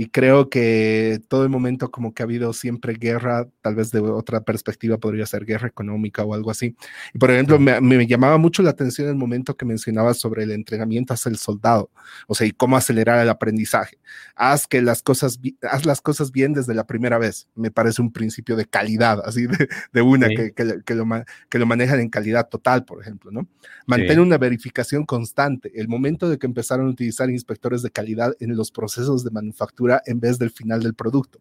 y 0.00 0.10
creo 0.10 0.48
que 0.48 1.20
todo 1.26 1.42
el 1.42 1.48
momento 1.48 1.90
como 1.90 2.14
que 2.14 2.22
ha 2.22 2.24
habido 2.24 2.52
siempre 2.52 2.92
guerra, 2.92 3.48
tal 3.62 3.74
vez 3.74 3.90
de 3.90 3.98
otra 3.98 4.42
perspectiva 4.44 4.96
podría 4.96 5.26
ser 5.26 5.44
guerra 5.44 5.66
económica 5.66 6.22
o 6.22 6.34
algo 6.34 6.52
así. 6.52 6.76
Y 7.12 7.18
por 7.18 7.32
ejemplo, 7.32 7.58
me, 7.58 8.06
llamaba 8.06 8.38
mucho 8.38 8.62
la 8.62 8.70
atención 8.70 9.08
el 9.08 9.16
momento 9.16 9.56
que 9.56 9.64
mencionabas 9.64 10.18
sobre 10.18 10.44
el 10.44 10.52
entrenamiento 10.52 11.14
hacia 11.14 11.30
el 11.30 11.36
soldado, 11.36 11.90
o 12.28 12.36
sea, 12.36 12.46
y 12.46 12.52
cómo 12.52 12.76
acelerar 12.76 13.20
el 13.20 13.28
aprendizaje. 13.28 13.98
Haz 14.36 14.68
que 14.68 14.82
las 14.82 15.02
cosas, 15.02 15.40
haz 15.62 15.84
las 15.84 16.00
cosas 16.00 16.30
bien 16.30 16.52
desde 16.52 16.74
la 16.74 16.86
primera 16.86 17.18
vez. 17.18 17.48
Me 17.56 17.72
parece 17.72 18.00
un 18.00 18.12
principio 18.12 18.54
de 18.54 18.66
calidad, 18.66 19.20
así 19.26 19.48
de, 19.92 20.00
una, 20.00 20.28
que, 20.28 20.52
que, 20.52 20.94
lo, 20.94 21.24
que 21.48 21.58
lo 21.58 21.66
manejan 21.66 21.98
en 21.98 22.08
calidad 22.08 22.48
total, 22.48 22.84
por 22.84 23.02
ejemplo, 23.02 23.32
¿no? 23.32 23.48
Mantén 23.86 24.20
una 24.20 24.38
verificación 24.38 25.04
constante. 25.04 25.72
El 25.74 25.88
momento 25.88 26.28
de 26.28 26.38
que 26.38 26.46
empezaron 26.46 26.86
a 26.86 26.90
utilizar 26.90 27.30
inspectores 27.30 27.82
de 27.82 27.90
calidad 27.90 28.36
en 28.38 28.54
los 28.54 28.70
procesos 28.70 29.24
de 29.24 29.30
manufactura 29.32 29.87
en 30.06 30.20
vez 30.20 30.38
del 30.38 30.50
final 30.50 30.82
del 30.82 30.94
producto. 30.94 31.40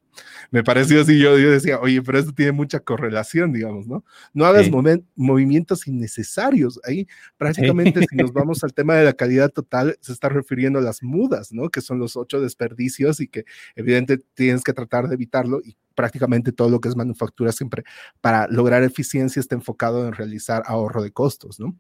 Me 0.52 0.64
pareció 0.64 1.02
así, 1.02 1.20
yo, 1.20 1.38
yo 1.38 1.52
decía, 1.52 1.80
oye, 1.80 2.02
pero 2.02 2.20
esto 2.20 2.34
tiene 2.34 2.52
mucha 2.52 2.80
correlación, 2.80 3.54
digamos, 3.54 3.88
¿no? 3.88 4.04
No 4.34 4.45
hagas 4.45 4.70
movimientos 5.16 5.88
innecesarios. 5.88 6.80
Ahí 6.84 7.08
prácticamente 7.38 8.02
si 8.10 8.16
nos 8.16 8.34
vamos 8.34 8.64
al 8.64 8.74
tema 8.74 8.95
de 8.95 9.06
la 9.06 9.14
calidad 9.14 9.52
total, 9.52 9.98
se 10.02 10.14
está 10.14 10.30
refiriendo 10.30 10.80
a 10.80 10.82
las 10.82 11.04
mudas, 11.04 11.52
¿no? 11.52 11.70
Que 11.70 11.82
son 11.82 12.00
los 12.00 12.16
ocho 12.16 12.41
desperdicios 12.41 13.20
y 13.20 13.28
que 13.28 13.45
evidentemente 13.76 14.26
tienes 14.34 14.64
que 14.64 14.74
tratar 14.74 15.08
de 15.08 15.16
evitarlo 15.16 15.62
y 15.64 15.76
prácticamente 15.95 16.52
todo 16.52 16.70
lo 16.70 16.80
que 16.80 16.89
es 16.89 16.95
manufactura 16.95 17.52
siempre 17.52 17.84
para 18.22 18.48
lograr 18.48 18.84
eficiencia 18.84 19.39
está 19.39 19.56
enfocado 19.56 20.08
en 20.08 20.14
realizar 20.14 20.64
ahorro 20.68 21.02
de 21.02 21.12
costos, 21.12 21.60
¿no? 21.60 21.76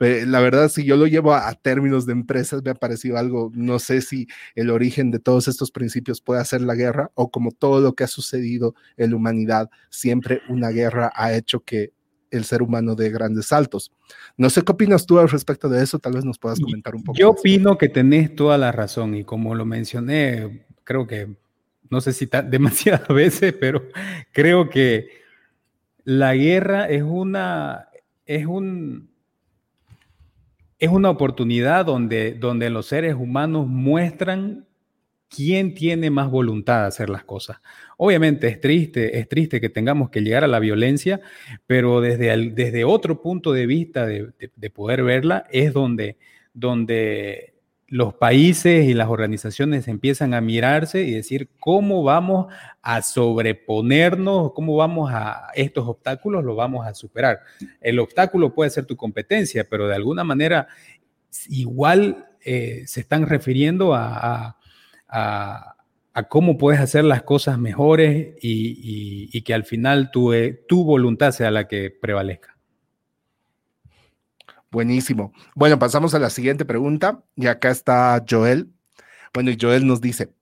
La 0.00 0.40
verdad, 0.40 0.70
si 0.70 0.84
yo 0.84 0.96
lo 0.96 1.06
llevo 1.06 1.34
a, 1.34 1.52
términos 1.54 2.06
de 2.06 2.12
empresas, 2.12 2.62
me 2.64 2.70
ha 2.70 2.74
parecido 2.74 3.18
algo, 3.18 3.50
no 3.54 3.78
sé 3.78 4.00
si 4.00 4.28
el 4.54 4.70
origen 4.70 5.10
de 5.10 5.18
todos 5.18 5.46
estos 5.46 5.70
principios 5.70 6.22
puede 6.22 6.42
ser 6.46 6.62
la 6.62 6.74
guerra 6.74 7.10
o 7.14 7.30
como 7.30 7.50
todo 7.52 7.80
lo 7.80 7.94
que 7.94 8.04
ha 8.04 8.06
sucedido 8.08 8.74
en 8.96 9.10
la 9.10 9.16
humanidad, 9.16 9.70
siempre 9.90 10.40
una 10.48 10.70
guerra 10.70 11.12
ha 11.14 11.34
hecho 11.34 11.60
que 11.60 11.92
el 12.30 12.44
ser 12.44 12.62
humano 12.62 12.94
dé 12.94 13.10
grandes 13.10 13.46
saltos. 13.46 13.92
No 14.38 14.48
sé 14.48 14.62
qué 14.62 14.72
opinas 14.72 15.04
tú 15.04 15.18
al 15.18 15.28
respecto 15.28 15.68
de 15.68 15.82
eso, 15.82 15.98
tal 15.98 16.14
vez 16.14 16.24
nos 16.24 16.38
puedas 16.38 16.60
comentar 16.60 16.94
un 16.94 17.02
poco. 17.02 17.18
Yo 17.18 17.30
opino 17.30 17.76
que 17.76 17.88
tenés 17.88 18.34
toda 18.34 18.56
la 18.56 18.72
razón 18.72 19.14
y 19.14 19.24
como 19.24 19.54
lo 19.54 19.66
mencioné, 19.66 20.64
creo 20.84 21.06
que, 21.06 21.28
no 21.90 22.00
sé 22.00 22.14
si 22.14 22.26
demasiadas 22.48 23.08
veces, 23.08 23.52
pero 23.52 23.86
creo 24.32 24.70
que 24.70 25.08
la 26.04 26.34
guerra 26.34 26.88
es 26.88 27.02
una, 27.02 27.88
es 28.24 28.46
un, 28.46 29.09
es 30.80 30.88
una 30.88 31.10
oportunidad 31.10 31.84
donde, 31.84 32.32
donde 32.32 32.70
los 32.70 32.86
seres 32.86 33.14
humanos 33.14 33.66
muestran 33.68 34.66
quién 35.28 35.74
tiene 35.74 36.10
más 36.10 36.30
voluntad 36.30 36.80
de 36.80 36.86
hacer 36.88 37.10
las 37.10 37.22
cosas. 37.22 37.58
Obviamente 37.98 38.48
es 38.48 38.60
triste, 38.60 39.18
es 39.18 39.28
triste 39.28 39.60
que 39.60 39.68
tengamos 39.68 40.10
que 40.10 40.22
llegar 40.22 40.42
a 40.42 40.48
la 40.48 40.58
violencia, 40.58 41.20
pero 41.66 42.00
desde, 42.00 42.50
desde 42.50 42.84
otro 42.84 43.22
punto 43.22 43.52
de 43.52 43.66
vista 43.66 44.06
de, 44.06 44.32
de 44.56 44.70
poder 44.70 45.04
verla 45.04 45.46
es 45.50 45.72
donde, 45.72 46.16
donde 46.54 47.49
los 47.90 48.14
países 48.14 48.86
y 48.86 48.94
las 48.94 49.08
organizaciones 49.08 49.88
empiezan 49.88 50.32
a 50.32 50.40
mirarse 50.40 51.02
y 51.02 51.10
decir 51.10 51.50
cómo 51.58 52.04
vamos 52.04 52.46
a 52.82 53.02
sobreponernos, 53.02 54.52
cómo 54.52 54.76
vamos 54.76 55.10
a 55.12 55.48
estos 55.56 55.88
obstáculos, 55.88 56.44
lo 56.44 56.54
vamos 56.54 56.86
a 56.86 56.94
superar. 56.94 57.40
El 57.80 57.98
obstáculo 57.98 58.54
puede 58.54 58.70
ser 58.70 58.86
tu 58.86 58.96
competencia, 58.96 59.66
pero 59.68 59.88
de 59.88 59.96
alguna 59.96 60.22
manera 60.22 60.68
igual 61.48 62.28
eh, 62.44 62.84
se 62.86 63.00
están 63.00 63.26
refiriendo 63.26 63.92
a, 63.92 64.56
cómo 66.28 66.58
puedes 66.58 66.80
hacer 66.80 67.02
las 67.02 67.24
cosas 67.24 67.58
mejores 67.58 68.36
y, 68.40 69.42
que 69.42 69.52
al 69.52 69.64
final 69.64 70.12
tu, 70.12 70.32
eh, 70.32 70.64
tu 70.68 70.84
voluntad 70.84 71.32
sea 71.32 71.50
la 71.50 71.66
que 71.66 71.90
prevalezca. 71.90 72.59
Buenísimo. 74.70 75.32
Bueno, 75.56 75.78
pasamos 75.80 76.14
a 76.14 76.20
la 76.20 76.30
siguiente 76.30 76.64
pregunta 76.64 77.24
y 77.34 77.48
acá 77.48 77.70
está 77.70 78.24
Joel. 78.28 78.72
Bueno, 79.34 79.50
y 79.50 79.58
Joel 79.60 79.84
nos 79.84 80.00
dice, 80.00 80.32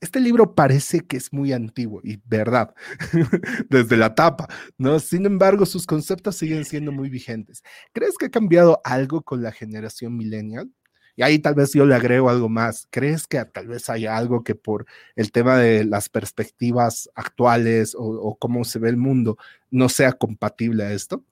este 0.00 0.20
libro 0.20 0.54
parece 0.56 1.00
que 1.00 1.16
es 1.16 1.32
muy 1.32 1.52
antiguo 1.52 2.00
y 2.02 2.20
verdad, 2.26 2.74
desde 3.70 3.96
la 3.96 4.14
tapa, 4.14 4.48
¿no? 4.76 4.98
Sin 4.98 5.24
embargo, 5.24 5.66
sus 5.66 5.86
conceptos 5.86 6.36
siguen 6.36 6.64
siendo 6.64 6.90
muy 6.90 7.08
vigentes. 7.10 7.62
¿Crees 7.92 8.18
que 8.18 8.26
ha 8.26 8.30
cambiado 8.30 8.80
algo 8.84 9.22
con 9.22 9.42
la 9.42 9.52
generación 9.52 10.16
millennial? 10.16 10.68
Y 11.14 11.22
ahí 11.22 11.38
tal 11.38 11.54
vez 11.54 11.72
yo 11.72 11.86
le 11.86 11.94
agrego 11.94 12.28
algo 12.28 12.48
más. 12.48 12.88
¿Crees 12.90 13.26
que 13.26 13.42
tal 13.46 13.68
vez 13.68 13.88
haya 13.88 14.16
algo 14.16 14.44
que 14.44 14.54
por 14.54 14.86
el 15.14 15.32
tema 15.32 15.56
de 15.58 15.84
las 15.84 16.08
perspectivas 16.08 17.08
actuales 17.14 17.94
o, 17.94 18.02
o 18.04 18.36
cómo 18.36 18.64
se 18.64 18.78
ve 18.80 18.90
el 18.90 18.96
mundo 18.98 19.38
no 19.70 19.88
sea 19.88 20.12
compatible 20.12 20.84
a 20.84 20.92
esto? 20.92 21.24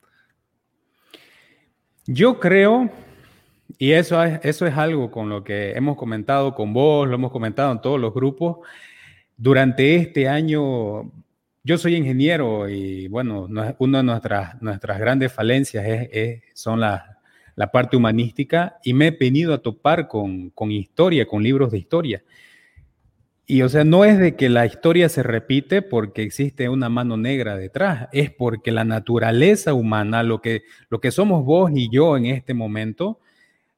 Yo 2.06 2.38
creo, 2.38 2.90
y 3.78 3.92
eso 3.92 4.22
es, 4.22 4.38
eso 4.42 4.66
es 4.66 4.76
algo 4.76 5.10
con 5.10 5.30
lo 5.30 5.42
que 5.42 5.72
hemos 5.72 5.96
comentado 5.96 6.54
con 6.54 6.74
vos, 6.74 7.08
lo 7.08 7.14
hemos 7.14 7.32
comentado 7.32 7.72
en 7.72 7.80
todos 7.80 7.98
los 7.98 8.12
grupos, 8.12 8.58
durante 9.36 9.96
este 9.96 10.28
año, 10.28 11.10
yo 11.62 11.78
soy 11.78 11.96
ingeniero 11.96 12.68
y 12.68 13.08
bueno, 13.08 13.48
una 13.78 13.98
de 13.98 14.04
nuestras, 14.04 14.60
nuestras 14.60 14.98
grandes 14.98 15.32
falencias 15.32 15.84
es, 15.86 16.42
son 16.52 16.80
la, 16.80 17.18
la, 17.56 17.72
parte 17.72 17.96
humanística 17.96 18.78
y 18.84 18.92
me 18.92 19.08
he 19.08 19.10
venido 19.10 19.54
a 19.54 19.58
topar 19.58 20.06
con, 20.06 20.50
con 20.50 20.70
historia, 20.70 21.26
con 21.26 21.42
libros 21.42 21.72
de 21.72 21.78
historia. 21.78 22.22
Y 23.46 23.60
o 23.62 23.68
sea, 23.68 23.84
no 23.84 24.04
es 24.04 24.18
de 24.18 24.36
que 24.36 24.48
la 24.48 24.64
historia 24.64 25.08
se 25.10 25.22
repite 25.22 25.82
porque 25.82 26.22
existe 26.22 26.68
una 26.70 26.88
mano 26.88 27.18
negra 27.18 27.56
detrás, 27.56 28.08
es 28.12 28.30
porque 28.30 28.72
la 28.72 28.84
naturaleza 28.84 29.74
humana, 29.74 30.22
lo 30.22 30.40
que, 30.40 30.62
lo 30.88 31.00
que 31.00 31.10
somos 31.10 31.44
vos 31.44 31.70
y 31.74 31.90
yo 31.90 32.16
en 32.16 32.26
este 32.26 32.54
momento, 32.54 33.20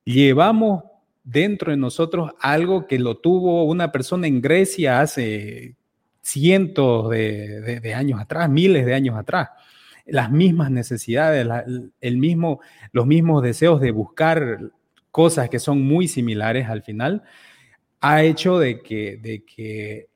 llevamos 0.05 0.85
dentro 1.25 1.73
de 1.73 1.77
nosotros 1.77 2.31
algo 2.41 2.87
que 2.87 3.01
lo 3.01 3.17
tuvo 3.17 3.65
una 3.65 3.91
persona 3.91 4.29
en 4.29 4.41
Grecia 4.41 5.01
hace 5.01 5.75
cientos 6.23 7.11
de, 7.11 7.93
años 7.95 8.21
atrás, 8.21 8.49
miles 8.49 8.87
de 8.87 8.95
años 8.95 9.17
atrás. 9.17 9.51
Las 10.07 10.31
mismas 10.31 10.71
necesidades, 10.71 11.45
el 12.01 12.17
mismo, 12.19 12.61
los 12.93 13.07
mismos 13.07 13.43
deseos 13.43 13.81
de 13.81 13.91
buscar 13.91 14.61
cosas 15.11 15.49
que 15.51 15.59
son 15.59 15.83
muy 15.83 16.07
similares 16.07 16.69
al 16.69 16.83
final 16.83 17.25
ha 18.01 18.23
hecho 18.23 18.59
de 18.59 18.83
que, 18.83 19.17
de 19.17 19.45
que 19.45 20.09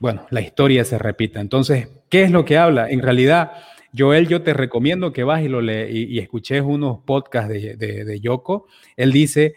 bueno, 0.00 0.26
la 0.30 0.40
historia 0.40 0.84
se 0.84 0.98
repita. 0.98 1.40
Entonces, 1.40 1.88
¿qué 2.08 2.22
es 2.22 2.30
lo 2.30 2.44
que 2.44 2.56
habla? 2.56 2.88
En 2.90 3.02
realidad, 3.02 3.52
Joel, 3.96 4.28
yo 4.28 4.42
te 4.42 4.54
recomiendo 4.54 5.12
que 5.12 5.24
vas 5.24 5.42
y, 5.42 5.48
lo 5.48 5.60
le 5.60 5.90
y, 5.90 6.18
escuches 6.18 6.62
unos 6.62 7.00
podcasts 7.04 7.48
de, 7.48 7.76
de, 7.76 8.20
Yoko. 8.20 8.66
Él 8.96 9.12
dice, 9.12 9.54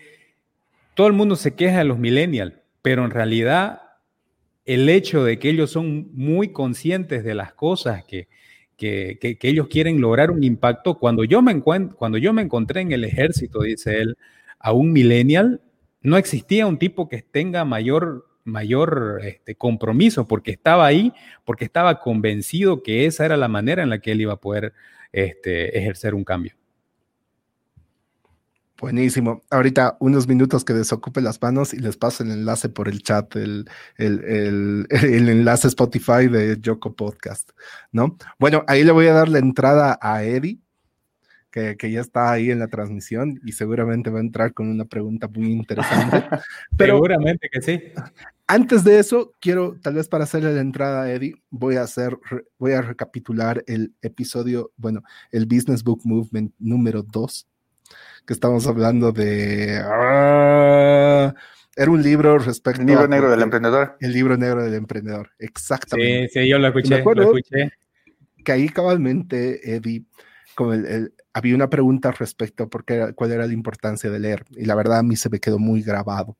todo 0.95 1.07
el 1.07 1.13
mundo 1.13 1.35
se 1.35 1.55
queja 1.55 1.79
de 1.79 1.83
los 1.85 1.99
millennials, 1.99 2.53
pero 2.81 3.05
en 3.05 3.11
realidad 3.11 3.81
el 4.65 4.89
hecho 4.89 5.23
de 5.23 5.37
que 5.37 5.49
ellos 5.49 5.71
son 5.71 6.09
muy 6.13 6.51
conscientes 6.51 7.23
de 7.23 7.35
las 7.35 7.53
cosas 7.53 8.03
que, 8.05 8.27
que, 8.77 9.17
que, 9.19 9.47
ellos 9.47 9.67
quieren 9.67 10.01
lograr 10.01 10.31
un 10.31 10.43
impacto, 10.43 10.97
cuando 10.97 11.23
yo, 11.23 11.41
me 11.41 11.59
cuando 11.61 12.17
yo 12.17 12.33
me 12.33 12.41
encontré 12.41 12.81
en 12.81 12.91
el 12.91 13.03
ejército, 13.03 13.61
dice 13.61 14.01
él, 14.01 14.17
a 14.59 14.71
un 14.71 14.91
millennial, 14.91 15.61
no 16.01 16.17
existía 16.17 16.67
un 16.67 16.77
tipo 16.77 17.07
que 17.09 17.21
tenga 17.21 17.65
mayor 17.65 18.27
mayor 18.43 19.19
este, 19.23 19.55
compromiso 19.55 20.27
porque 20.27 20.51
estaba 20.51 20.85
ahí, 20.85 21.13
porque 21.45 21.65
estaba 21.65 21.99
convencido 21.99 22.81
que 22.83 23.05
esa 23.05 23.25
era 23.25 23.37
la 23.37 23.47
manera 23.47 23.83
en 23.83 23.89
la 23.89 23.99
que 23.99 24.11
él 24.11 24.21
iba 24.21 24.33
a 24.33 24.41
poder 24.41 24.73
este, 25.11 25.77
ejercer 25.77 26.15
un 26.15 26.23
cambio. 26.23 26.53
Buenísimo. 28.79 29.43
Ahorita 29.51 29.95
unos 29.99 30.27
minutos 30.27 30.65
que 30.65 30.73
desocupe 30.73 31.21
las 31.21 31.39
manos 31.39 31.71
y 31.71 31.77
les 31.77 31.97
paso 31.97 32.23
el 32.23 32.31
enlace 32.31 32.67
por 32.67 32.87
el 32.87 33.03
chat, 33.03 33.35
el, 33.35 33.69
el, 33.97 34.87
enlace 34.89 35.67
Spotify 35.67 36.27
de 36.27 36.57
Yoko 36.59 36.95
Podcast, 36.95 37.51
¿no? 37.91 38.17
Bueno, 38.39 38.63
ahí 38.67 38.83
le 38.83 38.91
voy 38.91 39.05
a 39.05 39.13
dar 39.13 39.29
la 39.29 39.37
entrada 39.37 39.99
a 40.01 40.23
Eddie 40.23 40.61
que, 41.51 41.91
ya 41.91 41.99
está 41.99 42.31
ahí 42.31 42.49
en 42.49 42.59
la 42.59 42.67
transmisión 42.67 43.39
y 43.43 43.51
seguramente 43.51 44.09
va 44.09 44.19
a 44.19 44.23
entrar 44.23 44.53
con 44.53 44.69
una 44.69 44.85
pregunta 44.85 45.27
muy 45.27 45.51
interesante. 45.51 46.23
Pero 46.77 46.95
seguramente 46.95 47.49
que 47.51 47.61
sí. 47.61 47.81
Antes 48.47 48.83
de 48.83 48.99
eso, 48.99 49.33
quiero, 49.39 49.77
tal 49.81 49.95
vez 49.95 50.07
para 50.07 50.23
hacerle 50.23 50.53
la 50.53 50.61
entrada 50.61 51.03
a 51.03 51.11
Eddie, 51.11 51.35
voy 51.49 51.75
a 51.75 51.83
hacer, 51.83 52.17
voy 52.57 52.71
a 52.73 52.81
recapitular 52.81 53.63
el 53.67 53.93
episodio, 54.01 54.71
bueno, 54.77 55.03
el 55.31 55.45
Business 55.45 55.83
Book 55.83 56.01
Movement 56.03 56.53
número 56.57 57.03
2, 57.03 57.47
que 58.25 58.33
estamos 58.33 58.65
hablando 58.67 59.11
de... 59.11 59.81
Ah, 59.83 61.33
era 61.75 61.91
un 61.91 62.01
libro 62.01 62.37
respecto... 62.39 62.81
El 62.81 62.87
libro 62.87 63.07
negro 63.07 63.29
del 63.29 63.41
emprendedor. 63.41 63.97
El 63.99 64.13
libro 64.13 64.37
negro 64.37 64.63
del 64.63 64.73
emprendedor, 64.73 65.31
exactamente. 65.39 66.29
Sí, 66.29 66.39
sí, 66.41 66.49
yo 66.49 66.59
lo 66.59 66.67
escuché. 66.67 67.03
lo 67.03 67.23
escuché. 67.23 67.71
Que 68.43 68.51
ahí 68.51 68.69
cabalmente, 68.69 69.75
Eddie, 69.75 70.03
como 70.55 70.73
el, 70.73 71.13
había 71.33 71.55
una 71.55 71.69
pregunta 71.69 72.11
respecto 72.11 72.63
a 72.63 72.69
por 72.69 72.85
cuál 73.15 73.31
era 73.31 73.47
la 73.47 73.53
importancia 73.53 74.09
de 74.09 74.19
leer. 74.19 74.45
Y 74.51 74.65
la 74.65 74.75
verdad 74.75 74.99
a 74.99 75.03
mí 75.03 75.15
se 75.15 75.29
me 75.29 75.39
quedó 75.39 75.59
muy 75.59 75.81
grabado. 75.81 76.37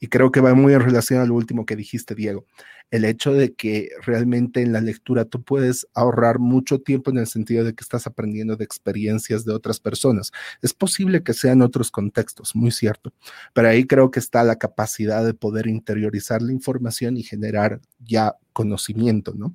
Y 0.00 0.08
creo 0.08 0.30
que 0.30 0.40
va 0.40 0.54
muy 0.54 0.74
en 0.74 0.80
relación 0.80 1.20
a 1.20 1.26
lo 1.26 1.34
último 1.34 1.64
que 1.64 1.76
dijiste, 1.76 2.14
Diego. 2.14 2.44
El 2.90 3.04
hecho 3.04 3.32
de 3.32 3.54
que 3.54 3.88
realmente 4.02 4.60
en 4.60 4.72
la 4.72 4.80
lectura 4.80 5.24
tú 5.24 5.42
puedes 5.42 5.86
ahorrar 5.94 6.38
mucho 6.38 6.80
tiempo 6.80 7.10
en 7.10 7.18
el 7.18 7.26
sentido 7.26 7.64
de 7.64 7.74
que 7.74 7.82
estás 7.82 8.06
aprendiendo 8.06 8.56
de 8.56 8.64
experiencias 8.64 9.44
de 9.44 9.54
otras 9.54 9.80
personas. 9.80 10.32
Es 10.62 10.74
posible 10.74 11.22
que 11.22 11.32
sean 11.32 11.62
otros 11.62 11.90
contextos, 11.90 12.54
muy 12.54 12.70
cierto. 12.70 13.12
Pero 13.52 13.68
ahí 13.68 13.86
creo 13.86 14.10
que 14.10 14.20
está 14.20 14.44
la 14.44 14.56
capacidad 14.56 15.24
de 15.24 15.34
poder 15.34 15.66
interiorizar 15.66 16.42
la 16.42 16.52
información 16.52 17.16
y 17.16 17.22
generar 17.22 17.80
ya 17.98 18.36
conocimiento, 18.52 19.32
¿no? 19.34 19.54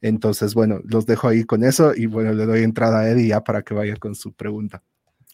Entonces, 0.00 0.54
bueno, 0.54 0.80
los 0.84 1.06
dejo 1.06 1.28
ahí 1.28 1.44
con 1.44 1.64
eso 1.64 1.94
y 1.94 2.06
bueno, 2.06 2.32
le 2.34 2.44
doy 2.44 2.62
entrada 2.62 3.00
a 3.00 3.08
Eddie 3.08 3.28
ya 3.28 3.42
para 3.42 3.62
que 3.62 3.72
vaya 3.72 3.96
con 3.96 4.14
su 4.14 4.34
pregunta. 4.34 4.82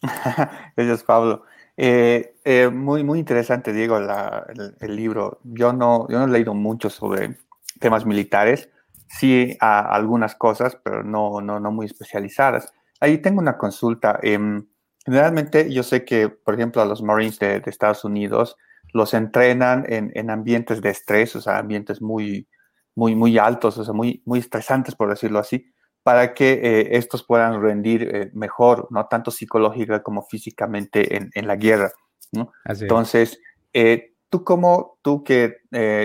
Gracias, 0.75 1.03
Pablo. 1.03 1.43
Eh, 1.83 2.35
eh, 2.45 2.69
muy, 2.69 3.03
muy 3.03 3.17
interesante, 3.17 3.73
Diego, 3.73 3.97
el, 3.97 4.95
libro. 4.95 5.39
Yo 5.43 5.73
no, 5.73 6.07
yo 6.09 6.19
no 6.19 6.25
he 6.25 6.27
leído 6.27 6.53
mucho 6.53 6.91
sobre 6.91 7.37
temas 7.79 8.05
militares, 8.05 8.69
sí 9.07 9.57
a, 9.59 9.79
algunas 9.91 10.35
cosas, 10.35 10.77
pero 10.83 11.03
no, 11.03 11.41
no, 11.41 11.59
no 11.59 11.71
muy 11.71 11.87
especializadas. 11.87 12.71
Ahí 12.99 13.17
tengo 13.17 13.39
una 13.39 13.57
consulta. 13.57 14.19
Em, 14.21 14.67
generalmente 15.03 15.73
yo 15.73 15.81
sé 15.81 16.05
que, 16.05 16.29
por 16.29 16.53
ejemplo, 16.53 16.83
a 16.83 16.85
los 16.85 17.01
Marines 17.01 17.39
de, 17.39 17.63
Estados 17.65 18.05
Unidos 18.05 18.57
los 18.93 19.15
entrenan 19.15 19.83
en, 19.89 20.11
en, 20.13 20.29
ambientes 20.29 20.83
de 20.83 20.91
estrés, 20.91 21.35
o 21.35 21.41
sea, 21.41 21.57
ambientes 21.57 21.99
muy, 21.99 22.47
muy, 22.93 23.15
muy 23.15 23.39
altos, 23.39 23.79
o 23.79 23.83
sea, 23.83 23.93
muy, 23.95 24.21
muy 24.27 24.37
estresantes, 24.37 24.93
por 24.93 25.09
decirlo 25.09 25.39
así, 25.39 25.73
para 26.03 26.33
que 26.33 26.53
eh, 26.53 26.97
estos 26.97 27.23
puedan 27.23 27.61
rendir 27.61 28.03
eh, 28.03 28.31
mejor, 28.33 28.87
no 28.89 29.05
tanto 29.05 29.29
psicológica 29.29 30.01
como 30.01 30.23
físicamente 30.23 31.15
en, 31.15 31.29
en 31.33 31.47
la 31.47 31.55
guerra. 31.55 31.91
¿no? 32.31 32.51
Entonces, 32.65 33.39
eh, 33.73 34.13
tú 34.29 34.43
como 34.43 34.97
tú 35.01 35.23
que 35.23 35.57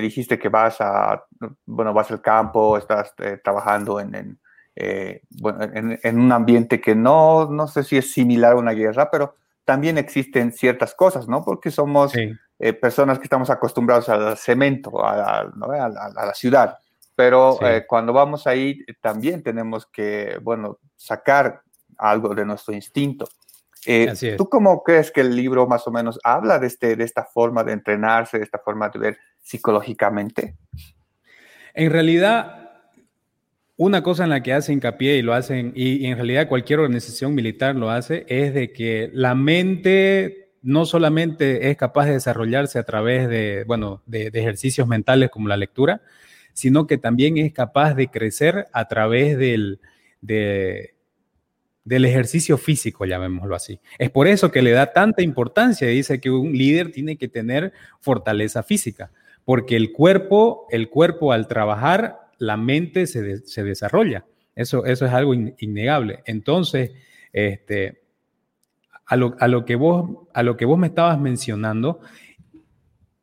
dijiste 0.02 0.38
que 0.38 0.48
vas 0.48 0.80
a, 0.80 1.24
bueno, 1.64 1.94
vas 1.94 2.10
al 2.10 2.20
campo, 2.20 2.76
estás 2.76 3.14
trabajando 3.42 4.00
en, 4.00 4.14
en, 4.74 5.20
bueno, 5.30 5.62
en, 5.62 6.18
un 6.18 6.32
ambiente 6.32 6.80
que 6.80 6.96
no, 6.96 7.48
no 7.50 7.68
sé 7.68 7.84
si 7.84 7.96
es 7.96 8.12
similar 8.12 8.52
a 8.52 8.56
una 8.56 8.72
guerra, 8.72 9.10
pero 9.10 9.36
también 9.64 9.96
existen 9.96 10.52
ciertas 10.52 10.94
cosas, 10.94 11.28
¿no? 11.28 11.44
Porque 11.44 11.70
somos 11.70 12.12
personas 12.80 13.18
que 13.18 13.24
estamos 13.24 13.48
acostumbrados 13.48 14.08
al 14.08 14.36
cemento, 14.36 15.04
a, 15.04 15.42
a 15.42 16.26
la 16.26 16.34
ciudad. 16.34 16.78
Pero 17.16 17.58
eh, 17.66 17.86
cuando 17.88 18.12
vamos 18.12 18.46
ahí 18.46 18.84
también 19.00 19.42
tenemos 19.42 19.86
que, 19.86 20.38
bueno, 20.42 20.78
sacar 20.94 21.62
algo 21.96 22.34
de 22.34 22.44
nuestro 22.44 22.74
instinto. 22.74 23.26
Eh, 23.86 24.36
¿Tú 24.36 24.48
cómo 24.48 24.82
crees 24.82 25.10
que 25.10 25.22
el 25.22 25.34
libro 25.34 25.66
más 25.66 25.86
o 25.86 25.90
menos 25.90 26.18
habla 26.22 26.58
de, 26.58 26.66
este, 26.66 26.94
de 26.94 27.04
esta 27.04 27.24
forma 27.24 27.64
de 27.64 27.72
entrenarse, 27.72 28.36
de 28.36 28.44
esta 28.44 28.58
forma 28.58 28.90
de 28.90 28.98
ver 28.98 29.18
psicológicamente? 29.42 30.56
En 31.72 31.90
realidad, 31.90 32.70
una 33.76 34.02
cosa 34.02 34.24
en 34.24 34.30
la 34.30 34.42
que 34.42 34.52
hace 34.52 34.72
hincapié 34.72 35.16
y 35.16 35.22
lo 35.22 35.32
hacen, 35.32 35.72
y, 35.74 36.04
en 36.06 36.16
realidad 36.16 36.48
cualquier 36.48 36.80
organización 36.80 37.34
militar 37.34 37.76
lo 37.76 37.90
hace, 37.90 38.26
es 38.28 38.52
de 38.52 38.72
que 38.72 39.10
la 39.14 39.34
mente 39.34 40.52
no 40.62 40.84
solamente 40.84 41.70
es 41.70 41.76
capaz 41.76 42.06
de 42.06 42.12
desarrollarse 42.12 42.78
a 42.78 42.84
través 42.84 43.28
de, 43.28 43.64
bueno, 43.66 44.02
de 44.04 44.30
ejercicios 44.34 44.86
mentales 44.86 45.30
como 45.30 45.48
la 45.48 45.56
lectura, 45.56 46.02
sino 46.56 46.86
que 46.86 46.96
también 46.96 47.36
es 47.36 47.52
capaz 47.52 47.92
de 47.92 48.08
crecer 48.08 48.66
a 48.72 48.88
través 48.88 49.36
del, 49.36 49.78
del 50.22 50.94
ejercicio 52.06 52.56
físico, 52.56 53.04
llamémoslo 53.04 53.54
así. 53.54 53.78
Es 53.98 54.08
por 54.08 54.26
eso 54.26 54.50
que 54.50 54.62
le 54.62 54.70
da 54.70 54.94
tanta 54.94 55.20
importancia, 55.20 55.86
dice 55.86 56.18
que 56.18 56.30
un 56.30 56.52
líder 56.52 56.92
tiene 56.92 57.18
que 57.18 57.28
tener 57.28 57.74
fortaleza 58.00 58.62
física, 58.62 59.10
porque 59.44 59.76
el 59.76 59.92
cuerpo, 59.92 60.66
el 60.70 60.88
cuerpo 60.88 61.30
al 61.32 61.46
trabajar, 61.46 62.20
la 62.38 62.56
mente 62.56 63.06
se, 63.06 63.62
desarrolla. 63.62 64.24
Eso, 64.54 64.86
eso 64.86 65.04
es 65.04 65.12
algo 65.12 65.34
innegable. 65.34 66.22
Entonces, 66.24 66.92
este, 67.34 68.00
a 69.04 69.14
lo, 69.16 69.36
a, 69.40 69.46
lo 69.46 69.66
que 69.66 69.76
vos, 69.76 70.26
a 70.32 70.42
lo 70.42 70.56
que 70.56 70.64
vos 70.64 70.78
me 70.78 70.86
estabas 70.86 71.20
mencionando, 71.20 72.00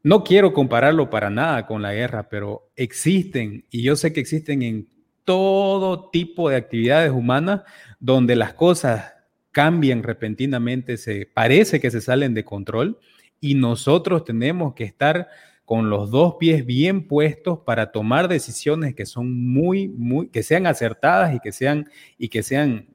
no 0.03 0.23
quiero 0.25 0.53
compararlo 0.53 1.09
para 1.09 1.29
nada 1.29 1.65
con 1.65 1.81
la 1.81 1.93
guerra, 1.93 2.27
pero 2.29 2.69
existen, 2.75 3.65
y 3.71 3.81
yo 3.83 3.95
sé 3.95 4.11
que 4.11 4.19
existen 4.19 4.61
en 4.61 4.89
todo 5.23 6.09
tipo 6.09 6.49
de 6.49 6.57
actividades 6.57 7.11
humanas 7.11 7.61
donde 8.01 8.35
las 8.35 8.53
cosas 8.53 9.13
cambian 9.51 10.03
repentinamente, 10.03 10.97
se 10.97 11.25
parece 11.25 11.79
que 11.79 11.89
se 11.89 12.01
salen 12.01 12.33
de 12.33 12.43
control 12.43 12.99
y 13.39 13.55
nosotros 13.55 14.25
tenemos 14.25 14.73
que 14.73 14.83
estar 14.83 15.29
con 15.63 15.89
los 15.89 16.11
dos 16.11 16.35
pies 16.39 16.65
bien 16.65 17.07
puestos 17.07 17.59
para 17.59 17.91
tomar 17.93 18.27
decisiones 18.27 18.95
que 18.95 19.05
son 19.05 19.31
muy, 19.31 19.87
muy, 19.87 20.27
que 20.27 20.43
sean 20.43 20.67
acertadas 20.67 21.33
y 21.33 21.39
que 21.39 21.53
sean, 21.53 21.89
y 22.17 22.27
que 22.27 22.43
sean, 22.43 22.87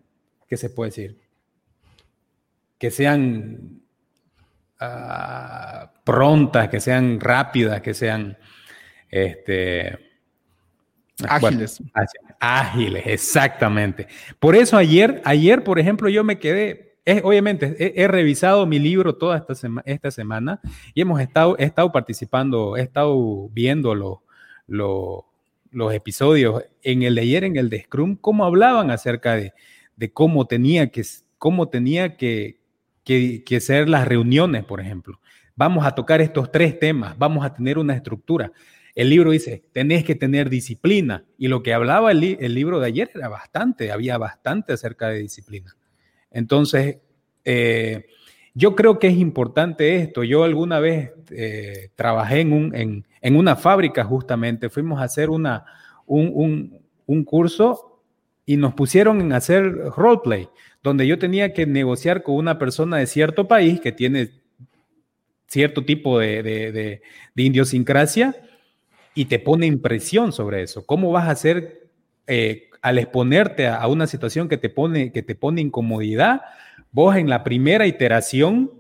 ¿qué 0.47 0.59
se 0.59 0.69
puede 0.69 0.91
decir? 0.91 1.17
Que 2.77 2.91
sean 2.91 3.78
Ah, 4.81 5.91
prontas, 6.05 6.69
que 6.69 6.81
sean 6.81 7.19
rápidas, 7.19 7.81
que 7.81 7.95
sean 7.95 8.39
este, 9.11 9.99
ágiles. 11.29 11.83
ágiles, 12.39 13.03
exactamente. 13.07 14.07
Por 14.39 14.55
eso 14.55 14.77
ayer, 14.77 15.21
ayer, 15.25 15.65
por 15.65 15.81
ejemplo, 15.81 16.09
yo 16.09 16.23
me 16.23 16.39
quedé, 16.39 16.97
obviamente, 17.25 18.01
he, 18.01 18.07
revisado 18.07 18.67
mi 18.67 18.79
libro 18.79 19.17
toda 19.17 19.39
esta, 19.39 19.55
esta 19.85 20.11
semana 20.13 20.61
y 20.95 21.01
hemos 21.01 21.21
estado, 21.21 21.57
estado 21.59 21.91
participando, 21.91 22.77
he 22.77 22.83
estado 22.83 23.49
viendo 23.49 23.95
los 24.67 25.95
episodios 25.95 26.63
en 26.83 27.03
el 27.03 27.17
de 27.17 27.21
ayer, 27.23 27.43
en 27.45 27.57
el 27.57 27.69
de 27.69 27.83
Scrum, 27.83 28.15
cómo 28.15 28.45
hablaban 28.45 28.93
acerca 28.93 29.35
de, 29.35 29.55
de 29.97 30.13
cómo 30.13 30.47
tenía 30.47 30.91
que, 30.91 31.03
cómo 31.37 31.69
tenía 31.69 32.17
que, 32.17 32.59
que, 33.09 33.61
ser 33.61 33.89
las 33.89 34.07
reuniones, 34.07 34.65
por 34.65 34.81
ejemplo. 34.81 35.19
Vamos 35.57 35.87
a 35.87 35.95
tocar 35.95 36.21
estos 36.21 36.53
tres 36.53 36.79
temas, 36.79 37.17
vamos 37.19 37.45
a 37.45 37.55
tener 37.55 37.79
una 37.79 37.95
estructura. 37.95 38.53
El 38.95 39.11
libro 39.11 39.31
dice, 39.31 39.65
tenés 39.73 40.05
que 40.05 40.15
tener 40.15 40.51
disciplina. 40.51 41.25
Y 41.39 41.49
lo 41.49 41.63
que 41.63 41.73
hablaba 41.73 42.13
el, 42.13 42.21
libro 42.55 42.81
de 42.81 42.87
ayer 42.87 43.11
era 43.15 43.29
bastante, 43.29 43.91
había 43.91 44.19
bastante 44.19 44.75
acerca 44.75 45.09
de 45.09 45.21
disciplina. 45.21 45.75
Entonces, 46.31 46.99
eh, 47.45 48.07
yo 48.55 48.77
creo 48.77 48.99
que 48.99 49.07
es 49.07 49.17
importante 49.17 49.97
esto. 49.97 50.23
Yo 50.23 50.45
alguna 50.45 50.79
vez 50.79 51.13
eh, 51.31 51.91
trabajé 51.95 52.41
en, 52.41 52.53
un, 52.53 52.75
en, 52.75 53.07
en, 53.21 53.37
una 53.37 53.57
fábrica 53.57 54.05
justamente, 54.05 54.69
fuimos 54.69 55.01
a 55.01 55.05
hacer 55.05 55.31
un, 55.31 55.49
un, 56.07 57.25
curso 57.25 58.03
y 58.45 58.57
nos 58.57 58.75
pusieron 58.75 59.33
a 59.33 59.37
hacer 59.37 59.65
roleplay, 59.97 60.49
donde 60.83 61.07
yo 61.07 61.19
tenía 61.19 61.53
que 61.53 61.67
negociar 61.67 62.23
con 62.23 62.37
una 62.37 62.59
persona 62.59 62.99
de 62.99 63.07
cierto 63.07 63.49
país 63.49 63.81
que 63.81 63.93
tiene 63.93 64.31
cierto 65.47 65.85
tipo 65.85 66.19
de, 66.19 66.43
de, 66.43 67.03
idiosincrasia 67.35 68.37
y 69.15 69.25
te 69.25 69.39
pone 69.39 69.67
impresión 69.67 70.33
sobre 70.33 70.63
eso. 70.63 70.85
¿Cómo 70.87 71.11
vas 71.11 71.27
a 71.27 71.33
hacer 71.33 71.89
eh, 72.27 72.69
al 72.83 72.99
exponerte 72.99 73.67
a, 73.67 73.77
a, 73.77 73.89
una 73.89 74.07
situación 74.07 74.49
que 74.49 74.59
te, 74.59 74.69
pone, 74.69 75.11
que 75.11 75.23
te 75.23 75.35
pone 75.35 75.61
incomodidad? 75.61 76.43
Vos 76.93 77.17
en 77.17 77.29
la 77.29 77.43
primera 77.45 77.87
iteración 77.87 78.71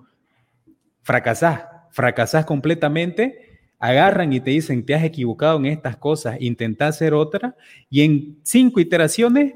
fracasás, 1.03 1.65
fracasás 1.91 2.45
completamente, 2.45 3.61
agarran 3.79 4.33
y 4.33 4.41
te 4.41 4.51
dicen, 4.51 4.85
te 4.85 4.95
has 4.95 5.05
equivocado 5.05 5.59
en 5.59 5.67
estas 5.67 5.97
cosas, 5.97 6.37
intenta 6.41 6.87
hacer 6.87 7.15
otra, 7.15 7.57
y 7.89 8.03
en 8.03 8.39
cinco 8.43 8.81
iteraciones 8.81 9.55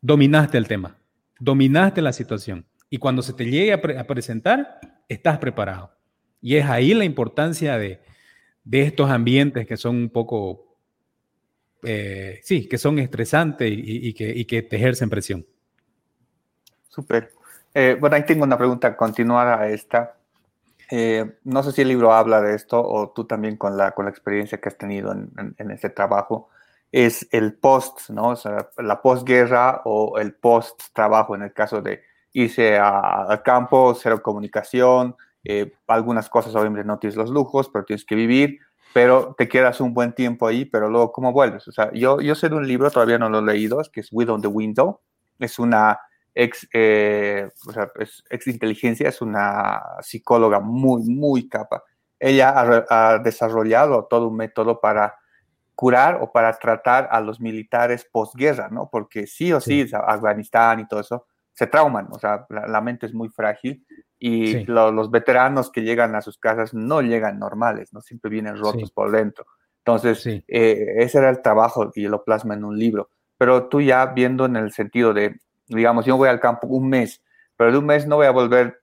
dominaste 0.00 0.58
el 0.58 0.68
tema, 0.68 0.98
dominaste 1.38 2.02
la 2.02 2.12
situación. 2.12 2.66
Y 2.90 2.98
cuando 2.98 3.22
se 3.22 3.32
te 3.32 3.44
llegue 3.44 3.72
a, 3.72 3.80
pre 3.80 3.98
a 3.98 4.06
presentar, 4.06 4.80
estás 5.08 5.38
preparado. 5.38 5.92
Y 6.40 6.56
es 6.56 6.66
ahí 6.66 6.94
la 6.94 7.04
importancia 7.04 7.78
de, 7.78 8.00
de 8.64 8.82
estos 8.82 9.10
ambientes 9.10 9.66
que 9.66 9.76
son 9.76 9.96
un 9.96 10.10
poco, 10.10 10.76
eh, 11.82 12.40
sí, 12.42 12.68
que 12.68 12.78
son 12.78 12.98
estresantes 12.98 13.70
y, 13.70 14.08
y, 14.08 14.14
que, 14.14 14.28
y, 14.28 14.44
que, 14.44 14.62
te 14.62 14.76
ejercen 14.76 15.10
presión. 15.10 15.46
Súper. 16.88 17.32
Eh, 17.74 17.96
bueno, 17.98 18.16
ahí 18.16 18.24
tengo 18.24 18.44
una 18.44 18.58
pregunta 18.58 18.96
continuada 18.96 19.60
a 19.60 19.68
esta. 19.68 20.16
Eh, 20.90 21.38
no 21.44 21.62
sé 21.62 21.72
si 21.72 21.82
el 21.82 21.88
libro 21.88 22.12
habla 22.12 22.40
de 22.40 22.54
esto 22.54 22.80
o 22.80 23.10
tú 23.10 23.24
también 23.24 23.56
con 23.56 23.76
la, 23.76 23.90
con 23.90 24.04
la 24.04 24.10
experiencia 24.10 24.58
que 24.58 24.68
has 24.68 24.78
tenido 24.78 25.12
en, 25.12 25.30
en, 25.36 25.54
en 25.58 25.70
este 25.72 25.90
trabajo. 25.90 26.48
Es 26.92 27.28
el 27.32 27.54
post, 27.54 28.10
¿no? 28.10 28.28
O 28.30 28.36
sea, 28.36 28.70
la 28.78 29.02
postguerra 29.02 29.82
o 29.84 30.18
el 30.18 30.34
post-trabajo 30.34 31.34
en 31.34 31.42
el 31.42 31.52
caso 31.52 31.82
de 31.82 32.02
irse 32.32 32.78
al 32.78 33.42
campo, 33.42 33.94
cero 33.94 34.22
comunicación, 34.22 35.16
eh, 35.42 35.72
algunas 35.86 36.28
cosas 36.28 36.54
obviamente 36.54 36.86
no 36.86 36.98
tienes 36.98 37.16
los 37.16 37.30
lujos, 37.30 37.70
pero 37.72 37.84
tienes 37.84 38.04
que 38.04 38.14
vivir, 38.14 38.58
pero 38.92 39.34
te 39.38 39.48
quedas 39.48 39.80
un 39.80 39.94
buen 39.94 40.12
tiempo 40.12 40.46
ahí, 40.46 40.64
pero 40.64 40.90
luego 40.90 41.12
¿cómo 41.12 41.32
vuelves? 41.32 41.66
O 41.68 41.72
sea, 41.72 41.92
yo, 41.92 42.20
yo 42.20 42.34
sé 42.34 42.48
de 42.48 42.56
un 42.56 42.66
libro, 42.66 42.90
todavía 42.90 43.18
no 43.18 43.28
lo 43.30 43.38
he 43.38 43.42
leído, 43.42 43.80
que 43.92 44.00
es 44.00 44.08
With 44.10 44.28
on 44.28 44.42
the 44.42 44.48
Window, 44.48 45.00
es 45.38 45.58
una 45.58 46.00
ex, 46.34 46.68
eh, 46.72 47.48
o 47.66 47.72
sea, 47.72 47.90
es 47.98 48.22
ex 48.28 48.46
inteligencia, 48.48 49.08
es 49.08 49.22
una 49.22 49.82
psicóloga 50.02 50.60
muy, 50.60 51.02
muy 51.04 51.48
capa. 51.48 51.84
Ella 52.18 52.84
ha 52.88 53.18
desarrollado 53.18 54.06
todo 54.10 54.28
un 54.28 54.36
método 54.36 54.80
para 54.80 55.16
curar 55.76 56.18
o 56.20 56.32
para 56.32 56.52
tratar 56.58 57.06
a 57.12 57.20
los 57.20 57.40
militares 57.40 58.08
posguerra, 58.10 58.68
¿no? 58.70 58.88
Porque 58.90 59.28
sí 59.28 59.52
o 59.52 59.60
sí, 59.60 59.86
sí 59.86 59.94
Afganistán 59.94 60.80
y 60.80 60.88
todo 60.88 60.98
eso, 60.98 61.26
se 61.52 61.68
trauman, 61.68 62.08
o 62.10 62.18
sea, 62.18 62.46
la, 62.48 62.66
la 62.66 62.80
mente 62.80 63.06
es 63.06 63.14
muy 63.14 63.28
frágil 63.28 63.86
y 64.18 64.52
sí. 64.52 64.64
lo, 64.64 64.90
los 64.90 65.10
veteranos 65.10 65.70
que 65.70 65.82
llegan 65.82 66.14
a 66.14 66.22
sus 66.22 66.38
casas 66.38 66.74
no 66.74 67.02
llegan 67.02 67.38
normales, 67.38 67.92
no 67.92 68.00
siempre 68.00 68.30
vienen 68.30 68.56
rotos 68.56 68.88
sí. 68.88 68.92
por 68.94 69.10
dentro. 69.10 69.46
Entonces, 69.86 70.26
eh, 70.26 70.42
ese 70.96 71.18
era 71.18 71.30
el 71.30 71.42
trabajo 71.42 71.92
y 71.94 72.08
lo 72.08 72.24
plasma 72.24 72.54
en 72.54 72.64
un 72.64 72.76
libro. 72.76 73.10
Pero 73.38 73.68
tú 73.68 73.80
ya 73.80 74.06
viendo 74.06 74.46
en 74.46 74.56
el 74.56 74.72
sentido 74.72 75.14
de, 75.14 75.38
digamos, 75.68 76.04
yo 76.04 76.16
voy 76.16 76.28
al 76.28 76.40
campo 76.40 76.66
un 76.66 76.88
mes, 76.88 77.22
pero 77.56 77.70
de 77.70 77.78
un 77.78 77.86
mes 77.86 78.04
no 78.04 78.16
voy 78.16 78.26
a 78.26 78.32
volver 78.32 78.80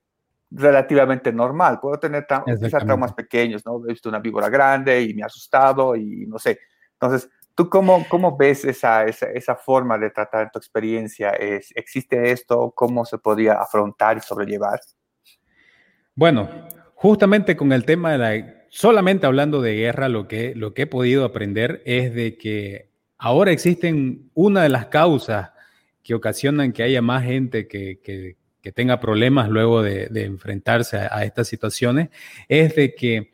relativamente 0.50 1.30
normal. 1.30 1.78
Puedo 1.80 1.98
tener 1.98 2.26
tra 2.26 2.42
traumas 2.70 3.12
pequeños, 3.12 3.66
¿no? 3.66 3.82
He 3.84 3.92
visto 3.92 4.08
una 4.08 4.20
víbora 4.20 4.48
grande 4.48 5.02
y 5.02 5.12
me 5.12 5.22
ha 5.22 5.26
asustado 5.26 5.94
y 5.94 6.26
no 6.26 6.38
sé. 6.38 6.58
Entonces, 7.00 7.30
¿tú 7.54 7.68
cómo, 7.68 8.06
cómo 8.08 8.36
ves 8.36 8.64
esa, 8.64 9.04
esa, 9.04 9.26
esa 9.26 9.56
forma 9.56 9.98
de 9.98 10.10
tratar 10.10 10.50
tu 10.50 10.58
experiencia? 10.58 11.30
¿Es, 11.30 11.72
¿Existe 11.76 12.30
esto? 12.30 12.72
¿Cómo 12.74 13.04
se 13.04 13.18
podría 13.18 13.54
afrontar 13.54 14.16
y 14.16 14.20
sobrellevar? 14.20 14.80
Bueno, 16.14 16.48
justamente 16.94 17.56
con 17.56 17.72
el 17.72 17.84
tema 17.84 18.12
de 18.12 18.18
la, 18.18 18.54
solamente 18.68 19.26
hablando 19.26 19.62
de 19.62 19.74
guerra, 19.76 20.08
lo 20.08 20.26
que, 20.28 20.54
lo 20.54 20.74
que 20.74 20.82
he 20.82 20.86
podido 20.86 21.24
aprender 21.24 21.82
es 21.84 22.14
de 22.14 22.36
que 22.36 22.90
ahora 23.18 23.52
existen 23.52 24.30
una 24.34 24.62
de 24.62 24.68
las 24.68 24.86
causas 24.86 25.50
que 26.02 26.14
ocasionan 26.14 26.72
que 26.72 26.82
haya 26.82 27.02
más 27.02 27.24
gente 27.24 27.66
que, 27.66 28.00
que, 28.00 28.36
que 28.60 28.72
tenga 28.72 29.00
problemas 29.00 29.48
luego 29.48 29.82
de, 29.82 30.08
de 30.08 30.24
enfrentarse 30.24 30.98
a, 30.98 31.16
a, 31.16 31.24
estas 31.24 31.48
situaciones, 31.48 32.10
es 32.48 32.74
de 32.76 32.94
que 32.94 33.32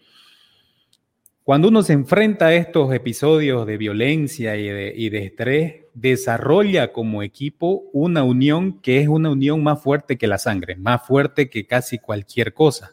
cuando 1.51 1.67
uno 1.67 1.83
se 1.83 1.95
enfrenta 1.95 2.47
a 2.47 2.55
estos 2.55 2.95
episodios 2.95 3.67
de 3.67 3.77
violencia 3.77 4.57
y 4.57 4.69
de, 4.69 4.95
y 4.97 5.09
de 5.09 5.25
estrés, 5.25 5.81
desarrolla 5.95 6.93
como 6.93 7.25
equipo 7.25 7.91
una 7.93 8.23
unión 8.23 8.81
que 8.81 9.01
es 9.01 9.09
una 9.09 9.31
unión 9.31 9.61
más 9.61 9.83
fuerte 9.83 10.17
que 10.17 10.29
la 10.29 10.39
sangre, 10.39 10.77
más 10.77 11.05
fuerte 11.05 11.51
que 11.51 11.67
casi 11.67 11.99
cualquier 11.99 12.55
cosa, 12.55 12.93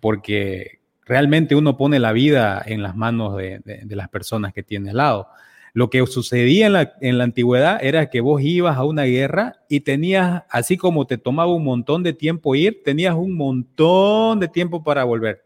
porque 0.00 0.80
realmente 1.06 1.54
uno 1.54 1.76
pone 1.76 2.00
la 2.00 2.10
vida 2.10 2.60
en 2.66 2.82
las 2.82 2.96
manos 2.96 3.36
de, 3.36 3.60
de, 3.60 3.82
de 3.84 3.94
las 3.94 4.08
personas 4.08 4.52
que 4.52 4.64
tiene 4.64 4.90
al 4.90 4.96
lado. 4.96 5.28
Lo 5.72 5.88
que 5.88 6.04
sucedía 6.08 6.66
en 6.66 6.72
la, 6.72 6.94
en 7.02 7.18
la, 7.18 7.22
antigüedad 7.22 7.78
era 7.84 8.10
que 8.10 8.20
vos 8.20 8.42
ibas 8.42 8.78
a 8.78 8.84
una 8.84 9.04
guerra 9.04 9.60
y 9.68 9.78
tenías, 9.78 10.42
así 10.50 10.76
como 10.76 11.06
te 11.06 11.18
tomaba 11.18 11.54
un 11.54 11.62
montón 11.62 12.02
de 12.02 12.14
tiempo 12.14 12.56
ir, 12.56 12.82
tenías 12.82 13.14
un 13.14 13.36
montón 13.36 14.40
de 14.40 14.48
tiempo 14.48 14.82
para 14.82 15.04
volver. 15.04 15.44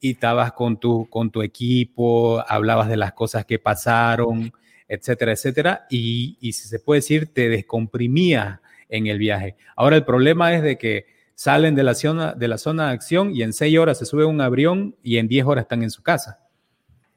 Y 0.00 0.12
estabas 0.12 0.52
con 0.52 0.78
tu, 0.78 1.08
con 1.08 1.30
tu 1.30 1.42
equipo, 1.42 2.44
hablabas 2.46 2.88
de 2.88 2.96
las 2.96 3.12
cosas 3.12 3.44
que 3.44 3.58
pasaron, 3.58 4.52
etcétera, 4.88 5.32
etcétera, 5.32 5.86
y, 5.90 6.36
y 6.40 6.52
si 6.52 6.68
se 6.68 6.78
puede 6.78 6.98
decir, 6.98 7.32
te 7.32 7.48
descomprimía 7.48 8.60
en 8.88 9.06
el 9.06 9.18
viaje. 9.18 9.56
Ahora 9.74 9.96
el 9.96 10.04
problema 10.04 10.54
es 10.54 10.62
de 10.62 10.78
que 10.78 11.06
salen 11.34 11.74
de 11.74 11.82
la 11.82 11.94
zona 11.94 12.32
de, 12.32 12.48
la 12.48 12.58
zona 12.58 12.88
de 12.88 12.94
acción 12.94 13.34
y 13.34 13.42
en 13.42 13.52
seis 13.52 13.78
horas 13.78 13.98
se 13.98 14.06
sube 14.06 14.24
un 14.24 14.40
avión 14.40 14.96
y 15.02 15.18
en 15.18 15.28
diez 15.28 15.44
horas 15.44 15.64
están 15.64 15.82
en 15.82 15.90
su 15.90 16.02
casa 16.02 16.46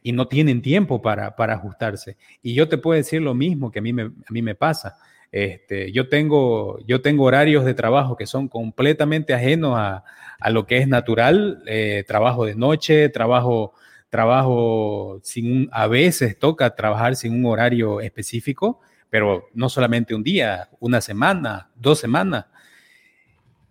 y 0.02 0.12
no 0.12 0.28
tienen 0.28 0.62
tiempo 0.62 1.02
para, 1.02 1.36
para 1.36 1.56
ajustarse. 1.56 2.18
Y 2.42 2.54
yo 2.54 2.70
te 2.70 2.78
puedo 2.78 2.98
decir 2.98 3.22
lo 3.22 3.34
mismo 3.34 3.72
que 3.72 3.80
a 3.80 3.82
mí 3.82 3.94
me, 3.94 4.04
a 4.04 4.32
mí 4.32 4.42
me 4.42 4.56
pasa. 4.56 4.98
Este, 5.32 5.92
yo, 5.92 6.10
tengo, 6.10 6.80
yo 6.86 7.02
tengo 7.02 7.26
horarios 7.26 7.64
de 7.64 7.74
trabajo 7.74 8.16
que 8.16 8.26
son 8.26 8.48
completamente 8.48 9.34
ajenos 9.34 9.76
a, 9.78 10.04
a 10.40 10.50
lo 10.50 10.66
que 10.66 10.78
es 10.78 10.88
natural. 10.88 11.64
Eh, 11.68 12.04
trabajo 12.08 12.46
de 12.46 12.56
noche, 12.56 13.10
trabajo 13.10 13.74
trabajo 14.10 15.20
sin 15.24 15.52
un, 15.52 15.70
a 15.72 15.88
veces 15.88 16.38
toca 16.38 16.76
trabajar 16.76 17.16
sin 17.16 17.34
un 17.34 17.46
horario 17.46 18.02
específico, 18.02 18.80
pero 19.10 19.48
no 19.54 19.70
solamente 19.70 20.16
un 20.16 20.24
día, 20.24 20.70
una 20.80 21.02
semana, 21.02 21.70
dos 21.76 22.00
semanas. 22.00 22.46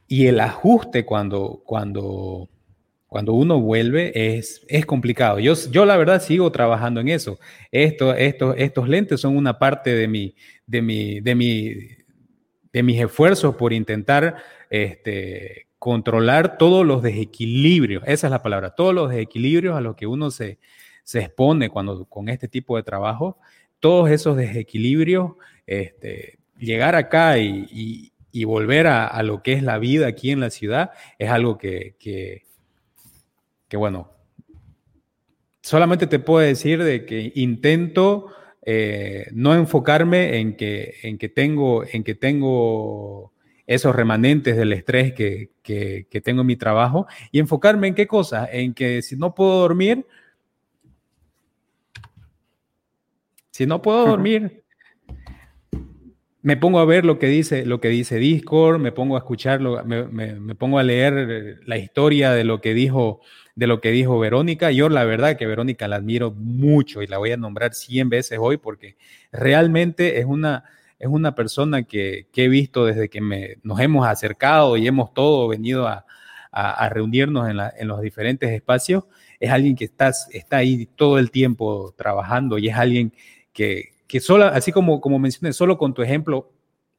Y 0.07 0.27
el 0.27 0.41
ajuste 0.41 1.05
cuando, 1.05 1.63
cuando, 1.67 2.49
cuando 3.09 3.35
uno 3.35 3.61
vuelve 3.61 4.37
es, 4.39 4.65
es 4.69 4.87
complicado. 4.87 5.39
Yo, 5.39 5.55
yo 5.71 5.85
la 5.85 5.97
verdad 5.97 6.23
sigo 6.23 6.51
trabajando 6.51 7.01
en 7.01 7.09
eso. 7.09 7.39
Esto, 7.71 8.15
esto, 8.15 8.55
estos 8.55 8.89
lentes 8.89 9.21
son 9.21 9.37
una 9.37 9.59
parte 9.59 9.95
de, 9.95 10.09
mi, 10.09 10.35
de, 10.67 10.83
mi, 10.83 11.21
de, 11.21 11.35
mi, 11.35 11.75
de 12.73 12.83
mis 12.83 13.01
esfuerzos 13.01 13.55
por 13.57 13.73
intentar 13.73 14.37
este, 14.71 15.68
controlar 15.79 16.59
todos 16.59 16.85
los 16.85 17.03
desequilibrios, 17.03 18.03
esa 18.07 18.27
es 18.27 18.31
la 18.31 18.43
palabra, 18.43 18.71
todos 18.71 18.95
los 18.95 19.11
desequilibrios 19.11 19.77
a 19.77 19.81
los 19.81 19.97
que 19.97 20.07
uno 20.07 20.31
se, 20.31 20.59
se 21.05 21.21
expone 21.21 21.71
cuando 21.71 22.05
con 22.07 22.29
este 22.29 22.49
tipo 22.49 22.77
de 22.77 22.83
trabajo, 22.83 23.39
todos 23.81 24.11
esos 24.11 24.37
desequilibrios, 24.37 25.33
este, 25.67 26.39
llegar 26.59 26.95
acá 26.97 27.39
y, 27.39 28.13
y, 28.33 28.45
volver 28.45 28.87
a, 28.87 29.23
lo 29.25 29.43
que 29.43 29.53
es 29.53 29.63
la 29.65 29.79
vida 29.79 30.07
aquí 30.07 30.31
en 30.31 30.41
la 30.41 30.51
ciudad 30.51 30.91
es 31.19 31.29
algo 31.29 31.59
que, 31.59 31.97
que, 31.99 32.45
que 33.69 33.77
bueno, 33.77 34.13
solamente 35.61 36.07
te 36.07 36.21
puedo 36.21 36.47
decir 36.47 36.83
de 36.85 37.05
que 37.05 37.33
intento 37.35 38.29
eh, 38.65 39.27
no 39.33 39.55
enfocarme 39.55 40.39
en 40.39 40.57
que, 40.57 40.95
en 41.03 41.19
que 41.19 41.29
tengo, 41.29 41.85
en 41.85 42.05
que 42.05 42.15
tengo 42.15 43.33
esos 43.69 43.95
remanentes 43.95 44.57
del 44.57 44.73
estrés 44.73 45.13
que, 45.13 45.51
que, 45.63 46.07
que, 46.11 46.21
tengo 46.23 46.41
en 46.41 46.47
mi 46.47 46.57
trabajo 46.57 47.07
y 47.31 47.39
enfocarme 47.39 47.87
en 47.87 47.95
qué 47.95 48.07
cosa, 48.07 48.49
en 48.51 48.73
que 48.73 49.03
si 49.03 49.15
no 49.15 49.35
puedo 49.35 49.61
dormir, 49.61 50.07
si 53.51 53.67
no 53.67 53.83
puedo 53.83 54.07
dormir, 54.07 54.65
me 56.41 56.57
pongo 56.57 56.79
a 56.79 56.87
ver 56.87 57.05
lo 57.05 57.19
que 57.19 57.27
dice, 57.27 57.67
lo 57.67 57.79
que 57.79 57.89
dice 57.89 58.17
Discord, 58.17 58.81
me 58.81 58.91
pongo 58.91 59.17
a 59.17 59.19
escucharlo, 59.19 59.85
me, 59.85 60.05
me, 60.05 60.41
me, 60.41 60.55
pongo 60.55 60.79
a 60.79 60.83
leer 60.83 61.61
la 61.67 61.77
historia 61.77 62.33
de 62.33 62.45
lo 62.45 62.63
que 62.63 62.73
dijo, 62.73 63.21
de 63.55 63.67
lo 63.67 63.83
que 63.83 63.91
dijo 63.91 64.19
Verónica. 64.19 64.71
Yo 64.71 64.89
la 64.89 65.05
verdad 65.05 65.37
que 65.37 65.47
Verónica 65.47 65.89
la 65.89 65.97
admiro 65.97 66.31
mucho 66.31 67.03
y 67.03 67.07
la 67.07 67.19
voy 67.19 67.33
a 67.33 67.37
nombrar 67.37 67.75
100 67.75 68.09
veces 68.09 68.39
hoy 68.41 68.57
porque 68.57 68.97
realmente 69.31 70.21
es 70.21 70.25
una, 70.25 70.65
es 70.99 71.09
una 71.09 71.35
persona 71.35 71.85
que, 71.85 72.27
que 72.33 72.45
he 72.45 72.49
visto 72.49 72.85
desde 72.85 73.09
que 73.09 73.21
me, 73.21 73.57
nos 73.63 73.81
hemos 73.81 74.07
acercado 74.07 74.77
y 74.77 74.87
hemos 74.87 75.15
todo 75.15 75.49
venido 75.49 75.87
a, 75.87 76.05
a, 76.51 76.89
reunirnos 76.89 77.49
en, 77.49 77.59
en, 77.79 77.89
los 77.89 78.01
diferentes 78.01 78.51
espacios, 78.51 79.05
es 79.39 79.51
alguien 79.51 79.77
que 79.77 79.85
está, 79.85 80.13
está 80.33 80.57
ahí 80.57 80.87
todo 80.87 81.19
el 81.19 81.31
tiempo 81.31 81.95
trabajando 81.97 82.59
y 82.59 82.69
es 82.69 82.77
alguien 82.77 83.13
que, 83.53 83.93
que 84.09 84.21
solo, 84.21 84.47
así 84.47 84.73
como, 84.73 85.01
como 85.01 85.19
mencioné, 85.19 85.53
solo 85.53 85.79
con 85.79 85.95
tu 85.95 86.03
ejemplo 86.03 86.51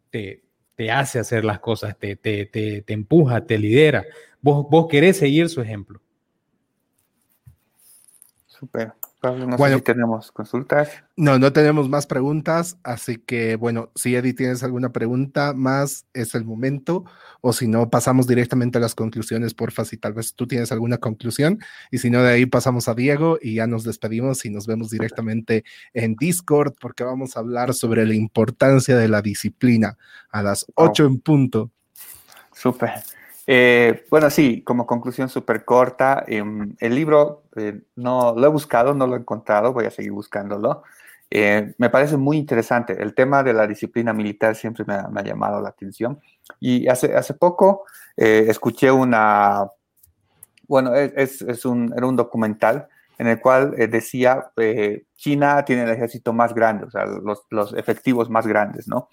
te, 0.09 0.43
te 0.75 0.91
hace 0.91 1.19
hacer 1.19 1.43
las 1.43 1.59
cosas, 1.59 1.97
te, 1.97 2.15
te, 2.15 2.45
te, 2.45 2.81
te 2.81 2.93
empuja, 2.93 3.45
te 3.45 3.57
lidera. 3.57 4.05
Vos, 4.41 4.65
vos 4.69 4.87
querés 4.87 5.17
seguir 5.17 5.49
su 5.49 5.61
ejemplo. 5.61 5.99
Super 9.21 9.47
no 9.47 9.57
bueno, 9.57 9.77
si 9.77 9.83
tenemos 9.83 10.31
consultas. 10.31 11.03
No, 11.17 11.37
no 11.39 11.51
tenemos 11.51 11.89
más 11.89 12.07
preguntas, 12.07 12.77
así 12.83 13.17
que 13.17 13.57
bueno, 13.57 13.91
si 13.95 14.15
Eddie 14.15 14.33
tienes 14.33 14.63
alguna 14.63 14.93
pregunta 14.93 15.53
más, 15.53 16.05
es 16.13 16.35
el 16.35 16.45
momento, 16.45 17.03
o 17.41 17.51
si 17.51 17.67
no, 17.67 17.89
pasamos 17.89 18.27
directamente 18.27 18.77
a 18.77 18.81
las 18.81 18.95
conclusiones, 18.95 19.53
porfa, 19.53 19.83
si 19.83 19.97
tal 19.97 20.13
vez 20.13 20.35
tú 20.35 20.47
tienes 20.47 20.71
alguna 20.71 20.99
conclusión, 20.99 21.59
y 21.91 21.97
si 21.97 22.09
no, 22.09 22.23
de 22.23 22.31
ahí 22.31 22.45
pasamos 22.45 22.87
a 22.87 22.93
Diego 22.93 23.37
y 23.41 23.55
ya 23.55 23.67
nos 23.67 23.83
despedimos 23.83 24.45
y 24.45 24.51
nos 24.51 24.67
vemos 24.67 24.89
directamente 24.89 25.65
en 25.93 26.15
Discord, 26.15 26.75
porque 26.79 27.03
vamos 27.03 27.35
a 27.35 27.41
hablar 27.41 27.73
sobre 27.73 28.05
la 28.05 28.13
importancia 28.13 28.95
de 28.95 29.09
la 29.09 29.21
disciplina 29.21 29.97
a 30.31 30.43
las 30.43 30.65
8 30.75 31.05
en 31.05 31.19
punto. 31.19 31.71
Súper. 32.53 32.91
Eh, 33.51 34.05
bueno, 34.11 34.29
sí, 34.29 34.61
como 34.61 34.85
conclusión 34.85 35.27
súper 35.27 35.65
corta, 35.65 36.23
em, 36.27 36.75
el 36.79 36.93
libro 36.93 37.45
eh, 37.55 37.81
no 37.95 38.35
lo 38.37 38.45
he 38.45 38.49
buscado, 38.49 38.93
no 38.93 39.07
lo 39.07 39.15
he 39.15 39.19
encontrado, 39.19 39.73
voy 39.73 39.85
a 39.85 39.89
seguir 39.89 40.11
buscándolo. 40.11 40.83
Eh, 41.31 41.73
me 41.79 41.89
parece 41.89 42.15
muy 42.15 42.37
interesante. 42.37 43.01
El 43.01 43.15
tema 43.15 43.41
de 43.41 43.53
la 43.53 43.65
disciplina 43.65 44.13
militar 44.13 44.55
siempre 44.55 44.85
me 44.85 44.93
ha, 44.93 45.23
llamado 45.23 45.61
la 45.61 45.69
atención. 45.69 46.19
Y 46.59 46.87
hace, 46.87 47.15
hace 47.15 47.33
poco 47.33 47.85
escuché 48.15 48.91
una, 48.91 49.65
bueno, 50.67 50.93
es, 50.93 51.41
es 51.41 51.65
un, 51.65 51.91
era 51.97 52.05
un 52.05 52.15
documental 52.17 52.87
en 53.17 53.27
el 53.27 53.41
cual 53.41 53.71
decía, 53.89 54.51
China 55.15 55.65
tiene 55.65 55.83
el 55.83 55.89
ejército 55.89 56.33
más 56.33 56.53
grande, 56.53 56.85
o 56.85 56.91
sea, 56.91 57.05
los, 57.05 57.45
los 57.49 57.73
efectivos 57.73 58.29
más 58.29 58.45
grandes, 58.45 58.87
¿no? 58.87 59.09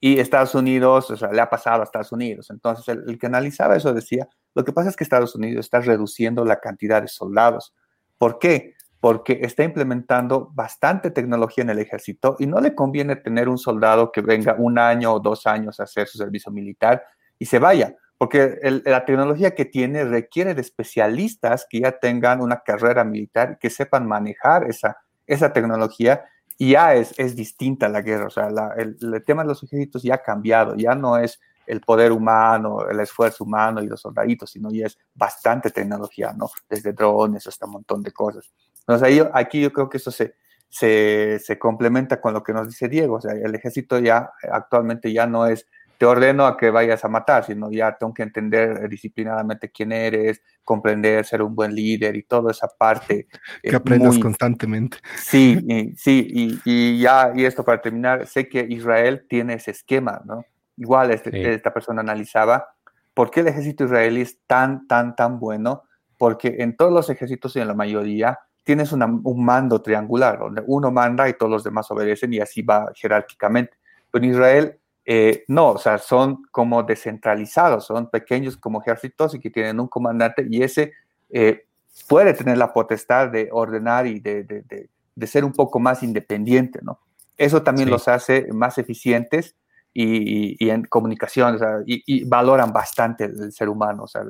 Y 0.00 0.20
Estados 0.20 0.54
Unidos, 0.54 1.10
o 1.10 1.16
sea, 1.16 1.32
le 1.32 1.40
ha 1.40 1.50
pasado 1.50 1.80
a 1.80 1.84
Estados 1.84 2.12
Unidos. 2.12 2.50
Entonces, 2.50 2.88
el, 3.06 3.18
que 3.18 3.26
analizaba 3.26 3.76
eso 3.76 3.92
decía, 3.92 4.28
lo 4.54 4.64
que 4.64 4.72
pasa 4.72 4.88
es 4.90 4.96
que 4.96 5.04
Estados 5.04 5.34
Unidos 5.34 5.66
está 5.66 5.80
reduciendo 5.80 6.44
la 6.44 6.60
cantidad 6.60 7.02
de 7.02 7.08
soldados. 7.08 7.74
¿Por 8.16 8.38
qué? 8.38 8.74
Porque 9.00 9.40
está 9.42 9.64
implementando 9.64 10.50
bastante 10.54 11.10
tecnología 11.10 11.62
en 11.62 11.70
el 11.70 11.78
ejército 11.80 12.36
y 12.38 12.46
no 12.46 12.60
le 12.60 12.74
conviene 12.74 13.16
tener 13.16 13.48
un 13.48 13.58
soldado 13.58 14.12
que 14.12 14.20
venga 14.20 14.54
un 14.58 14.78
año 14.78 15.12
o 15.12 15.20
dos 15.20 15.46
años 15.46 15.80
a 15.80 15.84
hacer 15.84 16.06
su 16.06 16.18
servicio 16.18 16.52
militar 16.52 17.04
y 17.38 17.46
se 17.46 17.58
vaya, 17.58 17.94
porque 18.18 18.58
la 18.84 19.04
tecnología 19.04 19.54
que 19.54 19.64
tiene 19.64 20.04
requiere 20.04 20.54
de 20.54 20.60
especialistas 20.60 21.66
que 21.68 21.80
ya 21.80 21.92
tengan 21.92 22.40
una 22.40 22.62
carrera 22.64 23.04
militar, 23.04 23.58
que 23.60 23.70
sepan 23.70 24.08
manejar 24.08 24.68
esa, 24.68 24.96
esa 25.26 25.52
tecnología 25.52 26.24
ya 26.58 26.94
es, 26.94 27.14
es 27.18 27.36
distinta 27.36 27.88
la 27.88 28.02
guerra, 28.02 28.26
o 28.26 28.30
sea, 28.30 28.48
el, 28.76 28.96
tema 29.24 29.42
de 29.42 29.48
los 29.48 29.62
ejércitos 29.62 30.02
ya 30.02 30.16
ha 30.16 30.22
cambiado, 30.22 30.74
ya 30.74 30.94
no 30.94 31.16
es 31.16 31.40
el 31.66 31.80
poder 31.80 32.12
humano, 32.12 32.88
el 32.88 32.98
esfuerzo 33.00 33.44
humano 33.44 33.82
y 33.82 33.86
los 33.86 34.00
soldaditos, 34.00 34.50
sino 34.50 34.70
ya 34.70 34.86
es 34.86 34.98
bastante 35.14 35.70
tecnología, 35.70 36.32
¿no? 36.32 36.50
Desde 36.68 36.92
drones 36.92 37.46
hasta 37.46 37.66
un 37.66 37.72
montón 37.72 38.02
de 38.02 38.10
cosas. 38.10 38.50
Entonces, 38.80 39.06
ahí, 39.06 39.28
aquí 39.34 39.60
yo 39.60 39.72
creo 39.72 39.88
que 39.88 39.98
eso 39.98 40.10
se, 40.10 40.34
se, 40.68 41.38
se 41.38 41.58
complementa 41.58 42.20
con 42.20 42.32
lo 42.32 42.42
que 42.42 42.52
nos 42.54 42.66
dice 42.66 42.88
Diego, 42.88 43.16
o 43.16 43.20
sea, 43.20 43.32
el 43.32 43.54
ejército 43.54 43.98
ya 43.98 44.32
actualmente 44.50 45.12
ya 45.12 45.26
no 45.26 45.46
es 45.46 45.66
te 45.98 46.06
ordeno 46.06 46.46
a 46.46 46.56
que 46.56 46.70
vayas 46.70 47.04
a 47.04 47.08
matar, 47.08 47.44
sino 47.44 47.70
ya 47.72 47.96
tengo 47.98 48.14
que 48.14 48.22
entender 48.22 48.88
disciplinadamente 48.88 49.70
quién 49.70 49.90
eres, 49.90 50.40
comprender, 50.62 51.24
ser 51.24 51.42
un 51.42 51.56
buen 51.56 51.74
líder 51.74 52.16
y 52.16 52.22
toda 52.22 52.52
esa 52.52 52.68
parte. 52.68 53.26
Que 53.60 53.74
aprendas 53.74 54.16
constantemente. 54.18 54.98
Sí, 55.16 55.58
y, 55.66 55.96
sí, 55.96 56.60
y, 56.64 57.00
ya, 57.00 57.32
y 57.34 57.44
esto 57.44 57.64
para 57.64 57.82
terminar, 57.82 58.28
sé 58.28 58.48
que 58.48 58.64
Israel 58.68 59.26
tiene 59.28 59.54
ese 59.54 59.72
esquema, 59.72 60.22
¿no? 60.24 60.44
Igual 60.76 61.10
este, 61.10 61.52
esta 61.52 61.74
persona 61.74 62.00
analizaba 62.00 62.68
por 63.12 63.32
qué 63.32 63.40
el 63.40 63.48
ejército 63.48 63.84
israelí 63.84 64.20
es 64.20 64.38
tan, 64.46 64.86
tan, 64.86 65.16
tan 65.16 65.40
bueno, 65.40 65.82
porque 66.16 66.58
en 66.60 66.76
todos 66.76 66.92
los 66.92 67.10
ejércitos 67.10 67.56
y 67.56 67.60
en 67.60 67.66
la 67.66 67.74
mayoría 67.74 68.38
tienes 68.62 68.92
un 68.92 69.44
mando 69.44 69.82
triangular, 69.82 70.38
donde 70.38 70.62
uno 70.64 70.92
manda 70.92 71.28
y 71.28 71.32
todos 71.32 71.50
los 71.50 71.64
demás 71.64 71.90
obedecen 71.90 72.32
y 72.34 72.38
así 72.38 72.62
va 72.62 72.92
jerárquicamente. 72.94 73.72
Pero 74.12 74.24
en 74.24 74.30
Israel 74.30 74.77
eh, 75.10 75.46
no, 75.48 75.70
o 75.70 75.78
sea, 75.78 75.96
son 75.96 76.42
como 76.50 76.82
descentralizados, 76.82 77.86
son 77.86 78.10
pequeños 78.10 78.58
como 78.58 78.82
ejércitos 78.82 79.34
y 79.34 79.40
que 79.40 79.48
tienen 79.48 79.80
un 79.80 79.88
comandante 79.88 80.46
y 80.50 80.62
ese 80.62 80.92
eh, 81.30 81.64
puede 82.06 82.34
tener 82.34 82.58
la 82.58 82.74
potestad 82.74 83.30
de 83.30 83.48
ordenar 83.50 84.06
y 84.06 84.20
de, 84.20 84.90
ser 85.24 85.46
un 85.46 85.54
poco 85.54 85.80
más 85.80 86.02
independiente, 86.02 86.80
¿no? 86.82 87.00
Eso 87.38 87.62
también 87.62 87.88
los 87.88 88.06
hace 88.06 88.48
más 88.52 88.76
eficientes 88.76 89.56
y, 89.94 90.68
en 90.68 90.84
comunicación, 90.84 91.54
o 91.54 91.58
sea, 91.58 91.78
y, 91.86 92.24
valoran 92.24 92.70
bastante 92.70 93.24
el, 93.24 93.50
ser 93.50 93.70
humano, 93.70 94.02
o 94.02 94.08
sea, 94.08 94.20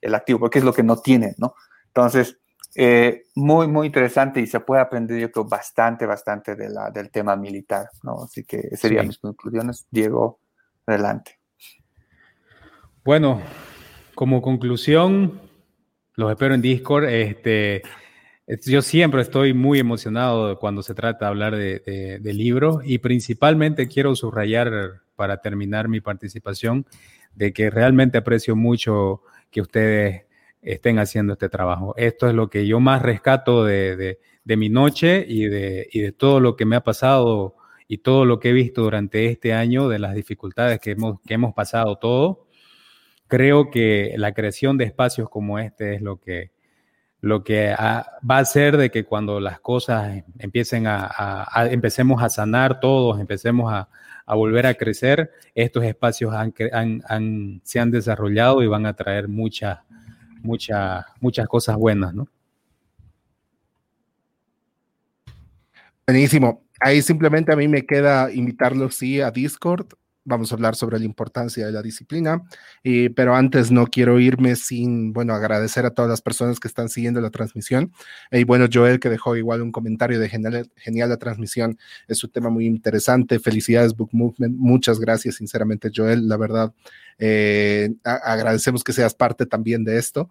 el 0.00 0.14
activo, 0.16 0.40
porque 0.40 0.58
es 0.58 0.64
lo 0.64 0.72
que 0.72 0.82
no 0.82 0.96
tienen, 0.96 1.36
¿no? 1.38 1.54
Entonces, 1.86 2.39
eh, 2.74 3.24
muy, 3.34 3.66
muy 3.66 3.88
interesante 3.88 4.40
y 4.40 4.46
se 4.46 4.60
puede 4.60 4.80
aprender, 4.80 5.18
yo 5.18 5.30
creo, 5.30 5.44
bastante, 5.44 6.06
bastante 6.06 6.54
de 6.54 6.68
la, 6.68 6.90
del 6.90 7.10
tema 7.10 7.34
militar, 7.36 7.88
¿no? 8.02 8.24
Así 8.24 8.44
que 8.44 8.76
serían 8.76 9.08
mis 9.08 9.18
conclusiones. 9.18 9.86
Diego, 9.90 10.40
adelante. 10.86 11.38
Bueno, 13.04 13.40
como 14.14 14.40
conclusión, 14.40 15.40
los 16.14 16.30
espero 16.30 16.54
en 16.54 16.62
Discord. 16.62 17.06
Este, 17.06 17.82
yo 18.66 18.82
siempre 18.82 19.22
estoy 19.22 19.52
muy 19.52 19.80
emocionado 19.80 20.58
cuando 20.58 20.82
se 20.82 20.94
trata 20.94 21.24
de 21.24 21.28
hablar 21.28 21.56
de, 21.56 22.18
de 22.20 22.32
libros 22.34 22.82
y 22.84 22.98
principalmente 22.98 23.88
quiero 23.88 24.14
subrayar 24.14 25.00
para 25.16 25.40
terminar 25.40 25.88
mi 25.88 26.00
participación 26.00 26.86
de 27.34 27.52
que 27.52 27.70
realmente 27.70 28.18
aprecio 28.18 28.54
mucho 28.54 29.22
que 29.50 29.60
ustedes 29.60 30.24
estén 30.62 30.98
haciendo 30.98 31.34
este 31.34 31.48
trabajo. 31.48 31.94
Esto 31.96 32.28
es 32.28 32.34
lo 32.34 32.50
que 32.50 32.66
yo 32.66 32.80
más 32.80 33.02
rescato 33.02 33.64
de, 33.64 34.18
mi 34.44 34.68
noche 34.68 35.24
y 35.26 35.44
de, 35.44 35.88
de, 35.92 36.12
todo 36.12 36.40
lo 36.40 36.56
que 36.56 36.64
me 36.64 36.76
ha 36.76 36.82
pasado 36.82 37.56
y 37.86 37.98
todo 37.98 38.24
lo 38.24 38.40
que 38.40 38.50
he 38.50 38.52
visto 38.52 38.82
durante 38.82 39.26
este 39.26 39.52
año, 39.52 39.88
de 39.88 39.98
las 39.98 40.14
dificultades 40.14 40.80
que 40.80 40.92
hemos, 40.92 41.20
que 41.26 41.34
hemos 41.34 41.54
pasado 41.54 41.96
todo. 41.96 42.46
Creo 43.26 43.70
que 43.70 44.14
la 44.16 44.32
creación 44.32 44.76
de 44.76 44.84
espacios 44.84 45.28
como 45.30 45.58
este 45.58 45.94
es 45.94 46.02
lo 46.02 46.20
que, 46.20 46.50
lo 47.20 47.44
que 47.44 47.74
va 47.78 48.36
a 48.36 48.38
hacer 48.38 48.76
de 48.76 48.90
que 48.90 49.04
cuando 49.04 49.40
las 49.40 49.60
cosas 49.60 50.24
empiecen 50.38 50.86
a, 50.86 51.46
empecemos 51.70 52.22
a 52.22 52.28
sanar 52.28 52.80
todos, 52.80 53.20
empecemos 53.20 53.72
a, 53.72 53.88
volver 54.26 54.66
a 54.66 54.74
crecer, 54.74 55.32
estos 55.56 55.82
espacios 55.82 56.32
se 57.64 57.80
han 57.80 57.90
desarrollado 57.90 58.62
y 58.62 58.68
van 58.68 58.86
a 58.86 58.94
traer 58.94 59.26
muchas 59.26 59.80
muchas 60.42 61.04
muchas 61.20 61.46
cosas 61.48 61.76
buenas, 61.76 62.14
¿no? 62.14 62.28
Buenísimo. 66.06 66.64
Ahí 66.80 67.02
simplemente 67.02 67.52
a 67.52 67.56
mí 67.56 67.68
me 67.68 67.86
queda 67.86 68.32
invitarlos, 68.32 68.96
sí, 68.96 69.20
a 69.20 69.30
Discord. 69.30 69.86
Vamos 70.24 70.52
a 70.52 70.54
hablar 70.54 70.76
sobre 70.76 70.98
la 70.98 71.04
importancia 71.04 71.64
de 71.64 71.72
la 71.72 71.82
disciplina, 71.82 72.42
pero 73.16 73.34
antes 73.34 73.70
no 73.70 73.86
quiero 73.86 74.20
irme 74.20 74.54
sin, 74.56 75.12
bueno, 75.12 75.34
agradecer 75.34 75.86
a 75.86 75.90
todas 75.90 76.10
las 76.10 76.20
personas 76.20 76.60
que 76.60 76.68
están 76.68 76.88
siguiendo 76.88 77.20
la 77.20 77.30
transmisión. 77.30 77.92
Y 78.30 78.44
bueno, 78.44 78.66
Joel 78.72 79.00
que 79.00 79.08
dejó 79.08 79.36
igual 79.36 79.62
un 79.62 79.72
comentario 79.72 80.20
de 80.20 80.28
genial, 80.28 80.70
genial 80.76 81.08
la 81.08 81.16
transmisión, 81.16 81.78
es 82.06 82.22
un 82.22 82.30
tema 82.30 82.50
muy 82.50 82.66
interesante. 82.66 83.38
Felicidades 83.38 83.96
Book 83.96 84.10
Movement, 84.12 84.56
muchas 84.56 85.00
gracias 85.00 85.36
sinceramente 85.36 85.90
Joel, 85.94 86.28
la 86.28 86.36
verdad 86.36 86.72
eh, 87.20 87.90
agradecemos 88.02 88.82
que 88.82 88.94
seas 88.94 89.14
parte 89.14 89.46
también 89.46 89.84
de 89.84 89.98
esto. 89.98 90.30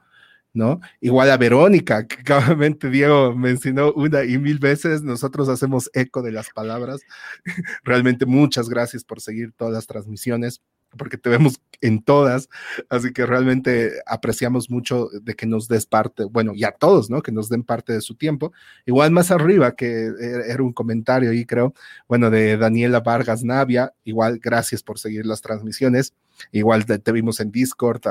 ¿No? 0.54 0.80
Igual 1.02 1.32
a 1.32 1.38
Verónica, 1.38 2.08
que 2.08 2.24
claramente 2.24 2.90
Diego 2.90 3.36
mencionó 3.36 3.94
una 3.94 4.24
y 4.24 4.38
mil 4.38 4.60
veces, 4.60 5.02
nosotros 5.04 5.50
hacemos 5.50 5.90
eco 5.94 6.22
de 6.22 6.32
las 6.32 6.50
palabras. 6.50 7.02
Realmente 7.84 8.26
muchas 8.26 8.70
gracias 8.70 9.04
por 9.04 9.22
seguir 9.22 9.54
todas 9.54 9.74
las 9.74 9.88
transmisiones, 9.88 10.62
porque 10.98 11.18
te 11.18 11.30
vemos 11.30 11.60
en 11.82 12.02
todas, 12.04 12.50
así 12.90 13.14
que 13.14 13.26
realmente 13.26 13.94
apreciamos 14.06 14.70
mucho 14.70 15.08
de 15.22 15.34
que 15.36 15.46
nos 15.46 15.68
des 15.68 15.86
parte, 15.86 16.26
bueno, 16.26 16.54
y 16.54 16.64
a 16.64 16.72
todos, 16.72 17.10
¿no? 17.10 17.22
Que 17.22 17.32
nos 17.32 17.50
den 17.50 17.64
parte 17.64 17.94
de 17.94 18.02
su 18.02 18.16
tiempo. 18.16 18.52
Igual 18.86 19.12
más 19.12 19.32
arriba, 19.32 19.76
que 19.76 20.08
e-, 20.08 20.52
era 20.52 20.64
un 20.64 20.74
comentario 20.74 21.32
ahí, 21.32 21.46
creo, 21.46 21.74
bueno, 22.08 22.30
de 22.30 22.58
Daniela 22.58 23.00
Vargas 23.00 23.44
Navia, 23.44 23.94
igual 24.04 24.40
gracias 24.40 24.84
por 24.84 25.00
seguir 25.00 25.26
las 25.26 25.42
transmisiones. 25.42 26.14
Igual 26.52 26.86
te, 26.86 27.12
vimos 27.12 27.40
en 27.40 27.52
Discord 27.52 28.02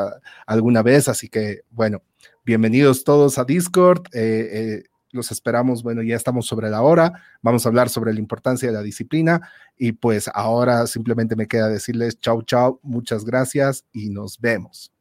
alguna 0.47 0.83
vez, 0.83 1.09
así 1.09 1.29
que 1.29 1.63
bueno, 1.71 2.03
bienvenidos 2.45 3.05
todos 3.05 3.39
a 3.39 3.45
Discord. 3.45 4.03
Eh, 4.13 4.49
eh, 4.53 4.83
los 5.11 5.31
esperamos, 5.31 5.83
bueno, 5.83 6.03
ya 6.03 6.17
estamos 6.17 6.47
sobre 6.47 6.71
la 6.71 6.83
hora, 6.83 7.13
vamos 7.43 7.65
a 7.65 7.69
hablar 7.69 7.89
sobre 7.89 8.13
la 8.13 8.21
importancia 8.21 8.69
de 8.69 8.75
la 8.75 8.83
disciplina 8.83 9.41
y 9.77 9.93
pues 9.93 10.31
ahora 10.35 10.87
simplemente 10.87 11.37
me 11.37 11.47
queda 11.47 11.69
decirles 11.69 12.19
chau, 12.21 12.43
chau, 12.43 12.81
muchas 12.83 13.25
gracias 13.25 13.85
y 13.93 14.11
nos 14.11 14.41
vemos. 14.41 14.93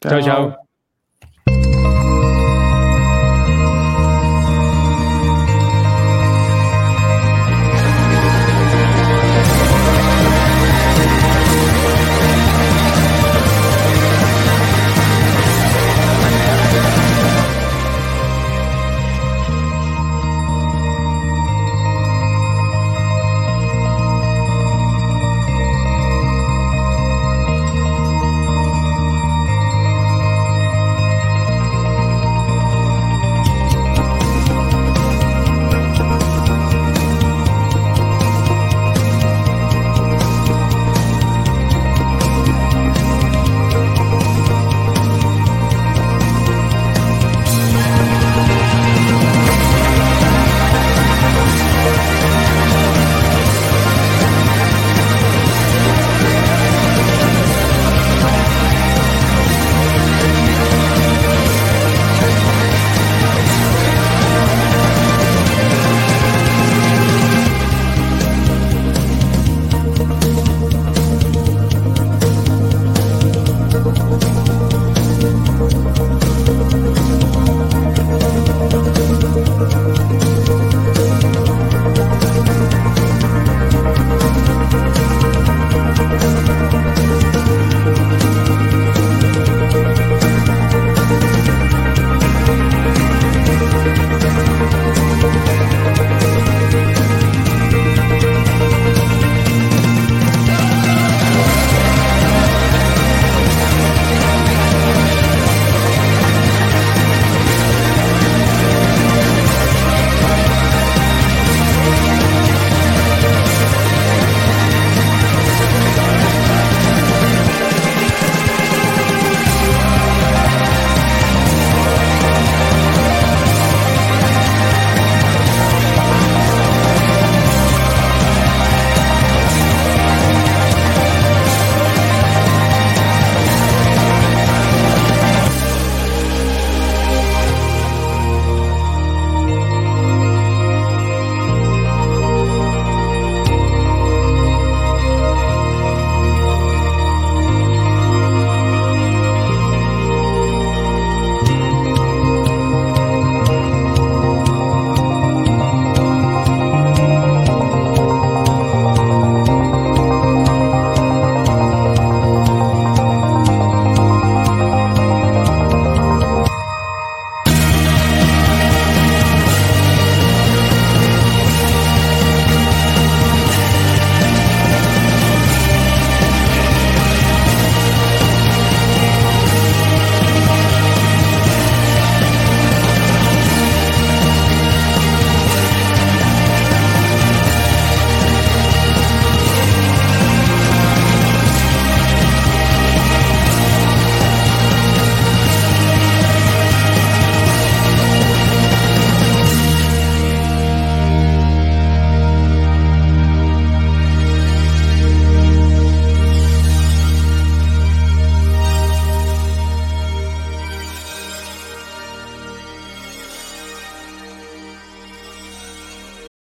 Chao, 0.00 0.20
chao. 0.22 0.56